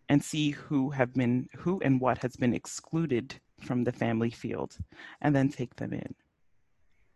and 0.10 0.24
see 0.24 0.52
who 0.52 0.90
have 0.90 1.14
been 1.14 1.50
who 1.58 1.80
and 1.82 2.00
what 2.00 2.18
has 2.20 2.36
been 2.36 2.54
excluded 2.54 3.36
from 3.60 3.84
the 3.84 3.92
family 3.92 4.30
field 4.30 4.78
and 5.22 5.36
then 5.36 5.50
take 5.50 5.76
them 5.76 5.94
in. 5.94 6.16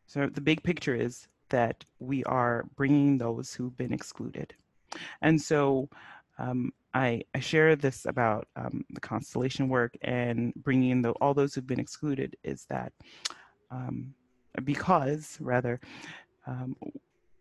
So 0.07 0.27
the 0.27 0.41
big 0.41 0.63
picture 0.63 0.95
is 0.95 1.27
that 1.49 1.83
we 1.99 2.23
are 2.25 2.65
bringing 2.75 3.17
those 3.17 3.53
who've 3.53 3.77
been 3.77 3.93
excluded. 3.93 4.53
And 5.21 5.39
so 5.39 5.89
um, 6.37 6.73
I, 6.93 7.21
I, 7.35 7.39
share 7.39 7.75
this 7.75 8.05
about 8.05 8.47
um, 8.55 8.83
the 8.89 8.99
constellation 8.99 9.69
work 9.69 9.95
and 10.01 10.53
bringing 10.55 10.89
in 10.89 11.01
the, 11.01 11.11
all 11.21 11.33
those 11.33 11.53
who've 11.53 11.67
been 11.67 11.79
excluded 11.79 12.35
is 12.43 12.65
that 12.69 12.91
um, 13.69 14.13
because 14.63 15.37
rather 15.39 15.79
um, 16.47 16.75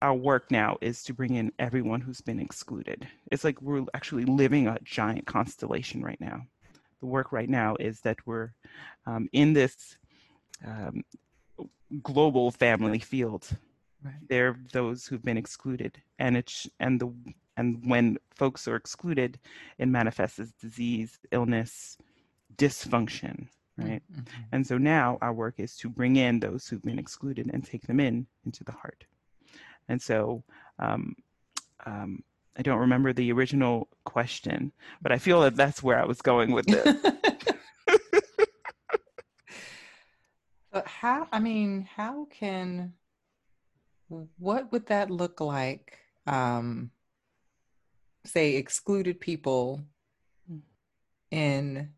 our 0.02 0.14
work 0.14 0.50
now 0.50 0.78
is 0.80 1.02
to 1.04 1.14
bring 1.14 1.34
in 1.34 1.52
everyone 1.58 2.00
who's 2.00 2.20
been 2.20 2.40
excluded. 2.40 3.06
It's 3.30 3.44
like 3.44 3.60
we're 3.60 3.84
actually 3.94 4.24
living 4.24 4.66
a 4.66 4.78
giant 4.82 5.26
constellation 5.26 6.02
right 6.02 6.20
now. 6.20 6.46
The 7.00 7.06
work 7.06 7.32
right 7.32 7.48
now 7.48 7.76
is 7.78 8.00
that 8.00 8.18
we're 8.26 8.52
um, 9.06 9.28
in 9.32 9.52
this 9.52 9.96
um, 10.66 11.02
global 12.02 12.50
family 12.50 12.98
field. 12.98 13.48
Right. 14.02 14.14
There 14.28 14.48
are 14.48 14.58
those 14.72 15.06
who've 15.06 15.22
been 15.22 15.36
excluded, 15.36 16.00
and 16.18 16.36
it's 16.36 16.66
and 16.78 17.00
the 17.00 17.12
and 17.56 17.82
when 17.84 18.16
folks 18.34 18.66
are 18.66 18.76
excluded, 18.76 19.38
it 19.78 19.86
manifests 19.86 20.38
as 20.38 20.52
disease, 20.52 21.18
illness, 21.30 21.98
dysfunction, 22.56 23.48
right? 23.76 24.02
Mm-hmm. 24.10 24.42
And 24.52 24.66
so 24.66 24.78
now 24.78 25.18
our 25.20 25.34
work 25.34 25.56
is 25.58 25.76
to 25.76 25.90
bring 25.90 26.16
in 26.16 26.40
those 26.40 26.66
who've 26.66 26.82
been 26.82 26.98
excluded 26.98 27.50
and 27.52 27.62
take 27.62 27.86
them 27.86 28.00
in 28.00 28.26
into 28.46 28.64
the 28.64 28.72
heart. 28.72 29.04
And 29.90 30.00
so 30.00 30.44
um, 30.78 31.16
um, 31.84 32.22
I 32.56 32.62
don't 32.62 32.78
remember 32.78 33.12
the 33.12 33.32
original 33.32 33.88
question, 34.04 34.72
but 35.02 35.12
I 35.12 35.18
feel 35.18 35.40
that 35.42 35.56
that's 35.56 35.82
where 35.82 36.00
I 36.00 36.04
was 36.04 36.22
going 36.22 36.52
with 36.52 36.66
this. 36.66 36.96
but 40.72 40.86
how, 40.86 41.26
I 41.32 41.40
mean, 41.40 41.88
how 41.96 42.26
can, 42.30 42.92
what 44.38 44.70
would 44.72 44.86
that 44.86 45.10
look 45.10 45.40
like? 45.40 45.98
Um, 46.26 46.92
say 48.24 48.56
excluded 48.56 49.20
people 49.20 49.82
in 51.30 51.90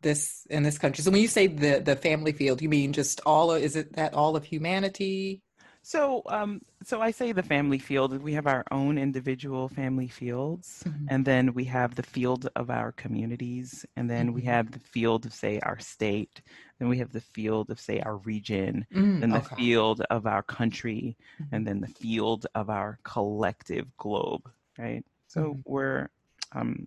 this 0.00 0.46
in 0.50 0.62
this 0.62 0.78
country. 0.78 1.04
So 1.04 1.10
when 1.10 1.20
you 1.20 1.28
say 1.28 1.46
the 1.46 1.80
the 1.80 1.96
family 1.96 2.32
field, 2.32 2.62
you 2.62 2.68
mean 2.68 2.92
just 2.92 3.20
all 3.24 3.52
of, 3.52 3.62
is 3.62 3.76
it 3.76 3.94
that 3.94 4.14
all 4.14 4.36
of 4.36 4.44
humanity? 4.44 5.42
So, 5.84 6.22
um, 6.28 6.60
so 6.84 7.00
I 7.00 7.10
say 7.10 7.32
the 7.32 7.42
family 7.42 7.78
field. 7.78 8.16
We 8.22 8.34
have 8.34 8.46
our 8.46 8.64
own 8.70 8.98
individual 8.98 9.68
family 9.68 10.06
fields, 10.06 10.84
mm-hmm. 10.86 11.06
and 11.08 11.24
then 11.24 11.54
we 11.54 11.64
have 11.64 11.96
the 11.96 12.04
field 12.04 12.48
of 12.54 12.70
our 12.70 12.92
communities, 12.92 13.84
and 13.96 14.08
then 14.08 14.26
mm-hmm. 14.26 14.36
we 14.36 14.42
have 14.42 14.70
the 14.70 14.78
field 14.78 15.26
of, 15.26 15.34
say, 15.34 15.58
our 15.60 15.80
state. 15.80 16.40
Then 16.78 16.88
we 16.88 16.98
have 16.98 17.12
the 17.12 17.20
field 17.20 17.70
of, 17.70 17.80
say, 17.80 18.00
our 18.00 18.16
region. 18.18 18.86
Mm, 18.94 19.20
then 19.20 19.30
the 19.30 19.38
okay. 19.38 19.56
field 19.56 20.02
of 20.10 20.26
our 20.26 20.42
country, 20.42 21.16
mm-hmm. 21.40 21.54
and 21.54 21.66
then 21.66 21.80
the 21.80 21.88
field 21.88 22.46
of 22.54 22.70
our 22.70 22.98
collective 23.02 23.86
globe. 23.96 24.48
Right. 24.78 25.04
So 25.26 25.40
mm-hmm. 25.40 25.60
we're 25.64 26.08
um, 26.52 26.86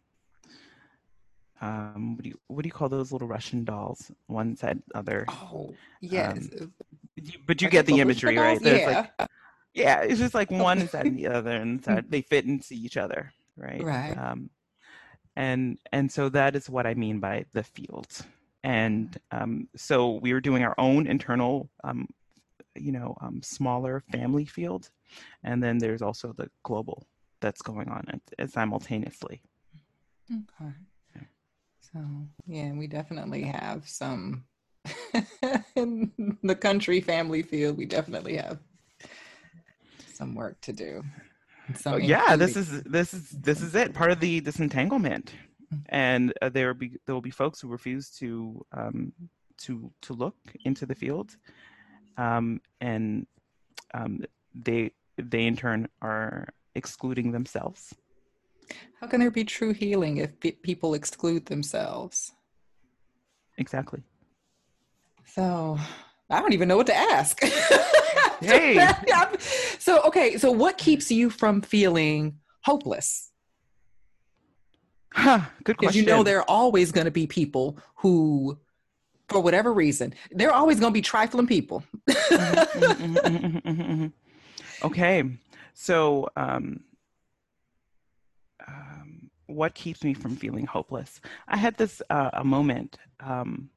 um, 1.61 2.15
what 2.15 2.23
do 2.23 2.29
you 2.29 2.39
what 2.47 2.63
do 2.63 2.67
you 2.67 2.73
call 2.73 2.89
those 2.89 3.11
little 3.11 3.27
Russian 3.27 3.63
dolls? 3.63 4.11
One 4.27 4.55
side, 4.55 4.81
other. 4.93 5.25
Oh 5.29 5.73
yes, 6.01 6.49
um, 6.61 6.73
but 7.45 7.61
you 7.61 7.69
get 7.69 7.85
the 7.85 7.99
imagery, 7.99 8.37
right? 8.37 8.61
Yeah. 8.61 9.07
Like, 9.19 9.29
yeah, 9.73 10.01
it's 10.01 10.19
just 10.19 10.33
like 10.33 10.51
one 10.69 10.81
inside 10.81 11.15
the 11.15 11.27
other, 11.27 11.51
and 11.51 11.81
they 12.09 12.21
fit 12.21 12.45
into 12.45 12.73
each 12.73 12.97
other, 12.97 13.31
right? 13.57 13.83
Right. 13.83 14.17
Um, 14.17 14.49
and 15.35 15.77
and 15.91 16.11
so 16.11 16.29
that 16.29 16.55
is 16.55 16.69
what 16.69 16.87
I 16.87 16.93
mean 16.93 17.19
by 17.19 17.45
the 17.53 17.63
field. 17.63 18.07
And 18.63 19.15
um, 19.31 19.67
so 19.75 20.13
we 20.13 20.33
were 20.33 20.41
doing 20.41 20.63
our 20.63 20.73
own 20.79 21.05
internal, 21.05 21.69
um, 21.83 22.07
you 22.73 22.91
know, 22.91 23.15
um, 23.21 23.41
smaller 23.43 24.03
family 24.11 24.45
field, 24.45 24.89
and 25.43 25.61
then 25.61 25.77
there's 25.77 26.01
also 26.01 26.33
the 26.33 26.49
global 26.63 27.05
that's 27.41 27.61
going 27.61 27.89
on 27.89 28.21
simultaneously. 28.47 29.41
Okay. 30.31 30.73
So 31.93 31.99
yeah, 32.47 32.71
we 32.73 32.87
definitely 32.87 33.43
have 33.43 33.87
some 33.87 34.45
in 35.75 36.37
the 36.43 36.55
country 36.55 37.01
family 37.01 37.41
field. 37.41 37.77
We 37.77 37.85
definitely 37.85 38.37
have 38.37 38.59
some 40.13 40.35
work 40.35 40.59
to 40.61 40.73
do. 40.73 41.03
Oh, 41.85 41.97
yeah, 41.97 42.35
this 42.35 42.55
is 42.55 42.83
this 42.83 43.13
is 43.13 43.29
this 43.29 43.61
is 43.61 43.73
it. 43.75 43.93
Part 43.93 44.11
of 44.11 44.19
the 44.19 44.39
disentanglement, 44.41 45.33
mm-hmm. 45.73 45.77
and 45.89 46.33
uh, 46.41 46.49
there 46.49 46.67
will 46.67 46.75
be 46.75 46.91
there 47.05 47.15
will 47.15 47.21
be 47.21 47.31
folks 47.31 47.59
who 47.59 47.67
refuse 47.67 48.09
to 48.19 48.63
um, 48.71 49.13
to 49.59 49.91
to 50.01 50.13
look 50.13 50.35
into 50.63 50.85
the 50.85 50.93
field, 50.93 51.35
um, 52.17 52.61
and 52.81 53.25
um, 53.95 54.23
they 54.53 54.91
they 55.17 55.45
in 55.45 55.55
turn 55.55 55.87
are 56.01 56.47
excluding 56.75 57.31
themselves. 57.31 57.95
How 58.99 59.07
can 59.07 59.19
there 59.19 59.31
be 59.31 59.43
true 59.43 59.73
healing 59.73 60.17
if 60.17 60.39
people 60.61 60.93
exclude 60.93 61.45
themselves? 61.45 62.31
Exactly. 63.57 64.03
So 65.35 65.77
I 66.29 66.39
don't 66.39 66.53
even 66.53 66.69
know 66.69 66.77
what 66.77 66.87
to 66.87 66.95
ask. 66.95 67.43
hey. 68.39 68.87
so 69.79 70.01
okay, 70.03 70.37
so 70.37 70.49
what 70.49 70.77
keeps 70.77 71.11
you 71.11 71.29
from 71.29 71.61
feeling 71.61 72.37
hopeless? 72.61 73.31
Huh, 75.11 75.41
good 75.65 75.75
question. 75.75 75.87
Because 75.87 75.95
you 75.97 76.05
know 76.05 76.23
there 76.23 76.39
are 76.39 76.45
always 76.47 76.93
going 76.93 77.03
to 77.03 77.11
be 77.11 77.27
people 77.27 77.77
who, 77.95 78.57
for 79.27 79.41
whatever 79.41 79.73
reason, 79.73 80.13
there 80.31 80.51
are 80.51 80.53
always 80.53 80.79
going 80.79 80.91
to 80.91 80.97
be 80.97 81.01
trifling 81.01 81.47
people. 81.47 81.83
mm-hmm, 82.09 83.15
mm-hmm, 83.17 83.69
mm-hmm, 83.69 84.07
okay, 84.85 85.23
so 85.73 86.29
um, 86.37 86.79
um, 88.65 89.29
what 89.47 89.73
keeps 89.75 90.01
me 90.01 90.13
from 90.13 90.37
feeling 90.37 90.65
hopeless? 90.65 91.19
I 91.45 91.57
had 91.57 91.75
this 91.75 92.01
uh, 92.09 92.29
a 92.31 92.43
moment. 92.45 92.97
Um, 93.19 93.69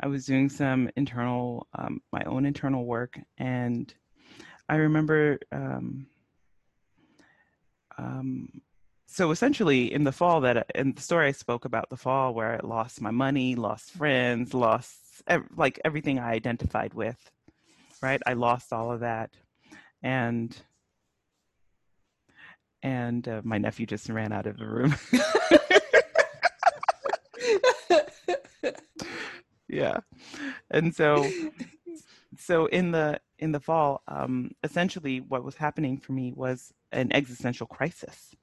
I 0.00 0.06
was 0.06 0.26
doing 0.26 0.48
some 0.48 0.90
internal, 0.96 1.66
um, 1.74 2.00
my 2.12 2.22
own 2.24 2.46
internal 2.46 2.84
work, 2.84 3.18
and 3.36 3.92
I 4.68 4.76
remember. 4.76 5.38
Um, 5.50 6.06
um, 7.96 8.48
so 9.06 9.30
essentially, 9.30 9.92
in 9.92 10.04
the 10.04 10.12
fall, 10.12 10.42
that 10.42 10.70
in 10.74 10.92
the 10.92 11.02
story 11.02 11.28
I 11.28 11.32
spoke 11.32 11.64
about 11.64 11.90
the 11.90 11.96
fall, 11.96 12.34
where 12.34 12.54
I 12.54 12.66
lost 12.66 13.00
my 13.00 13.10
money, 13.10 13.54
lost 13.54 13.90
friends, 13.90 14.54
lost 14.54 15.22
ev- 15.26 15.48
like 15.56 15.80
everything 15.84 16.18
I 16.18 16.32
identified 16.32 16.94
with, 16.94 17.30
right? 18.02 18.20
I 18.26 18.34
lost 18.34 18.72
all 18.72 18.92
of 18.92 19.00
that, 19.00 19.30
and 20.02 20.56
and 22.82 23.26
uh, 23.26 23.40
my 23.44 23.58
nephew 23.58 23.86
just 23.86 24.08
ran 24.08 24.32
out 24.32 24.46
of 24.46 24.58
the 24.58 24.66
room. 24.66 24.94
yeah, 29.68 29.98
and 30.70 30.94
so 30.94 31.28
so 32.38 32.66
in 32.66 32.90
the 32.90 33.20
in 33.38 33.52
the 33.52 33.60
fall, 33.60 34.02
um, 34.08 34.50
essentially 34.64 35.20
what 35.20 35.44
was 35.44 35.54
happening 35.54 35.98
for 35.98 36.12
me 36.12 36.32
was 36.34 36.72
an 36.92 37.12
existential 37.12 37.66
crisis. 37.66 38.34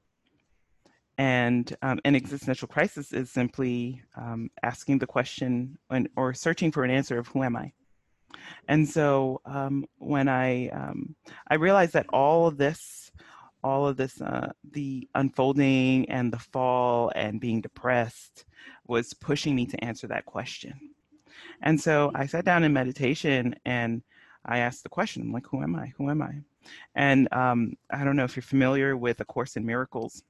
And 1.17 1.73
um, 1.81 1.99
an 2.03 2.13
existential 2.13 2.67
crisis 2.67 3.13
is 3.13 3.31
simply 3.31 4.01
um, 4.17 4.49
asking 4.63 4.99
the 4.99 5.07
question 5.07 5.77
and, 5.89 6.09
or 6.17 6.33
searching 6.33 6.73
for 6.73 6.83
an 6.83 6.91
answer 6.91 7.17
of 7.17 7.27
who 7.29 7.41
am 7.41 7.55
I. 7.55 7.71
And 8.67 8.87
so 8.87 9.39
um, 9.45 9.85
when 9.97 10.27
I 10.27 10.67
um, 10.69 11.15
I 11.47 11.55
realized 11.55 11.93
that 11.93 12.07
all 12.11 12.47
of 12.47 12.57
this 12.57 13.11
all 13.65 13.87
of 13.87 13.97
this, 13.97 14.21
uh, 14.21 14.51
the 14.73 15.09
unfolding 15.15 16.07
and 16.07 16.31
the 16.31 16.37
fall 16.37 17.11
and 17.15 17.41
being 17.41 17.61
depressed 17.61 18.45
was 18.85 19.15
pushing 19.15 19.55
me 19.55 19.65
to 19.65 19.83
answer 19.83 20.05
that 20.05 20.23
question. 20.25 20.79
And 21.61 21.79
so 21.79 22.11
I 22.15 22.25
sat 22.25 22.45
down 22.45 22.63
in 22.63 22.73
meditation 22.73 23.55
and 23.65 24.01
I 24.45 24.59
asked 24.59 24.83
the 24.83 24.89
question, 24.89 25.23
I'm 25.23 25.33
like, 25.33 25.47
who 25.47 25.61
am 25.61 25.75
I? 25.75 25.93
Who 25.97 26.09
am 26.09 26.21
I? 26.21 26.33
And 26.93 27.31
um, 27.31 27.73
I 27.89 28.03
don't 28.03 28.15
know 28.15 28.23
if 28.23 28.35
you're 28.35 28.43
familiar 28.43 28.95
with 28.97 29.19
A 29.19 29.25
Course 29.25 29.55
in 29.55 29.65
Miracles. 29.65 30.23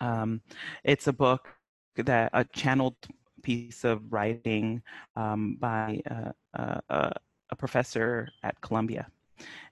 Um, 0.00 0.40
it's 0.84 1.06
a 1.06 1.12
book 1.12 1.48
that 1.96 2.30
a 2.32 2.44
channeled 2.44 2.96
piece 3.42 3.84
of 3.84 4.12
writing 4.12 4.82
um, 5.16 5.56
by 5.58 6.00
uh, 6.10 6.32
uh, 6.58 6.80
uh 6.88 7.10
a 7.52 7.56
professor 7.56 8.28
at 8.44 8.60
Columbia 8.60 9.08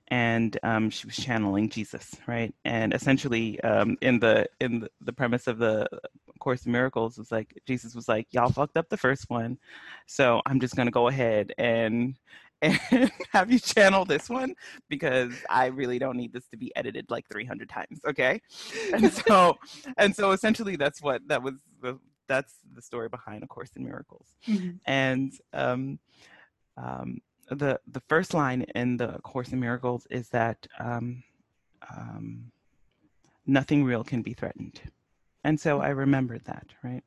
and 0.09 0.59
um, 0.63 0.91
she 0.91 1.07
was 1.07 1.17
channeling 1.17 1.69
Jesus, 1.69 2.15
right? 2.27 2.55
And 2.65 2.95
essentially, 2.95 3.61
um, 3.61 3.97
in 4.01 4.19
the 4.19 4.49
in 4.61 4.89
the 5.01 5.13
premise 5.13 5.47
of 5.47 5.59
the 5.59 5.87
Course 6.39 6.67
in 6.67 6.73
Miracles 6.73 7.19
was 7.19 7.31
like 7.31 7.61
Jesus 7.67 7.95
was 7.95 8.09
like, 8.09 8.27
"Y'all 8.31 8.51
fucked 8.51 8.77
up 8.77 8.89
the 8.89 8.97
first 8.97 9.29
one, 9.29 9.59
so 10.07 10.41
I'm 10.47 10.61
just 10.61 10.77
gonna 10.77 10.91
go 10.91 11.09
ahead 11.09 11.53
and 11.59 12.17
and 12.63 12.79
have 13.33 13.53
you 13.53 13.59
channel 13.59 14.05
this 14.05 14.29
one 14.29 14.55
because 14.89 15.33
I 15.49 15.67
really 15.67 15.99
don't 15.99 16.17
need 16.17 16.33
this 16.33 16.49
to 16.49 16.57
be 16.57 16.75
edited 16.75 17.09
like 17.11 17.29
300 17.31 17.69
times, 17.69 18.01
okay?" 18.07 18.41
And 18.93 19.13
so 19.27 19.59
and 19.97 20.15
so 20.15 20.33
essentially, 20.33 20.77
that's 20.77 21.03
what 21.03 21.27
that 21.29 21.43
was 21.43 21.55
the 21.83 21.99
that's 22.29 22.55
the 22.75 22.83
story 22.83 23.09
behind 23.09 23.43
A 23.43 23.47
Course 23.47 23.71
in 23.77 23.85
Miracles, 23.85 24.29
mm-hmm. 24.47 24.77
and 24.87 25.33
um, 25.53 25.99
um, 26.79 27.19
the 27.51 27.81
the 27.87 28.01
first 28.09 28.35
line 28.35 28.63
in 28.75 28.97
the 28.97 29.19
Course 29.23 29.53
in 29.53 29.61
Miracles 29.61 30.07
is 30.11 30.29
that 30.31 30.67
um, 30.79 31.23
um, 31.91 32.51
nothing 33.47 33.85
real 33.85 34.05
can 34.05 34.23
be 34.23 34.35
threatened, 34.35 34.81
and 35.45 35.61
so 35.61 35.81
I 35.81 35.89
remembered 35.89 36.45
that, 36.45 36.67
right? 36.83 37.03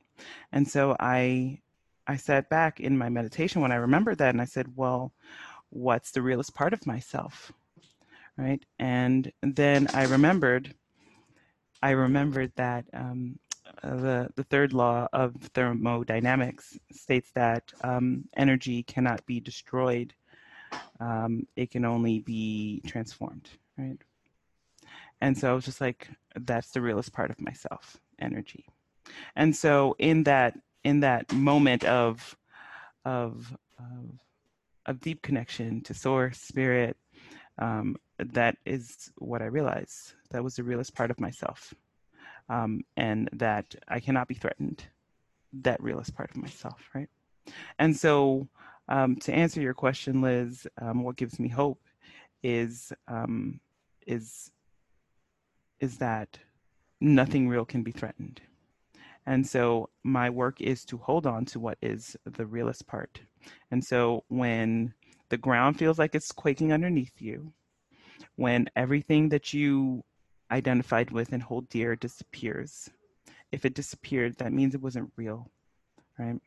And 0.51 0.67
so 0.67 0.95
I 0.99 1.59
I 2.07 2.17
sat 2.17 2.49
back 2.49 2.79
in 2.79 2.97
my 2.97 3.09
meditation 3.09 3.61
when 3.61 3.71
I 3.71 3.75
remembered 3.75 4.17
that, 4.19 4.29
and 4.29 4.41
I 4.41 4.45
said, 4.45 4.75
well, 4.75 5.13
what's 5.69 6.11
the 6.11 6.21
realest 6.21 6.53
part 6.55 6.73
of 6.73 6.85
myself, 6.85 7.51
right? 8.37 8.63
And 8.79 9.31
then 9.41 9.87
I 9.93 10.05
remembered 10.05 10.73
I 11.83 11.91
remembered 11.91 12.51
that 12.55 12.85
um, 12.93 13.39
the, 13.81 14.29
the 14.35 14.43
third 14.43 14.73
law 14.73 15.07
of 15.13 15.35
thermodynamics 15.53 16.77
states 16.91 17.31
that 17.33 17.71
um, 17.83 18.25
energy 18.35 18.83
cannot 18.83 19.25
be 19.25 19.39
destroyed 19.39 20.13
um, 20.99 21.47
it 21.55 21.71
can 21.71 21.85
only 21.85 22.19
be 22.19 22.81
transformed, 22.85 23.49
right? 23.77 23.97
And 25.21 25.37
so 25.37 25.51
I 25.51 25.53
was 25.53 25.65
just 25.65 25.81
like, 25.81 26.09
that's 26.35 26.71
the 26.71 26.81
realest 26.81 27.13
part 27.13 27.29
of 27.29 27.39
myself, 27.39 27.97
energy. 28.19 28.65
And 29.35 29.55
so 29.55 29.95
in 29.99 30.23
that 30.23 30.57
in 30.83 31.01
that 31.01 31.31
moment 31.33 31.83
of 31.85 32.35
of 33.05 33.55
of, 33.79 34.19
of 34.85 35.01
deep 35.01 35.21
connection 35.21 35.81
to 35.81 35.93
source, 35.93 36.39
spirit, 36.39 36.97
um, 37.57 37.95
that 38.19 38.57
is 38.65 39.11
what 39.17 39.41
I 39.41 39.45
realized. 39.45 40.13
That 40.31 40.43
was 40.43 40.55
the 40.55 40.63
realest 40.63 40.95
part 40.95 41.11
of 41.11 41.19
myself. 41.19 41.73
Um, 42.49 42.81
and 42.97 43.29
that 43.33 43.75
I 43.87 43.99
cannot 43.99 44.27
be 44.27 44.35
threatened. 44.35 44.83
That 45.53 45.81
realest 45.81 46.15
part 46.15 46.29
of 46.31 46.37
myself, 46.37 46.89
right? 46.93 47.09
And 47.79 47.95
so 47.95 48.47
um, 48.87 49.15
to 49.17 49.33
answer 49.33 49.61
your 49.61 49.73
question, 49.73 50.21
Liz, 50.21 50.67
um, 50.81 51.03
what 51.03 51.15
gives 51.15 51.39
me 51.39 51.47
hope 51.47 51.81
is 52.43 52.91
um, 53.07 53.59
is 54.07 54.51
is 55.79 55.97
that 55.97 56.37
nothing 56.99 57.47
real 57.47 57.65
can 57.65 57.83
be 57.83 57.91
threatened. 57.91 58.41
And 59.25 59.45
so 59.45 59.89
my 60.03 60.29
work 60.29 60.61
is 60.61 60.85
to 60.85 60.97
hold 60.97 61.25
on 61.27 61.45
to 61.45 61.59
what 61.59 61.77
is 61.81 62.15
the 62.25 62.45
realest 62.45 62.87
part. 62.87 63.19
And 63.71 63.83
so 63.83 64.23
when 64.27 64.93
the 65.29 65.37
ground 65.37 65.77
feels 65.77 65.99
like 65.99 66.15
it's 66.15 66.31
quaking 66.31 66.73
underneath 66.73 67.19
you, 67.19 67.53
when 68.35 68.67
everything 68.75 69.29
that 69.29 69.53
you 69.53 70.03
identified 70.51 71.11
with 71.11 71.33
and 71.33 71.41
hold 71.41 71.69
dear 71.69 71.95
disappears, 71.95 72.89
if 73.51 73.65
it 73.65 73.73
disappeared, 73.73 74.37
that 74.37 74.53
means 74.53 74.75
it 74.75 74.81
wasn't 74.81 75.11
real, 75.15 75.49
right? 76.17 76.39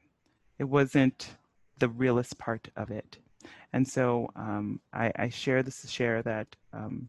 It 0.58 0.64
wasn't 0.64 1.36
the 1.78 1.88
realest 1.88 2.38
part 2.38 2.68
of 2.76 2.90
it. 2.90 3.18
And 3.72 3.86
so 3.86 4.30
um, 4.36 4.80
I, 4.92 5.12
I, 5.16 5.28
share 5.28 5.62
this 5.62 5.80
to 5.82 5.88
share 5.88 6.22
that 6.22 6.46
um, 6.72 7.08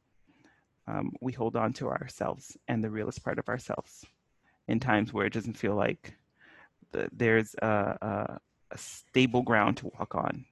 um, 0.87 1.13
we 1.21 1.31
hold 1.31 1.55
on 1.55 1.73
to 1.73 1.87
ourselves 1.87 2.57
and 2.67 2.83
the 2.83 2.89
realest 2.89 3.23
part 3.23 3.39
of 3.39 3.47
ourselves 3.47 4.05
in 4.67 4.79
times 4.79 5.13
where 5.13 5.25
it 5.25 5.33
doesn't 5.33 5.57
feel 5.57 5.75
like 5.75 6.15
the, 6.91 7.07
there's 7.11 7.55
a, 7.61 7.97
a, 8.01 8.39
a 8.71 8.77
stable 8.77 9.43
ground 9.43 9.77
to 9.77 9.91
walk 9.99 10.15
on. 10.15 10.45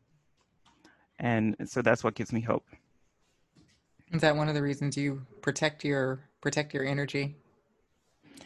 And 1.20 1.55
so 1.66 1.82
that's 1.82 2.03
what 2.03 2.16
gives 2.16 2.32
me 2.32 2.41
hope. 2.41 2.66
Is 4.11 4.22
that 4.22 4.36
one 4.36 4.47
of 4.47 4.55
the 4.55 4.61
reasons 4.61 4.95
you 4.95 5.26
protect 5.41 5.84
your 5.84 6.20
protect 6.41 6.74
your 6.74 6.86
energy 6.86 7.36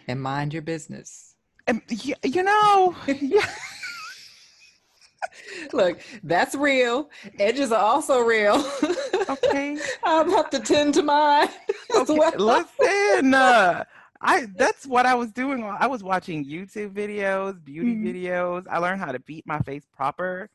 and 0.08 0.22
mind 0.22 0.54
your 0.54 0.62
business? 0.62 1.36
And 1.66 1.82
you, 1.90 2.16
you 2.24 2.44
know, 2.44 2.96
yeah. 3.08 3.46
Look, 5.74 6.00
that's 6.24 6.56
real. 6.56 7.10
Edges 7.40 7.72
are 7.72 7.82
also 7.82 8.20
real. 8.20 8.66
Okay. 9.30 9.78
I'm 10.04 10.30
have 10.32 10.50
to 10.52 10.60
tend 10.60 10.94
to 10.96 11.04
mine. 11.04 11.50
Okay. 11.96 12.18
Well. 12.18 12.34
Listen, 12.38 13.34
uh, 13.34 13.84
I 14.22 14.48
that's 14.56 14.86
what 14.86 15.06
I 15.06 15.16
was 15.16 15.32
doing. 15.32 15.64
I 15.64 15.88
was 15.88 16.04
watching 16.04 16.46
YouTube 16.46 16.94
videos, 16.94 17.64
beauty 17.64 17.96
mm. 17.96 18.04
videos. 18.04 18.66
I 18.70 18.80
learned 18.80 19.00
how 19.00 19.12
to 19.12 19.20
beat 19.20 19.46
my 19.46 19.60
face 19.60 19.86
proper. 19.96 20.50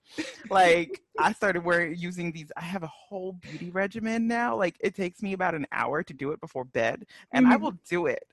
Like 0.51 1.01
I 1.19 1.33
started 1.33 1.65
wearing 1.65 1.95
using 1.97 2.33
these. 2.33 2.51
I 2.57 2.63
have 2.63 2.83
a 2.83 2.89
whole 2.89 3.33
beauty 3.35 3.71
regimen 3.71 4.27
now. 4.27 4.57
Like 4.57 4.77
it 4.81 4.95
takes 4.95 5.23
me 5.23 5.33
about 5.33 5.55
an 5.55 5.67
hour 5.73 6.03
to 6.03 6.13
do 6.13 6.33
it 6.33 6.41
before 6.41 6.65
bed, 6.65 7.07
and 7.33 7.45
mm-hmm. 7.45 7.53
I 7.53 7.57
will 7.57 7.75
do 7.89 8.07
it 8.07 8.27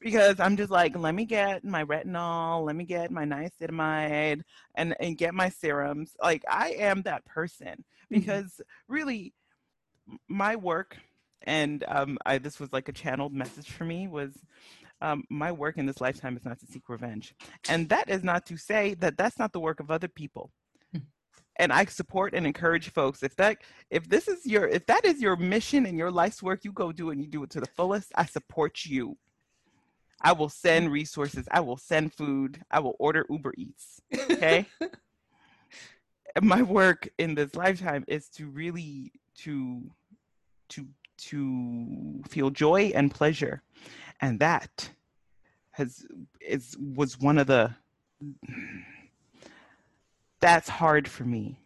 because 0.00 0.40
I'm 0.40 0.56
just 0.56 0.70
like, 0.70 0.98
let 0.98 1.14
me 1.14 1.24
get 1.24 1.64
my 1.64 1.84
retinol, 1.84 2.66
let 2.66 2.76
me 2.76 2.84
get 2.84 3.10
my 3.10 3.24
niacinamide, 3.24 4.42
and 4.74 4.96
and 4.98 5.16
get 5.16 5.34
my 5.34 5.48
serums. 5.48 6.16
Like 6.20 6.42
I 6.48 6.70
am 6.70 7.02
that 7.02 7.24
person 7.24 7.68
mm-hmm. 7.76 8.14
because 8.18 8.46
mm-hmm. 8.46 8.92
really, 8.92 9.34
my 10.28 10.56
work 10.56 10.96
and 11.44 11.84
um, 11.88 12.18
I, 12.24 12.38
this 12.38 12.58
was 12.60 12.72
like 12.72 12.88
a 12.88 12.92
channeled 12.92 13.32
message 13.32 13.70
for 13.70 13.84
me 13.84 14.08
was 14.08 14.32
um, 15.00 15.24
my 15.28 15.52
work 15.52 15.78
in 15.78 15.86
this 15.86 16.00
lifetime 16.00 16.36
is 16.36 16.44
not 16.44 16.60
to 16.60 16.66
seek 16.66 16.88
revenge. 16.88 17.34
And 17.68 17.88
that 17.88 18.08
is 18.08 18.22
not 18.22 18.46
to 18.46 18.56
say 18.56 18.94
that 18.94 19.16
that's 19.16 19.38
not 19.38 19.52
the 19.52 19.60
work 19.60 19.80
of 19.80 19.90
other 19.90 20.08
people. 20.08 20.50
Hmm. 20.92 20.98
and 21.56 21.72
i 21.72 21.84
support 21.86 22.34
and 22.34 22.46
encourage 22.46 22.90
folks 22.90 23.22
if 23.22 23.34
that 23.36 23.58
if 23.90 24.08
this 24.08 24.28
is 24.28 24.44
your 24.46 24.66
if 24.66 24.84
that 24.86 25.04
is 25.04 25.20
your 25.20 25.36
mission 25.36 25.86
and 25.86 25.96
your 25.96 26.10
life's 26.10 26.42
work 26.42 26.64
you 26.64 26.72
go 26.72 26.92
do 26.92 27.08
it 27.10 27.14
and 27.14 27.22
you 27.22 27.28
do 27.28 27.42
it 27.42 27.50
to 27.50 27.60
the 27.60 27.66
fullest. 27.66 28.12
I 28.14 28.26
support 28.26 28.84
you. 28.84 29.16
I 30.24 30.32
will 30.32 30.48
send 30.48 30.92
resources. 30.92 31.48
I 31.50 31.60
will 31.60 31.76
send 31.76 32.14
food. 32.14 32.60
I 32.70 32.78
will 32.80 32.96
order 32.98 33.26
uber 33.28 33.54
eats 33.56 34.00
okay? 34.30 34.66
My 36.42 36.62
work 36.62 37.08
in 37.18 37.34
this 37.34 37.54
lifetime 37.54 38.04
is 38.08 38.28
to 38.30 38.48
really 38.48 39.12
to 39.38 39.90
to 40.70 40.86
to 41.28 42.22
feel 42.28 42.50
joy 42.50 42.92
and 42.94 43.10
pleasure. 43.10 43.62
And 44.20 44.40
that 44.40 44.90
has 45.72 46.06
is 46.40 46.76
was 46.78 47.18
one 47.18 47.38
of 47.38 47.46
the 47.46 47.74
that's 50.40 50.68
hard 50.68 51.08
for 51.08 51.24
me. 51.24 51.58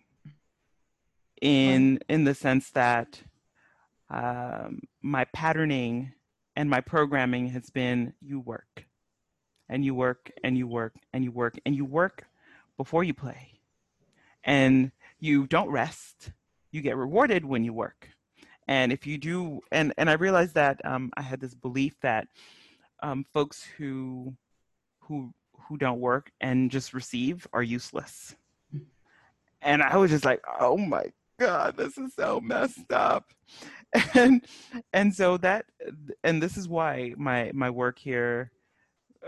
In 1.43 2.01
in 2.09 2.25
the 2.25 2.35
sense 2.35 2.71
that 2.71 3.21
um, 4.09 4.83
my 5.03 5.25
patterning 5.27 6.13
and 6.55 6.71
my 6.71 6.81
programming 6.81 7.49
has 7.49 7.69
been 7.71 8.15
you 8.23 8.41
work 8.41 8.87
and 9.69 9.85
you 9.85 9.95
work 9.95 10.31
and 10.43 10.57
you 10.57 10.67
work 10.67 10.95
and 11.13 11.25
you 11.25 11.33
work 11.33 11.59
and 11.67 11.75
you 11.75 11.85
work 11.85 12.25
before 12.77 13.05
you 13.05 13.15
play. 13.15 13.61
And 14.45 14.93
you 15.19 15.47
don't 15.47 15.71
rest. 15.71 16.31
You 16.71 16.81
get 16.81 16.97
rewarded 16.97 17.45
when 17.45 17.65
you 17.65 17.73
work 17.73 18.11
and 18.69 18.93
if 18.93 19.07
you 19.07 19.19
do, 19.19 19.61
and 19.71 19.93
and 19.97 20.11
I 20.11 20.15
realized 20.15 20.55
that 20.55 20.85
um, 20.85 21.11
I 21.17 21.23
had 21.23 21.41
this 21.41 21.55
belief 21.55 21.95
that 22.01 22.29
um, 23.03 23.25
folks 23.33 23.63
who 23.77 24.35
who 25.01 25.33
who 25.69 25.77
don't 25.77 26.01
work 26.01 26.31
and 26.41 26.71
just 26.71 26.95
receive 26.95 27.47
are 27.53 27.63
useless. 27.63 28.35
And 29.63 29.83
I 29.83 29.97
was 29.97 30.11
just 30.11 30.25
like, 30.25 30.43
oh 30.61 30.77
my 30.77 31.07
god, 31.39 31.77
this 31.77 31.99
is 31.99 32.15
so 32.15 32.41
messed 32.41 32.93
up. 32.93 33.31
And 34.15 34.45
and 34.93 35.15
so 35.15 35.39
that 35.39 35.65
and 36.23 36.43
this 36.43 36.59
is 36.59 36.69
why 36.69 37.15
my 37.17 37.51
my 37.55 37.71
work 37.71 37.99
here 37.99 38.51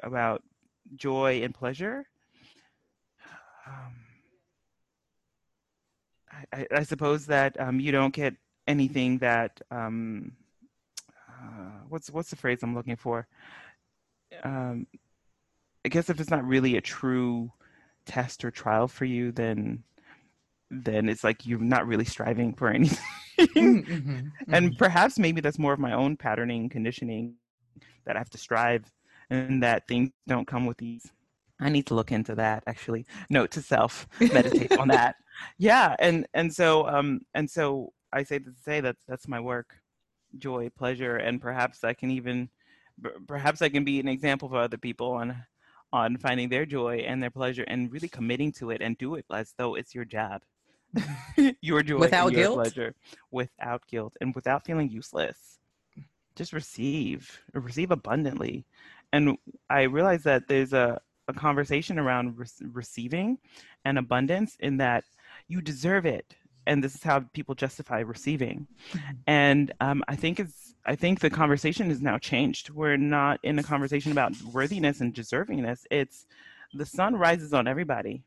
about 0.03 0.43
joy 0.97 1.43
and 1.43 1.55
pleasure. 1.55 2.07
Um, 3.66 3.95
I, 6.53 6.66
I, 6.70 6.82
suppose 6.82 7.26
that 7.26 7.59
um, 7.61 7.80
you 7.80 7.93
don't 7.93 8.14
get 8.14 8.34
anything 8.69 9.19
that 9.19 9.61
um, 9.73 10.33
uh, 11.29 11.81
what's 11.89 12.11
what's 12.11 12.31
the 12.31 12.37
phrase 12.37 12.61
I'm 12.62 12.75
looking 12.75 12.97
for? 12.97 13.27
Um, 14.45 14.87
I 15.85 15.89
guess 15.89 16.11
if 16.11 16.21
it's 16.21 16.31
not 16.31 16.45
really 16.45 16.77
a 16.77 16.81
true 16.81 17.51
test 18.07 18.45
or 18.45 18.51
trial 18.51 18.87
for 18.87 19.05
you, 19.05 19.33
then 19.33 19.83
then 20.71 21.09
it's 21.09 21.25
like 21.25 21.47
you're 21.47 21.59
not 21.59 21.87
really 21.87 22.05
striving 22.05 22.53
for 22.53 22.69
anything. 22.75 22.99
Mm-hmm, 23.41 23.93
mm-hmm. 23.93 24.55
and 24.55 24.77
perhaps 24.77 25.19
maybe 25.19 25.41
that's 25.41 25.59
more 25.59 25.73
of 25.73 25.79
my 25.79 25.93
own 25.93 26.16
patterning 26.16 26.69
conditioning 26.69 27.37
that 28.05 28.16
I 28.16 28.19
have 28.19 28.31
to 28.31 28.39
strive 28.39 28.85
and 29.31 29.62
that 29.62 29.87
things 29.87 30.11
don't 30.27 30.47
come 30.47 30.66
with 30.66 30.83
ease. 30.83 31.12
I 31.61 31.69
need 31.69 31.87
to 31.87 31.95
look 31.95 32.12
into 32.12 32.35
that 32.35 32.64
actually. 32.66 33.07
Note 33.31 33.53
to 33.53 33.62
self, 33.62 34.07
meditate 34.21 34.77
on 34.77 34.89
that. 34.89 35.16
Yeah, 35.57 35.95
and 36.01 36.27
and 36.35 36.53
so 36.53 36.89
um 36.89 37.21
and 37.33 37.49
so 37.49 37.93
I 38.12 38.22
say 38.22 38.38
to 38.38 38.52
say 38.62 38.80
that 38.80 38.96
that's 39.06 39.28
my 39.28 39.40
work, 39.40 39.74
joy, 40.38 40.70
pleasure, 40.70 41.16
and 41.16 41.40
perhaps 41.40 41.84
I 41.84 41.94
can 41.94 42.11
even, 42.11 42.48
perhaps 43.26 43.62
I 43.62 43.68
can 43.68 43.84
be 43.84 44.00
an 44.00 44.09
example 44.09 44.48
for 44.48 44.56
other 44.56 44.78
people 44.78 45.12
on, 45.12 45.44
on 45.92 46.16
finding 46.16 46.48
their 46.48 46.66
joy 46.66 46.98
and 47.06 47.22
their 47.22 47.30
pleasure 47.30 47.64
and 47.66 47.92
really 47.92 48.09
committing 48.09 48.52
to 48.52 48.70
it 48.70 48.80
and 48.80 48.96
do 48.98 49.14
it 49.14 49.24
as 49.32 49.54
though 49.56 49.74
it's 49.74 49.94
your 49.94 50.04
job, 50.04 50.42
your 51.61 51.82
joy, 51.82 51.98
without 51.98 52.32
your 52.32 52.42
guilt, 52.42 52.54
pleasure, 52.54 52.94
without 53.30 53.86
guilt, 53.86 54.14
and 54.20 54.34
without 54.34 54.64
feeling 54.64 54.90
useless. 54.90 55.59
Just 56.34 56.52
receive, 56.52 57.40
receive 57.52 57.90
abundantly, 57.90 58.64
and 59.12 59.36
I 59.68 59.82
realize 59.82 60.22
that 60.22 60.46
there's 60.46 60.72
a 60.72 61.00
a 61.28 61.32
conversation 61.34 61.98
around 61.98 62.38
re- 62.38 62.46
receiving 62.72 63.38
and 63.84 63.98
abundance 63.98 64.56
in 64.61 64.78
that 64.78 65.04
you 65.46 65.61
deserve 65.61 66.06
it 66.06 66.34
and 66.69 66.85
this 66.85 66.95
is 66.95 67.03
how 67.03 67.21
people 67.33 67.55
justify 67.55 68.01
receiving. 68.01 68.69
Mm-hmm. 68.93 69.14
And 69.27 69.73
um, 69.81 70.05
I 70.07 70.14
think 70.14 70.39
it's 70.39 70.75
I 70.85 70.95
think 70.95 71.21
the 71.21 71.31
conversation 71.31 71.89
has 71.89 72.01
now 72.01 72.19
changed. 72.19 72.71
We're 72.71 72.97
not 72.97 73.41
in 73.43 73.59
a 73.59 73.62
conversation 73.62 74.12
about 74.12 74.33
worthiness 74.53 75.01
and 75.01 75.12
deservingness. 75.12 75.81
It's 75.91 76.27
the 76.73 76.87
sun 76.87 77.16
rises 77.16 77.53
on 77.53 77.66
everybody, 77.66 78.23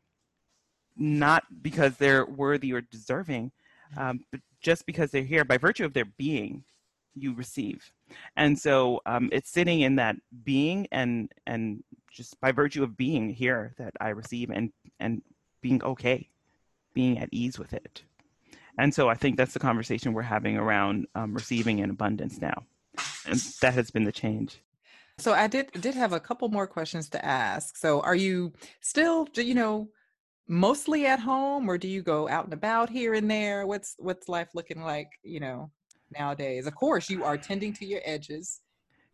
not 0.96 1.44
because 1.62 1.96
they're 1.96 2.26
worthy 2.26 2.72
or 2.72 2.80
deserving, 2.80 3.52
um, 3.96 4.20
but 4.30 4.40
just 4.60 4.86
because 4.86 5.10
they're 5.10 5.22
here 5.22 5.44
by 5.44 5.56
virtue 5.56 5.84
of 5.84 5.94
their 5.94 6.04
being. 6.04 6.64
You 7.14 7.34
receive, 7.34 7.92
and 8.38 8.58
so 8.58 9.02
um, 9.04 9.28
it's 9.32 9.50
sitting 9.50 9.82
in 9.82 9.96
that 9.96 10.16
being 10.44 10.88
and 10.90 11.30
and 11.46 11.84
just 12.10 12.40
by 12.40 12.52
virtue 12.52 12.82
of 12.82 12.96
being 12.96 13.28
here 13.28 13.74
that 13.76 13.92
I 14.00 14.10
receive 14.10 14.48
and 14.48 14.72
and 14.98 15.20
being 15.60 15.82
okay, 15.82 16.30
being 16.94 17.18
at 17.18 17.28
ease 17.30 17.58
with 17.58 17.74
it. 17.74 18.02
And 18.78 18.94
so 18.94 19.08
I 19.08 19.14
think 19.14 19.36
that's 19.36 19.52
the 19.52 19.60
conversation 19.60 20.12
we're 20.12 20.22
having 20.22 20.56
around 20.56 21.06
um, 21.14 21.34
receiving 21.34 21.80
in 21.80 21.90
abundance 21.90 22.40
now. 22.40 22.64
And 23.26 23.38
that 23.60 23.74
has 23.74 23.90
been 23.90 24.04
the 24.04 24.12
change. 24.12 24.60
So 25.18 25.32
I 25.34 25.46
did 25.46 25.70
did 25.72 25.94
have 25.94 26.12
a 26.12 26.20
couple 26.20 26.48
more 26.48 26.66
questions 26.66 27.08
to 27.10 27.24
ask. 27.24 27.76
So 27.76 28.00
are 28.00 28.14
you 28.14 28.52
still, 28.80 29.28
you 29.36 29.54
know, 29.54 29.88
mostly 30.48 31.06
at 31.06 31.20
home 31.20 31.68
or 31.68 31.78
do 31.78 31.88
you 31.88 32.02
go 32.02 32.28
out 32.28 32.44
and 32.44 32.52
about 32.52 32.90
here 32.90 33.14
and 33.14 33.30
there? 33.30 33.66
What's 33.66 33.94
what's 33.98 34.28
life 34.28 34.48
looking 34.54 34.82
like, 34.82 35.08
you 35.22 35.40
know, 35.40 35.70
nowadays? 36.18 36.66
Of 36.66 36.74
course, 36.74 37.10
you 37.10 37.24
are 37.24 37.36
tending 37.36 37.72
to 37.74 37.86
your 37.86 38.00
edges. 38.04 38.60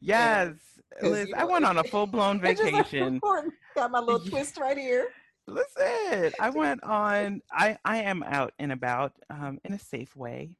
Yes. 0.00 0.54
Liz, 1.02 1.28
I 1.36 1.44
went 1.44 1.64
on 1.64 1.78
a 1.78 1.84
full 1.92 2.06
blown 2.06 2.40
vacation. 2.40 3.20
Got 3.74 3.90
my 3.90 4.00
little 4.00 4.20
twist 4.20 4.58
right 4.58 4.78
here. 4.78 5.08
Listen, 5.48 6.32
I 6.38 6.50
went 6.50 6.82
on. 6.84 7.40
I 7.50 7.78
I 7.84 7.98
am 8.02 8.22
out 8.22 8.52
and 8.58 8.70
about 8.70 9.12
um, 9.30 9.58
in 9.64 9.72
a 9.72 9.78
safe 9.78 10.14
way, 10.14 10.50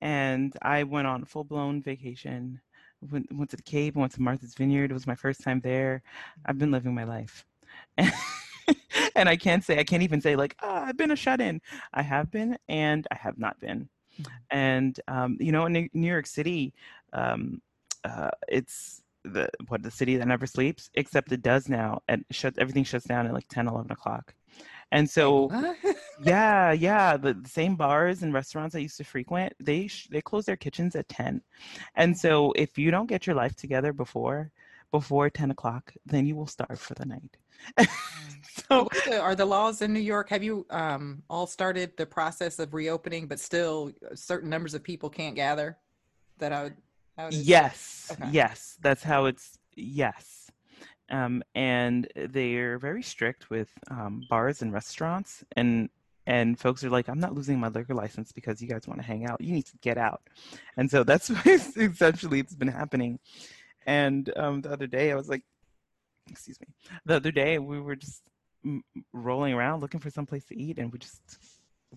and 0.00 0.56
I 0.62 0.84
went 0.84 1.06
on 1.06 1.24
full 1.24 1.44
blown 1.44 1.82
vacation. 1.82 2.60
Went 3.10 3.30
went 3.30 3.50
to 3.50 3.56
the 3.56 3.62
Cape. 3.62 3.94
Went 3.94 4.12
to 4.12 4.22
Martha's 4.22 4.54
Vineyard. 4.54 4.90
It 4.90 4.94
was 4.94 5.06
my 5.06 5.14
first 5.14 5.42
time 5.42 5.60
there. 5.60 6.02
I've 6.46 6.58
been 6.58 6.70
living 6.70 6.94
my 6.94 7.04
life, 7.04 7.44
and, 7.98 8.10
and 9.16 9.28
I 9.28 9.36
can't 9.36 9.62
say 9.62 9.78
I 9.78 9.84
can't 9.84 10.02
even 10.02 10.22
say 10.22 10.34
like 10.34 10.56
oh, 10.62 10.70
I've 10.70 10.96
been 10.96 11.10
a 11.10 11.16
shut 11.16 11.42
in. 11.42 11.60
I 11.92 12.00
have 12.00 12.30
been, 12.30 12.56
and 12.68 13.06
I 13.10 13.16
have 13.16 13.38
not 13.38 13.60
been. 13.60 13.90
Mm-hmm. 14.18 14.32
And 14.50 15.00
um, 15.08 15.36
you 15.40 15.52
know, 15.52 15.66
in 15.66 15.90
New 15.92 16.08
York 16.08 16.26
City, 16.26 16.72
um, 17.12 17.60
uh, 18.04 18.30
it's 18.48 19.01
the 19.24 19.48
what 19.68 19.82
the 19.82 19.90
city 19.90 20.16
that 20.16 20.28
never 20.28 20.46
sleeps? 20.46 20.90
Except 20.94 21.32
it 21.32 21.42
does 21.42 21.68
now 21.68 22.00
and 22.08 22.24
shuts 22.30 22.58
everything 22.58 22.84
shuts 22.84 23.06
down 23.06 23.26
at 23.26 23.34
like 23.34 23.48
10 23.48 23.68
11 23.68 23.90
o'clock. 23.92 24.34
And 24.90 25.08
so 25.08 25.50
yeah 26.22 26.72
yeah 26.72 27.16
the, 27.16 27.34
the, 27.34 27.48
same 27.48 27.76
bars 27.76 28.22
and 28.22 28.32
restaurants 28.32 28.74
i 28.74 28.78
used 28.78 28.96
to 28.96 29.04
frequent 29.04 29.52
they 29.58 29.86
sh- 29.86 30.08
they 30.10 30.20
close 30.20 30.44
their 30.44 30.56
kitchens 30.56 30.94
at 30.94 31.08
10 31.08 31.40
and 31.96 32.16
so 32.16 32.52
if 32.52 32.78
you 32.78 32.90
don't 32.90 33.06
get 33.06 33.26
your 33.26 33.34
life 33.34 33.56
together 33.56 33.92
before 33.92 34.50
before 34.90 35.30
10 35.30 35.50
o'clock 35.50 35.92
then 36.06 36.26
you 36.26 36.36
will 36.36 36.46
starve 36.46 36.78
for 36.78 36.94
the 36.94 37.06
night. 37.06 37.36
Mm. 37.78 37.88
so 38.68 38.88
the, 39.06 39.20
are 39.20 39.34
the 39.34 39.44
laws 39.44 39.82
in 39.82 39.92
new 39.92 40.00
york? 40.00 40.28
Have 40.28 40.42
you 40.42 40.66
um, 40.70 41.22
all 41.30 41.46
started 41.46 41.96
the 41.96 42.06
process 42.06 42.58
of 42.58 42.74
reopening 42.74 43.26
but 43.26 43.40
still 43.40 43.92
uh, 44.04 44.14
certain 44.14 44.50
numbers 44.50 44.74
of 44.74 44.82
people 44.82 45.08
can't 45.10 45.34
gather 45.34 45.78
that 46.38 46.52
i 46.52 46.64
would 46.64 46.76
yes 47.30 48.10
okay. 48.12 48.28
yes 48.32 48.76
that's 48.82 49.02
how 49.02 49.26
it's 49.26 49.58
yes 49.74 50.50
um, 51.10 51.42
and 51.54 52.08
they're 52.16 52.78
very 52.78 53.02
strict 53.02 53.50
with 53.50 53.68
um, 53.90 54.22
bars 54.30 54.62
and 54.62 54.72
restaurants 54.72 55.44
and 55.56 55.90
and 56.26 56.58
folks 56.58 56.84
are 56.84 56.90
like 56.90 57.08
i'm 57.08 57.20
not 57.20 57.34
losing 57.34 57.58
my 57.58 57.68
liquor 57.68 57.94
license 57.94 58.32
because 58.32 58.62
you 58.62 58.68
guys 58.68 58.86
want 58.86 59.00
to 59.00 59.06
hang 59.06 59.26
out 59.26 59.40
you 59.40 59.52
need 59.52 59.66
to 59.66 59.76
get 59.82 59.98
out 59.98 60.22
and 60.76 60.90
so 60.90 61.04
that's 61.04 61.30
essentially 61.76 62.40
it's 62.40 62.54
been 62.54 62.68
happening 62.68 63.18
And 63.86 64.30
um, 64.36 64.60
the 64.62 64.70
other 64.72 64.86
day, 64.86 65.10
I 65.12 65.16
was 65.16 65.28
like, 65.28 65.42
excuse 66.30 66.58
me. 66.60 66.68
The 67.04 67.16
other 67.16 67.32
day, 67.32 67.58
we 67.58 67.80
were 67.80 67.96
just 67.96 68.22
rolling 69.12 69.54
around 69.54 69.80
looking 69.80 70.00
for 70.00 70.10
some 70.10 70.26
place 70.26 70.44
to 70.46 70.56
eat, 70.56 70.78
and 70.78 70.92
we 70.92 70.98
just 70.98 71.38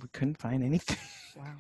we 0.02 0.08
couldn't 0.14 0.38
find 0.38 0.64
anything. 0.64 0.98
Wow. 1.36 1.58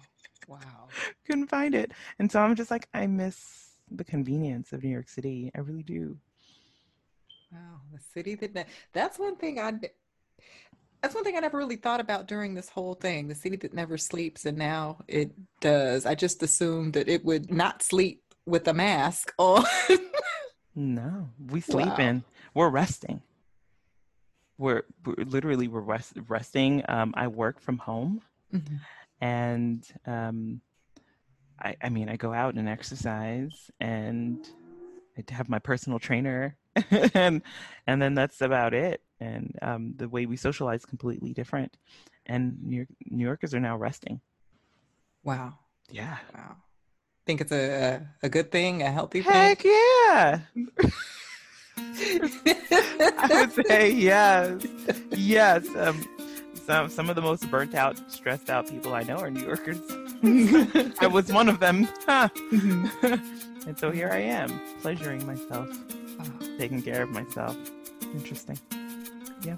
Wow. 0.47 0.87
couldn't 1.25 1.47
find 1.47 1.73
it, 1.75 1.91
and 2.19 2.31
so 2.31 2.39
I'm 2.41 2.55
just 2.55 2.71
like, 2.71 2.87
I 2.93 3.07
miss 3.07 3.69
the 3.91 4.03
convenience 4.03 4.73
of 4.73 4.83
New 4.83 4.89
York 4.89 5.09
City. 5.09 5.51
I 5.55 5.59
really 5.59 5.83
do. 5.83 6.17
Wow, 7.51 7.79
the 7.93 7.99
city 8.13 8.35
that 8.35 8.53
ne- 8.53 8.65
that's 8.93 9.17
one 9.19 9.35
thing 9.37 9.59
I 9.59 9.73
that's 11.01 11.13
one 11.13 11.23
thing 11.23 11.37
I 11.37 11.39
never 11.39 11.57
really 11.57 11.75
thought 11.75 11.99
about 11.99 12.27
during 12.27 12.53
this 12.55 12.67
whole 12.69 12.95
thing. 12.95 13.27
The 13.27 13.35
city 13.35 13.57
that 13.57 13.73
never 13.73 13.97
sleeps, 13.97 14.45
and 14.45 14.57
now 14.57 14.97
it 15.07 15.31
does. 15.61 16.05
I 16.05 16.15
just 16.15 16.41
assumed 16.43 16.93
that 16.93 17.07
it 17.07 17.23
would 17.23 17.51
not 17.51 17.83
sleep 17.83 18.23
with 18.45 18.67
a 18.67 18.73
mask 18.73 19.33
on. 19.39 19.65
No, 20.75 21.29
we 21.51 21.61
sleep 21.61 21.87
Wow. 21.99 22.05
in. 22.05 22.23
We're 22.53 22.69
resting. 22.69 23.21
We're, 24.57 24.83
we're 25.05 25.23
literally 25.25 25.67
we're 25.67 25.79
rest, 25.81 26.13
resting. 26.27 26.83
Um, 26.89 27.13
I 27.15 27.27
work 27.27 27.59
from 27.61 27.77
home, 27.77 28.21
Mhm. 28.53 28.79
And 29.25 29.83
um, 30.05 30.61
I, 31.59 31.75
I 31.81 31.89
mean, 31.89 32.09
I 32.09 32.15
go 32.15 32.31
out 32.31 32.53
and 32.53 32.69
exercise, 32.69 33.71
and 33.79 34.47
I 35.17 35.33
have 35.33 35.49
my 35.49 35.57
personal 35.57 35.97
trainer, 35.97 36.57
and 37.13 37.41
and 37.87 38.01
then 38.01 38.13
that's 38.13 38.41
about 38.41 38.75
it. 38.75 39.01
And 39.19 39.57
um, 39.63 39.93
the 39.95 40.07
way 40.07 40.27
we 40.27 40.37
socialize 40.37 40.81
is 40.81 40.85
completely 40.85 41.33
different. 41.33 41.75
And 42.27 42.57
New, 42.61 42.75
York, 42.77 42.89
New 43.05 43.23
Yorkers 43.23 43.53
are 43.53 43.59
now 43.59 43.77
resting. 43.77 44.19
Wow. 45.23 45.53
Yeah. 45.89 46.17
Wow. 46.35 46.57
Think 47.25 47.41
it's 47.41 47.51
a 47.51 48.05
a 48.21 48.29
good 48.29 48.51
thing, 48.51 48.83
a 48.83 48.91
healthy 48.91 49.21
Heck 49.21 49.61
thing. 49.61 49.71
Heck 49.71 50.41
yeah! 50.55 50.89
I 53.17 53.27
would 53.31 53.65
say 53.65 53.91
yes, 53.91 54.65
yes. 55.11 55.67
Um, 55.75 56.07
some 56.65 56.89
some 56.89 57.09
of 57.09 57.15
the 57.15 57.21
most 57.21 57.49
burnt 57.51 57.75
out, 57.75 57.99
stressed 58.11 58.49
out 58.49 58.67
people 58.69 58.93
I 58.93 59.03
know 59.03 59.17
are 59.17 59.29
New 59.29 59.45
Yorkers. 59.45 59.79
I 60.99 61.07
was 61.07 61.31
one 61.31 61.49
of 61.49 61.59
them. 61.59 61.87
Huh. 62.05 62.29
Mm-hmm. 62.51 63.67
and 63.67 63.77
so 63.77 63.91
here 63.91 64.09
I 64.11 64.19
am, 64.19 64.59
pleasuring 64.81 65.25
myself, 65.25 65.69
Wow. 66.17 66.25
taking 66.57 66.81
care 66.81 67.03
of 67.03 67.09
myself. 67.09 67.55
Interesting. 68.13 68.57
Yeah. 69.43 69.57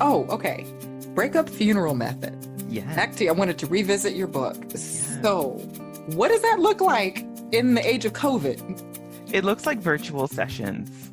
Oh, 0.00 0.26
okay. 0.28 0.66
Breakup 1.14 1.48
funeral 1.48 1.94
method. 1.94 2.36
Yeah. 2.68 2.82
Actually. 2.96 3.28
I 3.28 3.32
wanted 3.32 3.58
to 3.58 3.66
revisit 3.66 4.14
your 4.14 4.26
book. 4.26 4.56
So, 4.76 5.50
what 6.14 6.28
does 6.28 6.42
that 6.42 6.58
look 6.60 6.80
like 6.80 7.24
in 7.52 7.74
the 7.74 7.86
age 7.86 8.04
of 8.04 8.12
COVID? 8.12 8.82
It 9.32 9.44
looks 9.44 9.66
like 9.66 9.78
virtual 9.78 10.26
sessions. 10.28 11.03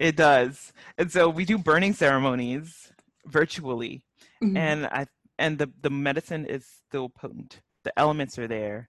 It 0.00 0.16
does. 0.16 0.72
And 0.98 1.12
so 1.12 1.28
we 1.28 1.44
do 1.44 1.58
burning 1.58 1.92
ceremonies 1.92 2.90
virtually. 3.26 4.02
Mhm. 4.42 4.56
and 4.56 4.86
I 4.86 5.06
and 5.38 5.58
the 5.58 5.70
the 5.82 5.90
medicine 5.90 6.46
is 6.46 6.64
still 6.88 7.08
potent. 7.10 7.60
The 7.84 7.92
elements 7.98 8.38
are 8.38 8.48
there, 8.48 8.88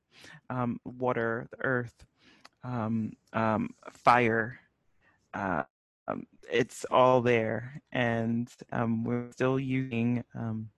um, 0.50 0.80
water, 0.86 1.48
the 1.52 1.58
earth, 1.66 2.06
um, 2.64 3.14
um, 3.34 3.70
fire. 3.92 4.60
Uh, 5.34 5.64
um, 6.08 6.26
it's 6.50 6.86
all 6.86 7.22
there, 7.22 7.82
and 7.92 8.50
um, 8.72 9.04
we're 9.04 9.32
still 9.32 9.60
using 9.60 10.24
um, 10.34 10.70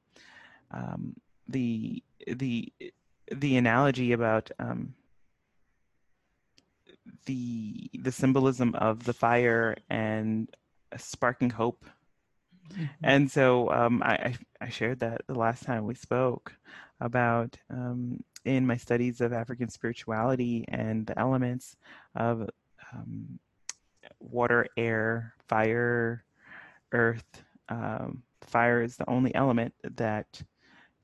um, 0.71 1.15
the 1.47 2.01
the 2.27 2.73
the 3.31 3.57
analogy 3.57 4.11
about 4.11 4.49
um, 4.59 4.95
the 7.25 7.89
the 7.99 8.11
symbolism 8.11 8.75
of 8.75 9.03
the 9.03 9.13
fire 9.13 9.75
and 9.89 10.49
sparking 10.97 11.49
hope 11.49 11.85
and 13.03 13.29
so 13.29 13.69
um, 13.71 14.01
I, 14.03 14.13
I, 14.13 14.35
I 14.61 14.69
shared 14.69 14.99
that 14.99 15.21
the 15.27 15.35
last 15.35 15.63
time 15.63 15.85
we 15.85 15.95
spoke 15.95 16.53
about 16.99 17.57
um, 17.69 18.23
in 18.45 18.65
my 18.65 18.77
studies 18.77 19.21
of 19.21 19.33
African 19.33 19.69
spirituality 19.69 20.65
and 20.67 21.05
the 21.05 21.17
elements 21.17 21.75
of 22.15 22.49
um, 22.93 23.39
water, 24.19 24.67
air, 24.77 25.33
fire, 25.47 26.23
earth. 26.91 27.43
Um, 27.69 28.23
fire 28.41 28.81
is 28.81 28.97
the 28.97 29.09
only 29.09 29.33
element 29.35 29.73
that 29.83 30.41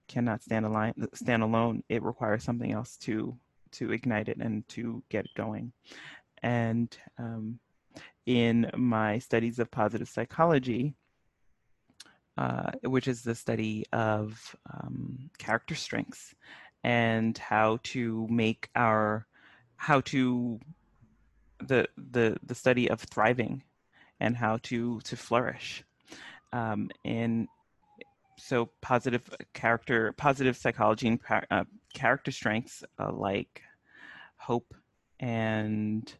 cannot 0.08 0.44
stand 0.44 0.66
alone. 0.66 0.94
Stand 1.14 1.44
alone. 1.44 1.84
It 1.90 2.04
requires 2.04 2.44
something 2.44 2.72
else 2.72 2.98
to 2.98 3.38
to 3.74 3.92
ignite 3.92 4.30
it 4.30 4.38
and 4.38 4.68
to 4.70 5.04
get 5.10 5.26
it 5.26 5.32
going. 5.36 5.72
And 6.42 6.96
um, 7.18 7.60
in 8.26 8.70
my 8.76 9.20
studies 9.20 9.60
of 9.60 9.72
positive 9.72 10.08
psychology, 10.08 10.94
uh, 12.38 12.72
which 12.84 13.08
is 13.08 13.22
the 13.22 13.36
study 13.36 13.86
of 13.92 14.56
um, 14.74 15.30
character 15.38 15.76
strengths 15.76 16.34
and 16.84 17.38
how 17.38 17.80
to 17.84 18.28
make 18.30 18.70
our 18.76 19.28
how 19.76 20.00
to 20.02 20.60
the 21.60 21.88
the 21.98 22.38
the 22.44 22.56
study 22.56 22.90
of 22.90 23.02
thriving 23.02 23.62
and 24.20 24.38
how 24.38 24.58
to 24.64 25.00
to 25.02 25.18
flourish 25.18 25.84
um, 26.54 26.90
and 27.04 27.48
so 28.38 28.70
positive 28.82 29.30
character 29.54 30.14
positive 30.18 30.56
psychology 30.56 31.08
and 31.08 31.20
uh, 31.52 31.66
character 31.94 32.32
strengths 32.32 32.84
uh, 33.00 33.12
like 33.12 33.62
hope 34.38 34.74
and 35.20 36.14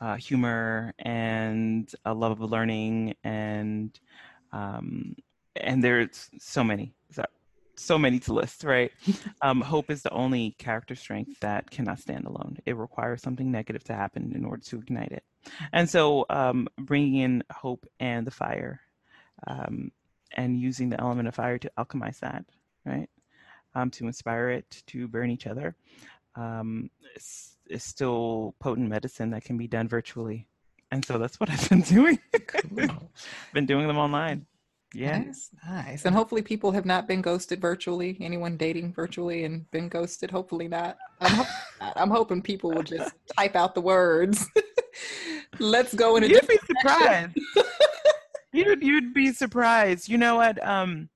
uh, 0.00 0.16
humor 0.16 0.92
and 0.98 1.92
a 2.04 2.12
love 2.12 2.40
of 2.40 2.50
learning 2.50 3.14
and 3.24 3.98
um, 4.52 5.16
and 5.56 5.82
there's 5.82 6.28
so 6.38 6.62
many 6.62 6.94
so, 7.76 7.98
many 7.98 8.18
to 8.20 8.32
list 8.32 8.64
right? 8.64 8.92
Um, 9.42 9.60
hope 9.60 9.90
is 9.90 10.02
the 10.02 10.12
only 10.12 10.52
character 10.58 10.94
strength 10.94 11.40
that 11.40 11.70
cannot 11.70 11.98
stand 11.98 12.24
alone. 12.24 12.56
It 12.64 12.76
requires 12.76 13.20
something 13.20 13.50
negative 13.50 13.84
to 13.84 13.94
happen 13.94 14.32
in 14.34 14.44
order 14.44 14.62
to 14.62 14.78
ignite 14.78 15.12
it. 15.12 15.22
And 15.72 15.88
so 15.90 16.24
um, 16.30 16.66
bringing 16.78 17.16
in 17.16 17.42
hope 17.50 17.86
and 18.00 18.26
the 18.26 18.30
fire 18.30 18.80
um, 19.46 19.92
and 20.34 20.58
using 20.58 20.88
the 20.88 20.98
element 20.98 21.28
of 21.28 21.34
fire 21.34 21.58
to 21.58 21.70
alchemize 21.76 22.20
that 22.20 22.46
right 22.86 23.08
um, 23.74 23.90
to 23.90 24.06
inspire 24.06 24.50
it 24.50 24.82
to 24.86 25.08
burn 25.08 25.30
each 25.30 25.46
other 25.46 25.74
um, 26.36 26.90
is, 27.16 27.50
still 27.78 28.54
potent 28.60 28.88
medicine 28.88 29.30
that 29.30 29.42
can 29.44 29.56
be 29.56 29.66
done 29.66 29.88
virtually 29.88 30.46
and 30.90 31.04
so 31.04 31.18
that's 31.18 31.40
what 31.40 31.48
i've 31.54 31.68
been 31.68 31.80
doing 31.80 32.18
Cool. 32.46 33.10
been 33.54 33.66
doing 33.66 33.86
them 33.86 33.98
online 33.98 34.46
yeah 34.92 35.18
Nice, 35.18 35.50
nice. 35.68 36.04
And 36.04 36.14
hopefully 36.14 36.40
people 36.42 36.70
have 36.70 36.84
not 36.84 37.08
been 37.08 37.20
ghosted 37.20 37.60
virtually. 37.60 38.16
Anyone 38.20 38.56
dating 38.56 38.92
virtually 38.92 39.42
and 39.42 39.68
been 39.72 39.88
ghosted? 39.88 40.30
Hopefully 40.30 40.68
not. 40.68 40.96
I'm, 41.20 41.32
hoping 41.32 41.52
not. 41.80 41.92
I'm 41.96 42.10
hoping 42.10 42.42
people 42.42 42.70
will 42.70 42.84
just 42.84 43.12
type 43.36 43.56
out 43.56 43.74
the 43.74 43.80
words. 43.80 44.46
Let's 45.58 45.94
go 45.94 46.14
in 46.14 46.22
a 46.22 46.26
You'd 46.28 46.40
different 46.42 46.60
direction. 46.84 47.34
surprised. 47.34 47.68
you'd 48.52 48.82
you'd 48.84 49.14
be 49.14 49.32
surprised. 49.32 50.08
You 50.08 50.16
know 50.18 50.36
what? 50.36 50.64
Um, 50.64 51.08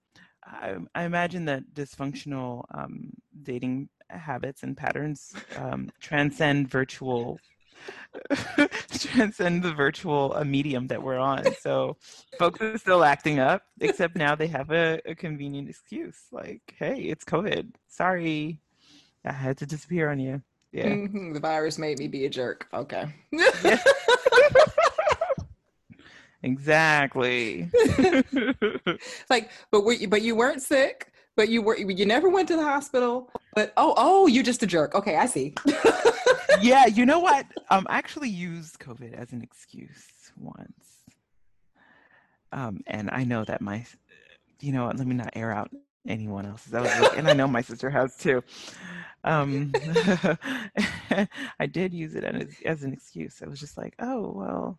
I, 0.48 0.76
I 0.94 1.04
imagine 1.04 1.44
that 1.46 1.74
dysfunctional 1.74 2.64
um, 2.74 3.10
dating 3.42 3.88
habits 4.08 4.62
and 4.62 4.76
patterns 4.76 5.34
um, 5.56 5.90
transcend 6.00 6.68
virtual, 6.70 7.38
transcend 8.90 9.62
the 9.62 9.72
virtual 9.72 10.32
uh, 10.34 10.44
medium 10.44 10.86
that 10.88 11.02
we're 11.02 11.18
on. 11.18 11.44
So, 11.60 11.96
folks 12.38 12.60
are 12.60 12.78
still 12.78 13.04
acting 13.04 13.38
up, 13.38 13.62
except 13.80 14.16
now 14.16 14.34
they 14.34 14.46
have 14.48 14.70
a, 14.70 15.00
a 15.04 15.14
convenient 15.14 15.68
excuse, 15.68 16.16
like, 16.32 16.74
"Hey, 16.78 17.02
it's 17.02 17.24
COVID. 17.24 17.74
Sorry, 17.88 18.60
I 19.24 19.32
had 19.32 19.58
to 19.58 19.66
disappear 19.66 20.10
on 20.10 20.18
you." 20.18 20.42
Yeah. 20.72 20.86
Mhm, 20.88 21.34
The 21.34 21.40
virus 21.40 21.78
made 21.78 21.98
me 21.98 22.08
be 22.08 22.24
a 22.26 22.30
jerk. 22.30 22.68
Okay. 22.72 23.06
Yeah. 23.32 23.78
Exactly. 26.42 27.70
like, 29.30 29.50
but 29.70 29.84
were 29.84 29.92
you, 29.92 30.08
but 30.08 30.22
you 30.22 30.34
weren't 30.34 30.62
sick. 30.62 31.12
But 31.36 31.48
you 31.48 31.62
were 31.62 31.76
you 31.76 32.04
never 32.04 32.28
went 32.28 32.48
to 32.48 32.56
the 32.56 32.64
hospital. 32.64 33.30
But 33.54 33.72
oh 33.76 33.94
oh, 33.96 34.26
you're 34.26 34.42
just 34.42 34.62
a 34.64 34.66
jerk. 34.66 34.94
Okay, 34.96 35.16
I 35.16 35.26
see. 35.26 35.54
yeah, 36.60 36.86
you 36.86 37.06
know 37.06 37.20
what? 37.20 37.46
Um, 37.70 37.86
I 37.88 37.96
actually 37.96 38.28
used 38.28 38.80
COVID 38.80 39.14
as 39.14 39.32
an 39.32 39.42
excuse 39.42 40.32
once. 40.36 41.04
Um, 42.50 42.80
and 42.88 43.08
I 43.12 43.22
know 43.22 43.44
that 43.44 43.60
my, 43.60 43.84
you 44.60 44.72
know 44.72 44.86
what? 44.86 44.96
Let 44.96 45.06
me 45.06 45.14
not 45.14 45.30
air 45.34 45.52
out 45.52 45.70
anyone 46.08 46.44
else's. 46.44 46.72
That 46.72 46.82
was 46.82 46.98
really, 46.98 47.18
and 47.18 47.28
I 47.28 47.34
know 47.34 47.46
my 47.46 47.60
sister 47.60 47.88
has 47.88 48.16
too. 48.16 48.42
Um, 49.22 49.72
I 51.60 51.66
did 51.70 51.94
use 51.94 52.16
it 52.16 52.24
as, 52.24 52.48
as 52.64 52.82
an 52.82 52.92
excuse. 52.92 53.42
I 53.44 53.48
was 53.48 53.60
just 53.60 53.76
like, 53.76 53.94
oh 54.00 54.32
well, 54.34 54.78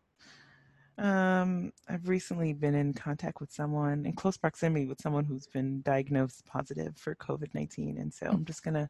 Um, 0.99 1.71
I've 1.87 2.09
recently 2.09 2.51
been 2.51 2.75
in 2.75 2.93
contact 2.93 3.39
with 3.39 3.53
someone 3.53 4.05
in 4.05 4.13
close 4.13 4.35
proximity 4.35 4.85
with 4.85 4.99
someone 5.01 5.23
who's 5.23 5.47
been 5.47 5.81
diagnosed 5.81 6.45
positive 6.45 6.97
for 6.97 7.15
COVID 7.15 7.55
nineteen, 7.55 7.97
and 7.97 8.13
so 8.13 8.27
I'm 8.27 8.43
just 8.43 8.63
gonna. 8.63 8.89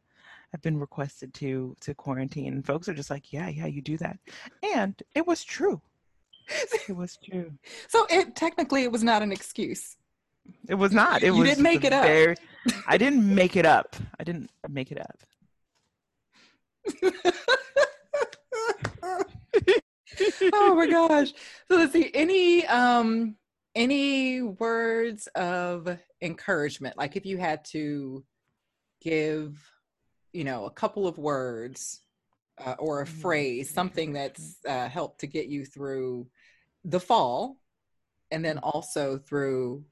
I've 0.52 0.62
been 0.64 0.80
requested 0.80 1.36
to 1.36 1.76
to 1.82 1.94
quarantine, 1.94 2.54
and 2.54 2.66
folks 2.66 2.90
are 2.90 2.96
just 2.96 3.12
like, 3.12 3.32
"Yeah, 3.32 3.48
yeah, 3.50 3.68
you 3.68 3.84
do 3.84 3.96
that," 3.98 4.18
and 4.76 5.00
it 5.16 5.28
was 5.28 5.44
true. 5.44 5.82
It 6.90 6.96
was 6.96 7.18
true. 7.24 7.52
So 7.88 8.08
it 8.10 8.36
technically 8.36 8.82
it 8.82 8.92
was 8.92 9.04
not 9.04 9.22
an 9.22 9.32
excuse. 9.32 9.96
It 10.68 10.74
was 10.74 10.92
not. 10.92 11.22
It 11.22 11.28
You 11.28 11.36
was 11.36 11.48
didn't 11.48 11.62
make 11.62 11.84
it 11.84 11.94
up. 11.94 12.06
I 12.88 12.98
didn't 12.98 13.36
make 13.36 13.56
it 13.56 13.68
up. 13.68 13.96
I 14.20 14.24
didn't 14.24 14.50
make 14.68 14.92
it 14.92 15.00
up. 15.00 15.24
oh 20.54 20.76
my 20.76 20.88
gosh. 20.88 21.34
So 21.68 21.78
let's 21.78 21.94
see. 21.94 22.12
Any 22.14 22.66
um 22.68 23.36
any 23.76 24.42
words 24.42 25.28
of 25.36 25.98
encouragement? 26.22 26.98
Like 26.98 27.16
if 27.16 27.26
you 27.26 27.38
had 27.38 27.66
to 27.66 28.24
give, 29.02 29.58
you 30.34 30.44
know, 30.44 30.66
a 30.66 30.72
couple 30.72 31.08
of 31.08 31.18
words 31.18 32.02
uh, 32.58 32.76
or 32.80 33.02
a 33.02 33.08
phrase, 33.08 33.70
something 33.70 34.14
that's 34.14 34.58
uh, 34.68 34.90
helped 34.90 35.22
to 35.22 35.28
get 35.28 35.48
you 35.48 35.66
through 35.66 36.28
the 36.84 37.00
fall, 37.00 37.58
and 38.32 38.44
then 38.44 38.58
also 38.58 39.18
through 39.18 39.86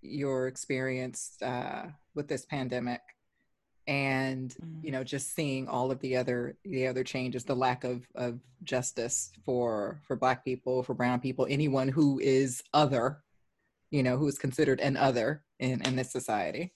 your 0.00 0.46
experience 0.46 1.36
uh, 1.42 1.86
with 2.14 2.28
this 2.28 2.44
pandemic 2.46 3.00
and 3.88 4.54
you 4.82 4.92
know 4.92 5.02
just 5.02 5.34
seeing 5.34 5.66
all 5.66 5.90
of 5.90 5.98
the 6.00 6.16
other 6.16 6.56
the 6.64 6.86
other 6.86 7.02
changes 7.02 7.44
the 7.44 7.56
lack 7.56 7.82
of 7.84 8.06
of 8.14 8.38
justice 8.62 9.32
for 9.44 10.00
for 10.06 10.14
black 10.14 10.44
people 10.44 10.82
for 10.82 10.94
brown 10.94 11.18
people 11.18 11.46
anyone 11.50 11.88
who 11.88 12.20
is 12.20 12.62
other 12.72 13.24
you 13.90 14.02
know 14.02 14.16
who 14.16 14.28
is 14.28 14.38
considered 14.38 14.78
an 14.80 14.96
other 14.96 15.42
in 15.58 15.82
in 15.82 15.96
this 15.96 16.12
society 16.12 16.72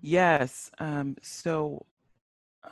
Yes. 0.00 0.70
Um, 0.78 1.16
so, 1.20 1.84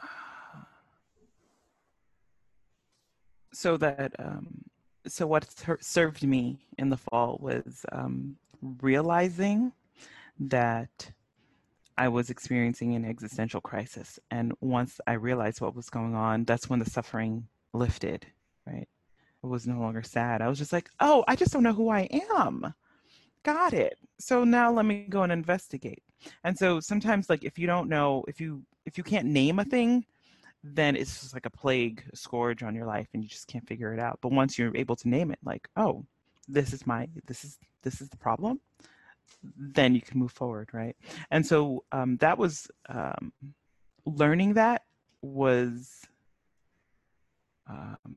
so 3.52 3.76
that 3.76 4.12
um, 4.18 4.62
so 5.06 5.26
what 5.26 5.50
ser- 5.50 5.78
served 5.80 6.22
me 6.22 6.60
in 6.78 6.90
the 6.90 6.96
fall 6.96 7.38
was 7.40 7.84
um, 7.90 8.36
realizing 8.80 9.72
that 10.38 11.10
I 11.96 12.08
was 12.08 12.30
experiencing 12.30 12.94
an 12.94 13.04
existential 13.04 13.60
crisis, 13.60 14.18
and 14.30 14.52
once 14.60 15.00
I 15.06 15.12
realized 15.12 15.60
what 15.60 15.76
was 15.76 15.90
going 15.90 16.14
on, 16.14 16.44
that's 16.44 16.68
when 16.68 16.80
the 16.80 16.90
suffering 16.90 17.46
lifted. 17.72 18.26
Right, 18.66 18.88
I 19.42 19.46
was 19.46 19.66
no 19.66 19.78
longer 19.78 20.02
sad. 20.02 20.40
I 20.40 20.48
was 20.48 20.58
just 20.58 20.72
like, 20.72 20.90
oh, 21.00 21.24
I 21.28 21.36
just 21.36 21.52
don't 21.52 21.62
know 21.62 21.72
who 21.72 21.90
I 21.90 22.08
am. 22.36 22.74
Got 23.42 23.74
it. 23.74 23.98
So 24.18 24.42
now 24.44 24.72
let 24.72 24.86
me 24.86 25.06
go 25.08 25.22
and 25.22 25.32
investigate. 25.32 26.02
And 26.44 26.56
so 26.56 26.80
sometimes 26.80 27.28
like 27.28 27.44
if 27.44 27.58
you 27.58 27.66
don't 27.66 27.88
know, 27.88 28.24
if 28.26 28.40
you 28.40 28.62
if 28.86 28.96
you 28.96 29.04
can't 29.04 29.26
name 29.26 29.58
a 29.58 29.64
thing, 29.64 30.06
then 30.62 30.96
it's 30.96 31.20
just 31.20 31.34
like 31.34 31.46
a 31.46 31.50
plague, 31.50 32.02
a 32.12 32.16
scourge 32.16 32.62
on 32.62 32.74
your 32.74 32.86
life 32.86 33.08
and 33.12 33.22
you 33.22 33.28
just 33.28 33.46
can't 33.46 33.66
figure 33.68 33.92
it 33.92 34.00
out. 34.00 34.18
But 34.22 34.32
once 34.32 34.58
you're 34.58 34.74
able 34.76 34.96
to 34.96 35.08
name 35.08 35.30
it, 35.30 35.38
like, 35.44 35.68
oh, 35.76 36.06
this 36.48 36.72
is 36.72 36.86
my 36.86 37.08
this 37.26 37.44
is 37.44 37.58
this 37.82 38.00
is 38.00 38.08
the 38.08 38.16
problem, 38.16 38.60
then 39.42 39.94
you 39.94 40.00
can 40.00 40.18
move 40.18 40.32
forward, 40.32 40.70
right? 40.72 40.96
And 41.30 41.46
so 41.46 41.84
um, 41.92 42.16
that 42.18 42.38
was 42.38 42.68
um, 42.88 43.32
learning 44.06 44.54
that 44.54 44.82
was 45.22 46.06
um, 47.68 48.16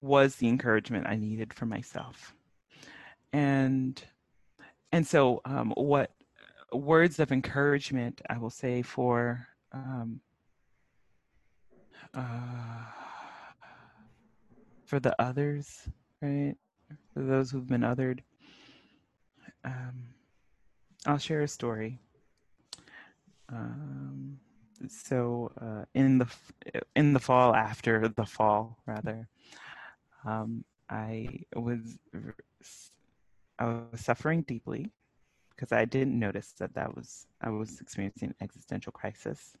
was 0.00 0.36
the 0.36 0.48
encouragement 0.48 1.06
I 1.06 1.16
needed 1.16 1.52
for 1.52 1.66
myself. 1.66 2.34
And 3.32 4.02
and 4.92 5.06
so 5.06 5.40
um, 5.44 5.72
what 5.76 6.12
words 6.72 7.18
of 7.18 7.32
encouragement 7.32 8.20
I 8.30 8.38
will 8.38 8.50
say 8.50 8.82
for 8.82 9.46
um, 9.72 10.20
uh, 12.14 12.84
for 14.86 15.00
the 15.00 15.20
others, 15.20 15.88
right? 16.22 16.54
For 17.12 17.22
those 17.22 17.50
who've 17.50 17.66
been 17.66 17.82
othered. 17.82 18.20
Um, 19.64 20.15
I'll 21.06 21.18
share 21.18 21.42
a 21.42 21.48
story. 21.48 21.98
Um, 23.48 24.38
so 24.88 25.52
uh, 25.60 25.84
in 25.94 26.18
the 26.18 26.26
in 26.96 27.12
the 27.12 27.20
fall 27.20 27.54
after 27.54 28.08
the 28.08 28.26
fall 28.26 28.78
rather, 28.86 29.28
um, 30.24 30.64
I 30.90 31.44
was 31.54 31.98
I 33.58 33.64
was 33.64 34.00
suffering 34.00 34.42
deeply 34.42 34.90
because 35.50 35.72
I 35.72 35.84
didn't 35.84 36.18
notice 36.18 36.52
that 36.58 36.74
that 36.74 36.94
was 36.94 37.26
I 37.40 37.50
was 37.50 37.80
experiencing 37.80 38.30
an 38.30 38.34
existential 38.40 38.92
crisis. 38.92 39.56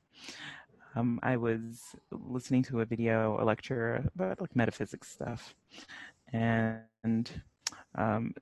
Um, 0.96 1.20
I 1.22 1.36
was 1.36 1.94
listening 2.10 2.62
to 2.64 2.80
a 2.80 2.84
video, 2.84 3.40
a 3.40 3.44
lecture 3.44 4.02
about 4.14 4.40
like 4.40 4.56
metaphysics 4.56 5.12
stuff, 5.12 5.54
and 6.32 7.30
um, 7.94 8.34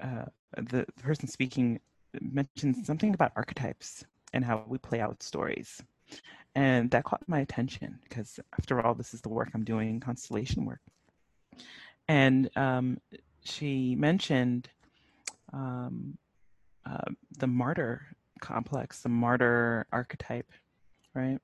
uh, 0.00 0.26
the 0.56 0.86
person 1.02 1.26
speaking 1.26 1.80
mentioned 2.20 2.84
something 2.86 3.14
about 3.14 3.32
archetypes 3.36 4.04
and 4.32 4.44
how 4.44 4.64
we 4.66 4.78
play 4.78 5.00
out 5.00 5.22
stories, 5.22 5.82
and 6.54 6.90
that 6.90 7.04
caught 7.04 7.22
my 7.26 7.40
attention 7.40 7.98
because 8.04 8.40
after 8.58 8.80
all, 8.80 8.94
this 8.94 9.14
is 9.14 9.20
the 9.20 9.28
work 9.28 9.50
I'm 9.54 9.64
doing, 9.64 10.00
constellation 10.00 10.64
work, 10.64 10.80
and 12.08 12.50
um, 12.56 12.98
she 13.44 13.94
mentioned 13.94 14.68
um, 15.52 16.18
uh, 16.84 17.10
the 17.38 17.46
martyr 17.46 18.06
complex, 18.40 19.00
the 19.00 19.08
martyr 19.08 19.86
archetype, 19.92 20.50
right? 21.14 21.38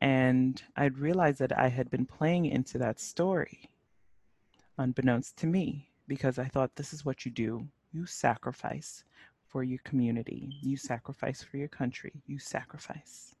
And 0.00 0.60
I'd 0.76 0.98
realized 0.98 1.38
that 1.38 1.56
I 1.56 1.68
had 1.68 1.90
been 1.90 2.06
playing 2.06 2.46
into 2.46 2.78
that 2.78 2.98
story, 2.98 3.70
unbeknownst 4.78 5.36
to 5.38 5.46
me, 5.46 5.88
because 6.08 6.38
I 6.38 6.46
thought 6.46 6.74
this 6.74 6.92
is 6.92 7.04
what 7.04 7.24
you 7.24 7.30
do. 7.30 7.68
You 7.92 8.06
sacrifice 8.06 9.04
for 9.52 9.62
your 9.62 9.80
community, 9.84 10.56
you 10.62 10.76
sacrifice 10.76 11.42
for 11.42 11.58
your 11.58 11.68
country, 11.68 12.12
you 12.26 12.38
sacrifice, 12.38 13.34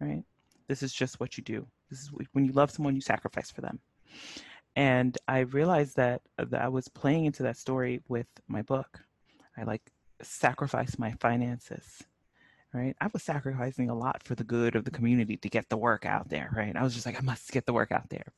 right? 0.00 0.24
This 0.66 0.82
is 0.82 0.92
just 0.92 1.20
what 1.20 1.36
you 1.36 1.44
do. 1.44 1.66
This 1.90 2.00
is 2.00 2.10
when 2.32 2.46
you 2.46 2.52
love 2.52 2.70
someone, 2.70 2.94
you 2.94 3.00
sacrifice 3.02 3.50
for 3.50 3.60
them. 3.60 3.78
And 4.74 5.18
I 5.28 5.40
realized 5.40 5.96
that, 5.96 6.22
that 6.38 6.62
I 6.62 6.68
was 6.68 6.88
playing 6.88 7.26
into 7.26 7.42
that 7.42 7.58
story 7.58 8.00
with 8.08 8.26
my 8.48 8.62
book. 8.62 9.00
I 9.58 9.64
like 9.64 9.82
sacrifice 10.22 10.98
my 10.98 11.12
finances 11.20 12.04
right 12.72 12.94
i 13.00 13.08
was 13.12 13.22
sacrificing 13.22 13.90
a 13.90 13.94
lot 13.94 14.22
for 14.22 14.34
the 14.34 14.44
good 14.44 14.76
of 14.76 14.84
the 14.84 14.90
community 14.90 15.36
to 15.36 15.48
get 15.48 15.68
the 15.68 15.76
work 15.76 16.06
out 16.06 16.28
there 16.28 16.50
right 16.54 16.76
i 16.76 16.82
was 16.82 16.94
just 16.94 17.06
like 17.06 17.18
i 17.18 17.22
must 17.22 17.50
get 17.50 17.66
the 17.66 17.72
work 17.72 17.90
out 17.90 18.08
there 18.10 18.32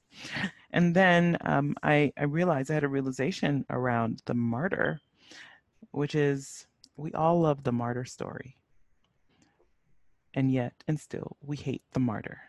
and 0.70 0.94
then 0.94 1.36
um, 1.42 1.74
I, 1.82 2.12
I 2.16 2.24
realized 2.24 2.70
i 2.70 2.74
had 2.74 2.84
a 2.84 2.88
realization 2.88 3.66
around 3.68 4.22
the 4.24 4.34
martyr 4.34 5.00
which 5.90 6.14
is 6.14 6.66
we 6.96 7.12
all 7.12 7.40
love 7.40 7.64
the 7.64 7.72
martyr 7.72 8.04
story 8.04 8.56
and 10.34 10.52
yet 10.52 10.72
and 10.86 10.98
still 10.98 11.36
we 11.42 11.56
hate 11.56 11.82
the 11.92 12.00
martyr 12.00 12.40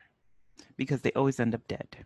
because 0.77 1.01
they 1.01 1.11
always 1.13 1.39
end 1.39 1.55
up 1.55 1.67
dead 1.67 2.05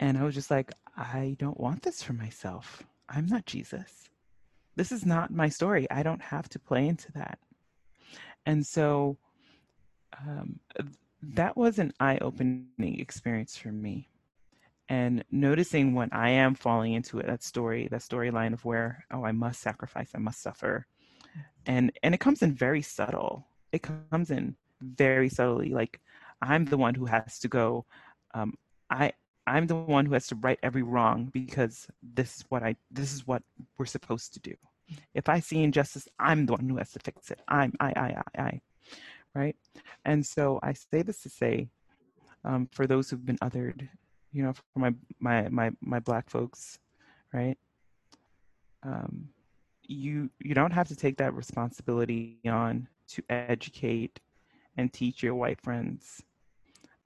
and 0.00 0.18
i 0.18 0.22
was 0.22 0.34
just 0.34 0.50
like 0.50 0.72
i 0.96 1.36
don't 1.38 1.60
want 1.60 1.82
this 1.82 2.02
for 2.02 2.12
myself 2.12 2.84
i'm 3.08 3.26
not 3.26 3.46
jesus 3.46 4.08
this 4.78 4.92
is 4.92 5.04
not 5.04 5.32
my 5.32 5.48
story. 5.48 5.90
I 5.90 6.04
don't 6.04 6.22
have 6.22 6.48
to 6.50 6.60
play 6.60 6.86
into 6.86 7.10
that. 7.12 7.40
And 8.46 8.64
so 8.64 9.18
um, 10.24 10.60
that 11.20 11.56
was 11.56 11.80
an 11.80 11.92
eye 11.98 12.18
opening 12.20 12.70
experience 12.78 13.56
for 13.56 13.72
me. 13.72 14.08
And 14.88 15.24
noticing 15.30 15.94
when 15.94 16.08
I 16.12 16.30
am 16.30 16.54
falling 16.54 16.94
into 16.94 17.18
it, 17.18 17.26
that 17.26 17.42
story, 17.42 17.88
that 17.90 18.00
storyline 18.00 18.54
of 18.54 18.64
where, 18.64 19.04
oh, 19.10 19.24
I 19.24 19.32
must 19.32 19.60
sacrifice, 19.60 20.10
I 20.14 20.18
must 20.18 20.42
suffer. 20.42 20.86
And 21.66 21.92
and 22.02 22.14
it 22.14 22.20
comes 22.20 22.42
in 22.42 22.54
very 22.54 22.80
subtle. 22.80 23.46
It 23.72 23.82
comes 23.82 24.30
in 24.30 24.56
very 24.80 25.28
subtly. 25.28 25.70
Like 25.70 26.00
I'm 26.40 26.64
the 26.64 26.78
one 26.78 26.94
who 26.94 27.06
has 27.06 27.38
to 27.40 27.48
go, 27.48 27.84
um, 28.32 28.54
I 28.90 29.12
I'm 29.46 29.66
the 29.66 29.76
one 29.76 30.06
who 30.06 30.14
has 30.14 30.26
to 30.28 30.36
right 30.36 30.58
every 30.62 30.82
wrong 30.82 31.30
because 31.32 31.88
this 32.02 32.36
is 32.36 32.44
what 32.48 32.62
I 32.62 32.76
this 32.90 33.12
is 33.12 33.26
what 33.26 33.42
we're 33.76 33.86
supposed 33.86 34.34
to 34.34 34.40
do. 34.40 34.54
If 35.14 35.28
I 35.28 35.40
see 35.40 35.62
injustice, 35.62 36.08
I'm 36.18 36.46
the 36.46 36.52
one 36.52 36.68
who 36.68 36.76
has 36.76 36.92
to 36.92 37.00
fix 37.00 37.30
it. 37.30 37.40
I'm 37.48 37.74
I 37.80 37.92
I 37.96 38.22
I 38.36 38.42
I, 38.42 38.60
right? 39.34 39.56
And 40.04 40.24
so 40.24 40.60
I 40.62 40.72
say 40.72 41.02
this 41.02 41.22
to 41.22 41.28
say, 41.28 41.68
um, 42.44 42.68
for 42.72 42.86
those 42.86 43.10
who've 43.10 43.24
been 43.24 43.38
othered, 43.38 43.88
you 44.32 44.42
know, 44.42 44.52
for 44.52 44.78
my 44.78 44.94
my 45.20 45.48
my 45.48 45.70
my 45.80 46.00
black 46.00 46.28
folks, 46.30 46.78
right? 47.32 47.56
Um, 48.82 49.28
you 49.82 50.30
you 50.38 50.54
don't 50.54 50.72
have 50.72 50.88
to 50.88 50.96
take 50.96 51.16
that 51.18 51.34
responsibility 51.34 52.38
on 52.46 52.88
to 53.08 53.22
educate 53.30 54.20
and 54.76 54.92
teach 54.92 55.22
your 55.22 55.34
white 55.34 55.60
friends 55.60 56.22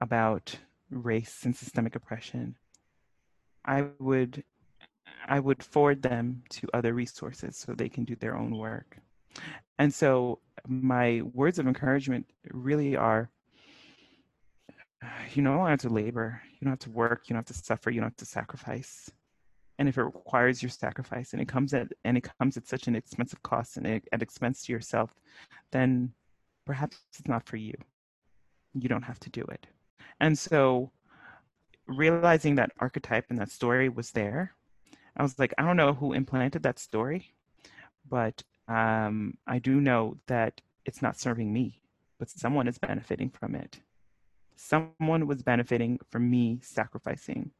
about 0.01 0.57
race 0.89 1.41
and 1.43 1.55
systemic 1.55 1.95
oppression. 1.95 2.55
I 3.65 3.87
would 3.99 4.43
I 5.27 5.39
would 5.39 5.63
forward 5.63 6.01
them 6.01 6.43
to 6.49 6.67
other 6.73 6.93
resources 6.93 7.57
so 7.57 7.73
they 7.73 7.89
can 7.89 8.03
do 8.03 8.15
their 8.15 8.35
own 8.35 8.57
work. 8.57 8.97
And 9.79 9.93
so 9.93 10.39
my 10.67 11.21
words 11.33 11.59
of 11.59 11.67
encouragement 11.67 12.27
really 12.51 12.95
are 12.95 13.29
you 15.33 15.43
don't 15.43 15.67
have 15.67 15.81
to 15.81 15.89
labor, 15.89 16.41
you 16.63 16.69
don't 16.69 16.81
have 16.81 16.91
to 16.91 16.97
work, 16.97 17.23
you 17.27 17.33
don't 17.33 17.45
have 17.45 17.57
to 17.57 17.65
suffer, 17.65 17.89
you 17.89 17.99
don't 17.99 18.11
have 18.11 18.15
to 18.15 18.25
sacrifice. 18.25 19.11
And 19.77 19.89
if 19.89 19.97
it 19.97 20.03
requires 20.03 20.63
your 20.63 20.69
sacrifice 20.69 21.33
and 21.33 21.41
it 21.41 21.47
comes 21.47 21.73
at 21.73 21.87
and 22.05 22.17
it 22.17 22.25
comes 22.39 22.55
at 22.55 22.67
such 22.67 22.87
an 22.87 22.95
expensive 22.95 23.43
cost 23.43 23.75
and 23.75 24.01
at 24.13 24.21
expense 24.21 24.63
to 24.63 24.71
yourself, 24.71 25.13
then 25.71 26.13
perhaps 26.65 26.99
it's 27.09 27.27
not 27.27 27.45
for 27.45 27.57
you. 27.57 27.73
You 28.73 28.87
don't 28.87 29.03
have 29.03 29.19
to 29.21 29.29
do 29.29 29.41
it. 29.51 29.67
And 30.21 30.39
so 30.39 30.91
realizing 31.85 32.55
that 32.55 32.71
archetype 32.79 33.25
and 33.29 33.37
that 33.39 33.51
story 33.51 33.89
was 33.89 34.11
there, 34.11 34.53
I 35.17 35.23
was 35.23 35.37
like, 35.37 35.53
I 35.57 35.65
don't 35.65 35.75
know 35.75 35.93
who 35.93 36.13
implanted 36.13 36.63
that 36.63 36.79
story, 36.79 37.33
but 38.09 38.41
um, 38.69 39.37
I 39.45 39.59
do 39.59 39.81
know 39.81 40.17
that 40.27 40.61
it's 40.85 41.01
not 41.01 41.19
serving 41.19 41.51
me, 41.51 41.81
but 42.19 42.29
someone 42.29 42.69
is 42.69 42.77
benefiting 42.77 43.31
from 43.31 43.53
it. 43.53 43.81
Someone 44.55 45.27
was 45.27 45.41
benefiting 45.41 45.99
from 46.09 46.29
me 46.29 46.59
sacrificing. 46.61 47.51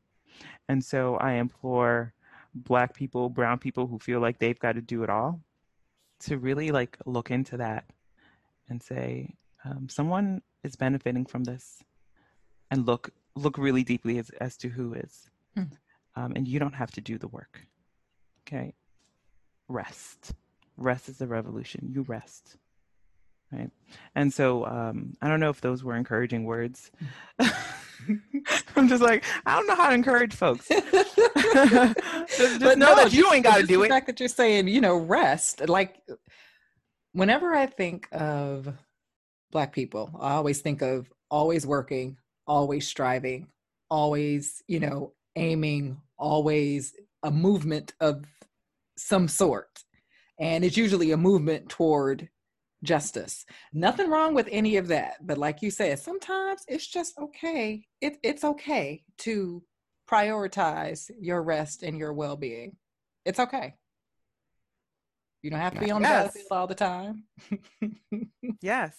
And 0.69 0.83
so 0.83 1.15
I 1.17 1.33
implore 1.33 2.13
Black 2.55 2.93
people, 2.93 3.29
Brown 3.29 3.57
people 3.57 3.87
who 3.87 3.99
feel 3.99 4.19
like 4.19 4.39
they've 4.39 4.59
got 4.59 4.73
to 4.73 4.81
do 4.81 5.03
it 5.03 5.09
all 5.09 5.41
to 6.21 6.37
really 6.37 6.71
like 6.71 6.97
look 7.05 7.31
into 7.31 7.57
that 7.57 7.85
and 8.69 8.81
say, 8.81 9.35
um, 9.65 9.87
someone 9.89 10.41
is 10.63 10.75
benefiting 10.75 11.25
from 11.25 11.43
this 11.43 11.83
and 12.71 12.85
look 12.85 13.09
look 13.35 13.57
really 13.57 13.83
deeply 13.83 14.19
as, 14.19 14.29
as 14.41 14.57
to 14.57 14.69
who 14.69 14.93
is. 14.93 15.29
Mm. 15.57 15.71
Um, 16.15 16.33
and 16.35 16.47
you 16.47 16.59
don't 16.59 16.75
have 16.75 16.91
to 16.91 17.01
do 17.01 17.17
the 17.17 17.27
work. 17.27 17.65
Okay. 18.41 18.73
Rest. 19.67 20.33
Rest 20.77 21.09
is 21.09 21.17
the 21.17 21.27
revolution. 21.27 21.89
You 21.91 22.03
rest. 22.03 22.57
Right. 23.53 23.69
And 24.15 24.33
so 24.33 24.65
um, 24.65 25.15
I 25.21 25.27
don't 25.27 25.39
know 25.39 25.49
if 25.49 25.61
those 25.61 25.83
were 25.83 25.95
encouraging 25.95 26.45
words. 26.45 26.91
I'm 28.75 28.87
just 28.87 29.03
like, 29.03 29.23
I 29.45 29.55
don't 29.55 29.67
know 29.67 29.75
how 29.75 29.89
to 29.89 29.95
encourage 29.95 30.33
folks. 30.33 30.67
just, 30.69 31.15
just 31.15 32.59
but 32.59 32.77
know 32.77 32.89
no, 32.89 32.95
that 32.95 33.13
you 33.13 33.31
ain't 33.31 33.43
got 33.43 33.59
to 33.59 33.67
do 33.67 33.83
it. 33.83 33.87
The 33.87 33.93
fact 33.93 34.07
that 34.07 34.19
you're 34.19 34.29
saying, 34.29 34.67
you 34.67 34.81
know, 34.81 34.97
rest. 34.97 35.67
Like, 35.69 36.01
whenever 37.13 37.53
I 37.53 37.67
think 37.67 38.07
of 38.11 38.73
Black 39.51 39.73
people, 39.73 40.09
I 40.19 40.33
always 40.33 40.61
think 40.61 40.81
of 40.81 41.11
always 41.29 41.65
working, 41.65 42.17
always 42.47 42.87
striving, 42.87 43.47
always, 43.89 44.63
you 44.67 44.79
know, 44.79 45.13
aiming, 45.35 46.01
always 46.17 46.93
a 47.21 47.31
movement 47.31 47.93
of 47.99 48.25
some 48.97 49.27
sort. 49.27 49.83
And 50.39 50.65
it's 50.65 50.77
usually 50.77 51.11
a 51.11 51.17
movement 51.17 51.69
toward 51.69 52.29
justice. 52.83 53.45
Nothing 53.73 54.09
wrong 54.09 54.33
with 54.33 54.47
any 54.51 54.77
of 54.77 54.87
that. 54.89 55.15
But 55.25 55.37
like 55.37 55.61
you 55.61 55.71
said, 55.71 55.99
sometimes 55.99 56.61
it's 56.67 56.87
just 56.87 57.17
okay. 57.17 57.85
It, 58.01 58.17
it's 58.23 58.43
okay 58.43 59.03
to 59.19 59.63
prioritize 60.09 61.09
your 61.19 61.41
rest 61.41 61.83
and 61.83 61.97
your 61.97 62.13
well 62.13 62.35
being. 62.35 62.75
It's 63.25 63.39
okay. 63.39 63.75
You 65.41 65.49
don't 65.49 65.59
have 65.59 65.73
to 65.73 65.79
be 65.79 65.91
on 65.91 66.01
the 66.01 66.07
yes. 66.07 66.33
battlefield 66.33 66.47
all 66.51 66.67
the 66.67 66.75
time. 66.75 67.23
yes 68.61 68.95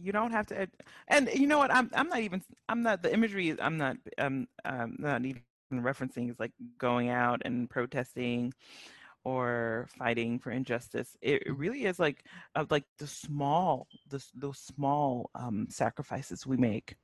you 0.00 0.12
don't 0.12 0.32
have 0.32 0.46
to 0.46 0.68
and 1.08 1.28
you 1.34 1.46
know 1.46 1.58
what 1.58 1.74
i'm 1.74 1.90
i'm 1.94 2.08
not 2.08 2.20
even 2.20 2.42
i'm 2.68 2.82
not 2.82 3.02
the 3.02 3.12
imagery 3.12 3.56
i'm 3.60 3.76
not 3.76 3.96
um 4.18 4.46
um 4.64 4.96
not 4.98 5.24
even 5.24 5.42
referencing 5.72 6.30
is 6.30 6.38
like 6.38 6.52
going 6.78 7.08
out 7.08 7.42
and 7.44 7.68
protesting 7.68 8.52
or 9.24 9.88
fighting 9.98 10.38
for 10.38 10.50
injustice 10.50 11.16
it 11.20 11.42
really 11.56 11.84
is 11.84 11.98
like 11.98 12.24
uh, 12.54 12.64
like 12.70 12.84
the 12.98 13.06
small 13.06 13.86
the, 14.08 14.24
those 14.34 14.58
small 14.58 15.30
um, 15.34 15.66
sacrifices 15.70 16.46
we 16.46 16.56
make. 16.56 16.96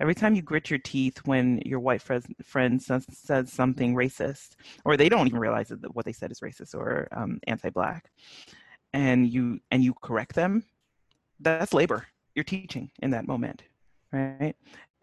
Every 0.00 0.14
time 0.14 0.34
you 0.34 0.42
grit 0.42 0.70
your 0.70 0.78
teeth 0.78 1.18
when 1.26 1.60
your 1.64 1.78
white 1.78 2.00
friend, 2.00 2.24
friend 2.42 2.82
says, 2.82 3.04
says 3.10 3.52
something 3.52 3.94
racist 3.94 4.56
or 4.84 4.96
they 4.96 5.10
don't 5.10 5.26
even 5.26 5.38
realize 5.38 5.68
that 5.68 5.94
what 5.94 6.06
they 6.06 6.12
said 6.12 6.32
is 6.32 6.40
racist 6.40 6.74
or 6.74 7.06
um, 7.12 7.38
anti-black 7.46 8.10
and 8.94 9.28
you 9.28 9.60
and 9.70 9.84
you 9.84 9.94
correct 10.02 10.34
them 10.34 10.64
that's 11.40 11.72
labor. 11.72 12.06
You're 12.34 12.44
teaching 12.44 12.90
in 13.00 13.10
that 13.10 13.26
moment 13.26 13.62
right? 14.12 14.54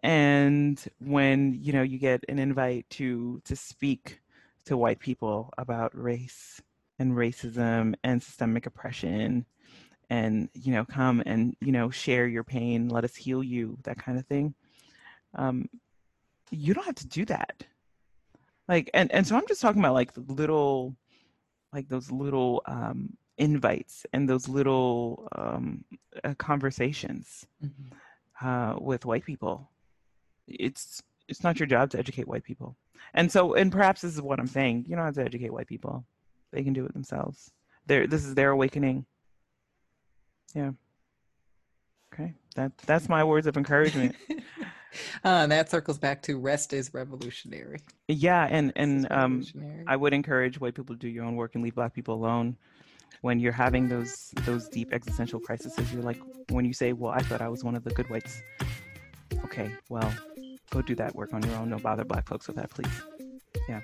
And 0.04 0.84
when 1.00 1.58
you 1.62 1.74
know 1.74 1.82
you 1.82 1.98
get 1.98 2.24
an 2.30 2.40
invite 2.40 2.90
to 2.92 3.42
to 3.46 3.56
speak 3.56 4.20
to 4.66 4.78
white 4.78 5.00
people 5.00 5.54
about 5.58 5.98
race 5.98 6.62
and 7.00 7.14
racism 7.14 7.94
and 8.04 8.22
systemic 8.22 8.66
oppression 8.66 9.46
and 10.10 10.50
you 10.54 10.72
know 10.72 10.86
come 10.86 11.22
and 11.26 11.56
you 11.62 11.72
know 11.72 11.90
share 11.90 12.28
your 12.28 12.44
pain 12.44 12.90
let 12.90 13.04
us 13.04 13.16
heal 13.16 13.44
you 13.44 13.78
that 13.84 13.98
kind 13.98 14.18
of 14.18 14.26
thing 14.28 14.54
um 15.36 15.68
you 16.52 16.74
don't 16.74 16.86
have 16.86 16.96
to 16.96 17.08
do 17.08 17.26
that 17.26 17.64
like 18.68 18.90
and 18.94 19.12
and 19.12 19.26
so 19.26 19.36
i'm 19.36 19.48
just 19.48 19.62
talking 19.62 19.82
about 19.82 19.94
like 19.94 20.12
little 20.16 20.96
like 21.74 21.90
those 21.90 22.12
little 22.12 22.62
um 22.68 23.10
invites 23.38 24.06
and 24.14 24.30
those 24.30 24.48
little 24.48 25.28
um, 25.36 25.84
uh, 26.24 26.34
conversations 26.38 27.46
mm-hmm. 27.64 28.48
uh, 28.48 28.76
with 28.80 29.06
white 29.06 29.26
people. 29.26 29.70
It's 30.48 31.02
it's 31.28 31.44
not 31.44 31.60
your 31.60 31.68
job 31.68 31.90
to 31.92 32.00
educate 32.00 32.28
white 32.28 32.44
people, 32.44 32.76
and 33.14 33.32
so 33.32 33.54
and 33.54 33.72
perhaps 33.72 34.02
this 34.02 34.14
is 34.14 34.22
what 34.22 34.40
I'm 34.40 34.48
saying. 34.48 34.86
You 34.88 34.96
don't 34.96 35.06
have 35.06 35.16
to 35.16 35.24
educate 35.24 35.52
white 35.52 35.68
people; 35.68 36.06
they 36.52 36.64
can 36.64 36.74
do 36.74 36.86
it 36.86 36.94
themselves. 36.94 37.52
This 37.88 38.26
is 38.26 38.36
their 38.36 38.52
awakening. 38.52 39.06
Yeah. 40.54 40.72
Okay, 42.14 42.34
that 42.56 42.78
that's 42.80 43.10
my 43.10 43.24
words 43.24 43.48
of 43.48 43.58
encouragement. 43.58 44.16
uh, 45.24 45.48
that 45.48 45.70
circles 45.70 45.98
back 45.98 46.22
to 46.24 46.38
rest 46.38 46.74
is 46.74 46.94
revolutionary. 46.94 47.80
Yeah, 48.08 48.48
and 48.50 48.72
and 48.76 49.12
um, 49.12 49.44
I 49.88 49.96
would 49.96 50.14
encourage 50.14 50.60
white 50.60 50.76
people 50.76 50.96
to 50.96 51.00
do 51.00 51.10
your 51.10 51.26
own 51.26 51.36
work 51.36 51.56
and 51.56 51.64
leave 51.64 51.76
black 51.76 51.94
people 51.94 52.16
alone 52.16 52.58
when 53.22 53.40
you're 53.40 53.52
having 53.52 53.88
those 53.88 54.32
those 54.46 54.70
deep 54.70 54.94
existential 54.94 55.40
crises 55.40 55.74
you're 55.92 56.04
like 56.04 56.22
when 56.50 56.64
you 56.64 56.74
say 56.74 56.94
well 56.94 57.12
i 57.12 57.20
thought 57.20 57.42
i 57.42 57.48
was 57.48 57.64
one 57.64 57.76
of 57.76 57.84
the 57.84 57.90
good 57.92 58.08
whites 58.10 58.44
okay 59.44 59.72
well 59.90 60.14
go 60.72 60.82
do 60.82 60.96
that 60.96 61.16
work 61.16 61.34
on 61.34 61.44
your 61.44 61.56
own 61.56 61.70
don't 61.70 61.84
bother 61.84 62.04
black 62.04 62.28
folks 62.28 62.48
with 62.48 62.56
that 62.56 62.70
please 62.70 62.90
yeah 63.70 63.82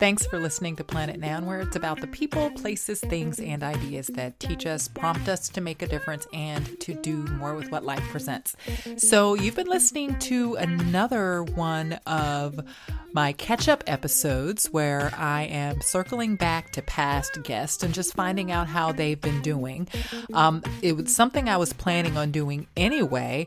Thanks 0.00 0.24
for 0.24 0.38
listening 0.38 0.76
to 0.76 0.84
Planet 0.84 1.20
Noun, 1.20 1.44
where 1.44 1.60
it's 1.60 1.76
about 1.76 2.00
the 2.00 2.06
people, 2.06 2.50
places, 2.52 3.00
things, 3.00 3.38
and 3.38 3.62
ideas 3.62 4.06
that 4.14 4.40
teach 4.40 4.64
us, 4.64 4.88
prompt 4.88 5.28
us 5.28 5.50
to 5.50 5.60
make 5.60 5.82
a 5.82 5.86
difference, 5.86 6.26
and 6.32 6.80
to 6.80 6.94
do 6.94 7.16
more 7.34 7.54
with 7.54 7.70
what 7.70 7.84
life 7.84 8.02
presents. 8.08 8.56
So, 8.96 9.34
you've 9.34 9.56
been 9.56 9.68
listening 9.68 10.18
to 10.20 10.54
another 10.54 11.42
one 11.42 12.00
of 12.06 12.66
my 13.12 13.32
catch 13.32 13.68
up 13.68 13.84
episodes 13.86 14.66
where 14.72 15.12
I 15.16 15.42
am 15.42 15.82
circling 15.82 16.36
back 16.36 16.72
to 16.72 16.82
past 16.82 17.42
guests 17.42 17.82
and 17.82 17.92
just 17.92 18.14
finding 18.14 18.50
out 18.50 18.68
how 18.68 18.92
they've 18.92 19.20
been 19.20 19.42
doing. 19.42 19.86
Um, 20.32 20.62
it 20.80 20.96
was 20.96 21.14
something 21.14 21.48
I 21.48 21.58
was 21.58 21.72
planning 21.72 22.16
on 22.16 22.30
doing 22.30 22.68
anyway, 22.76 23.44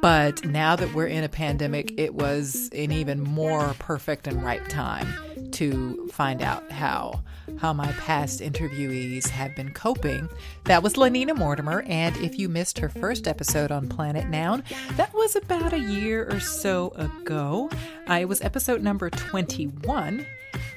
but 0.00 0.44
now 0.44 0.76
that 0.76 0.94
we're 0.94 1.06
in 1.06 1.24
a 1.24 1.28
pandemic, 1.28 1.98
it 1.98 2.14
was 2.14 2.68
an 2.72 2.92
even 2.92 3.20
more 3.20 3.74
perfect 3.78 4.26
and 4.26 4.42
right 4.42 4.66
time 4.68 5.08
to 5.52 6.08
find 6.12 6.42
out 6.42 6.70
how 6.70 7.22
how 7.58 7.72
my 7.72 7.90
past 7.92 8.40
interviewees 8.40 9.28
have 9.28 9.54
been 9.56 9.72
coping. 9.72 10.28
That 10.64 10.82
was 10.82 10.94
Lenina 10.94 11.36
Mortimer, 11.36 11.82
and 11.82 12.16
if 12.18 12.38
you 12.38 12.48
missed 12.48 12.78
her 12.78 12.88
first 12.88 13.26
episode 13.26 13.72
on 13.72 13.88
Planet 13.88 14.28
Noun, 14.28 14.62
that 14.92 15.12
was 15.12 15.36
about 15.36 15.72
a 15.72 15.78
year 15.78 16.28
or 16.30 16.40
so 16.40 16.90
ago. 16.90 17.68
Uh, 18.08 18.14
it 18.14 18.28
was 18.28 18.40
episode 18.40 18.82
number 18.82 19.10
21, 19.10 20.24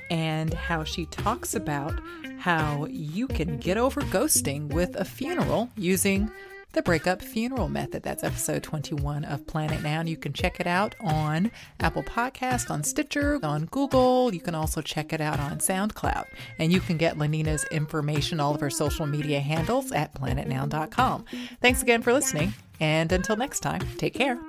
and 0.09 0.53
how 0.53 0.83
she 0.83 1.05
talks 1.05 1.53
about 1.53 1.93
how 2.39 2.85
you 2.89 3.27
can 3.27 3.57
get 3.57 3.77
over 3.77 4.01
ghosting 4.01 4.67
with 4.73 4.95
a 4.95 5.05
funeral 5.05 5.69
using 5.77 6.29
the 6.73 6.81
breakup 6.81 7.21
funeral 7.21 7.69
method. 7.69 8.03
That's 8.03 8.23
episode 8.23 8.63
21 8.63 9.23
of 9.25 9.47
Planet 9.47 9.81
Noun. 9.81 10.03
And 10.03 10.09
you 10.09 10.17
can 10.17 10.33
check 10.33 10.59
it 10.59 10.67
out 10.67 10.95
on 10.99 11.51
Apple 11.79 12.03
Podcast, 12.03 12.69
on 12.69 12.83
Stitcher, 12.83 13.39
on 13.43 13.65
Google. 13.65 14.33
You 14.33 14.41
can 14.41 14.55
also 14.55 14.81
check 14.81 15.13
it 15.13 15.21
out 15.21 15.39
on 15.39 15.59
SoundCloud. 15.59 16.25
And 16.59 16.73
you 16.73 16.81
can 16.81 16.97
get 16.97 17.17
Lenina's 17.17 17.63
information, 17.71 18.39
all 18.39 18.55
of 18.55 18.61
her 18.61 18.69
social 18.69 19.05
media 19.05 19.39
handles 19.39 19.91
at 19.91 20.13
planetnoun.com. 20.15 21.25
Thanks 21.61 21.81
again 21.81 22.01
for 22.01 22.11
listening. 22.11 22.53
And 22.79 23.11
until 23.11 23.37
next 23.37 23.61
time, 23.61 23.81
take 23.97 24.15
care. 24.15 24.39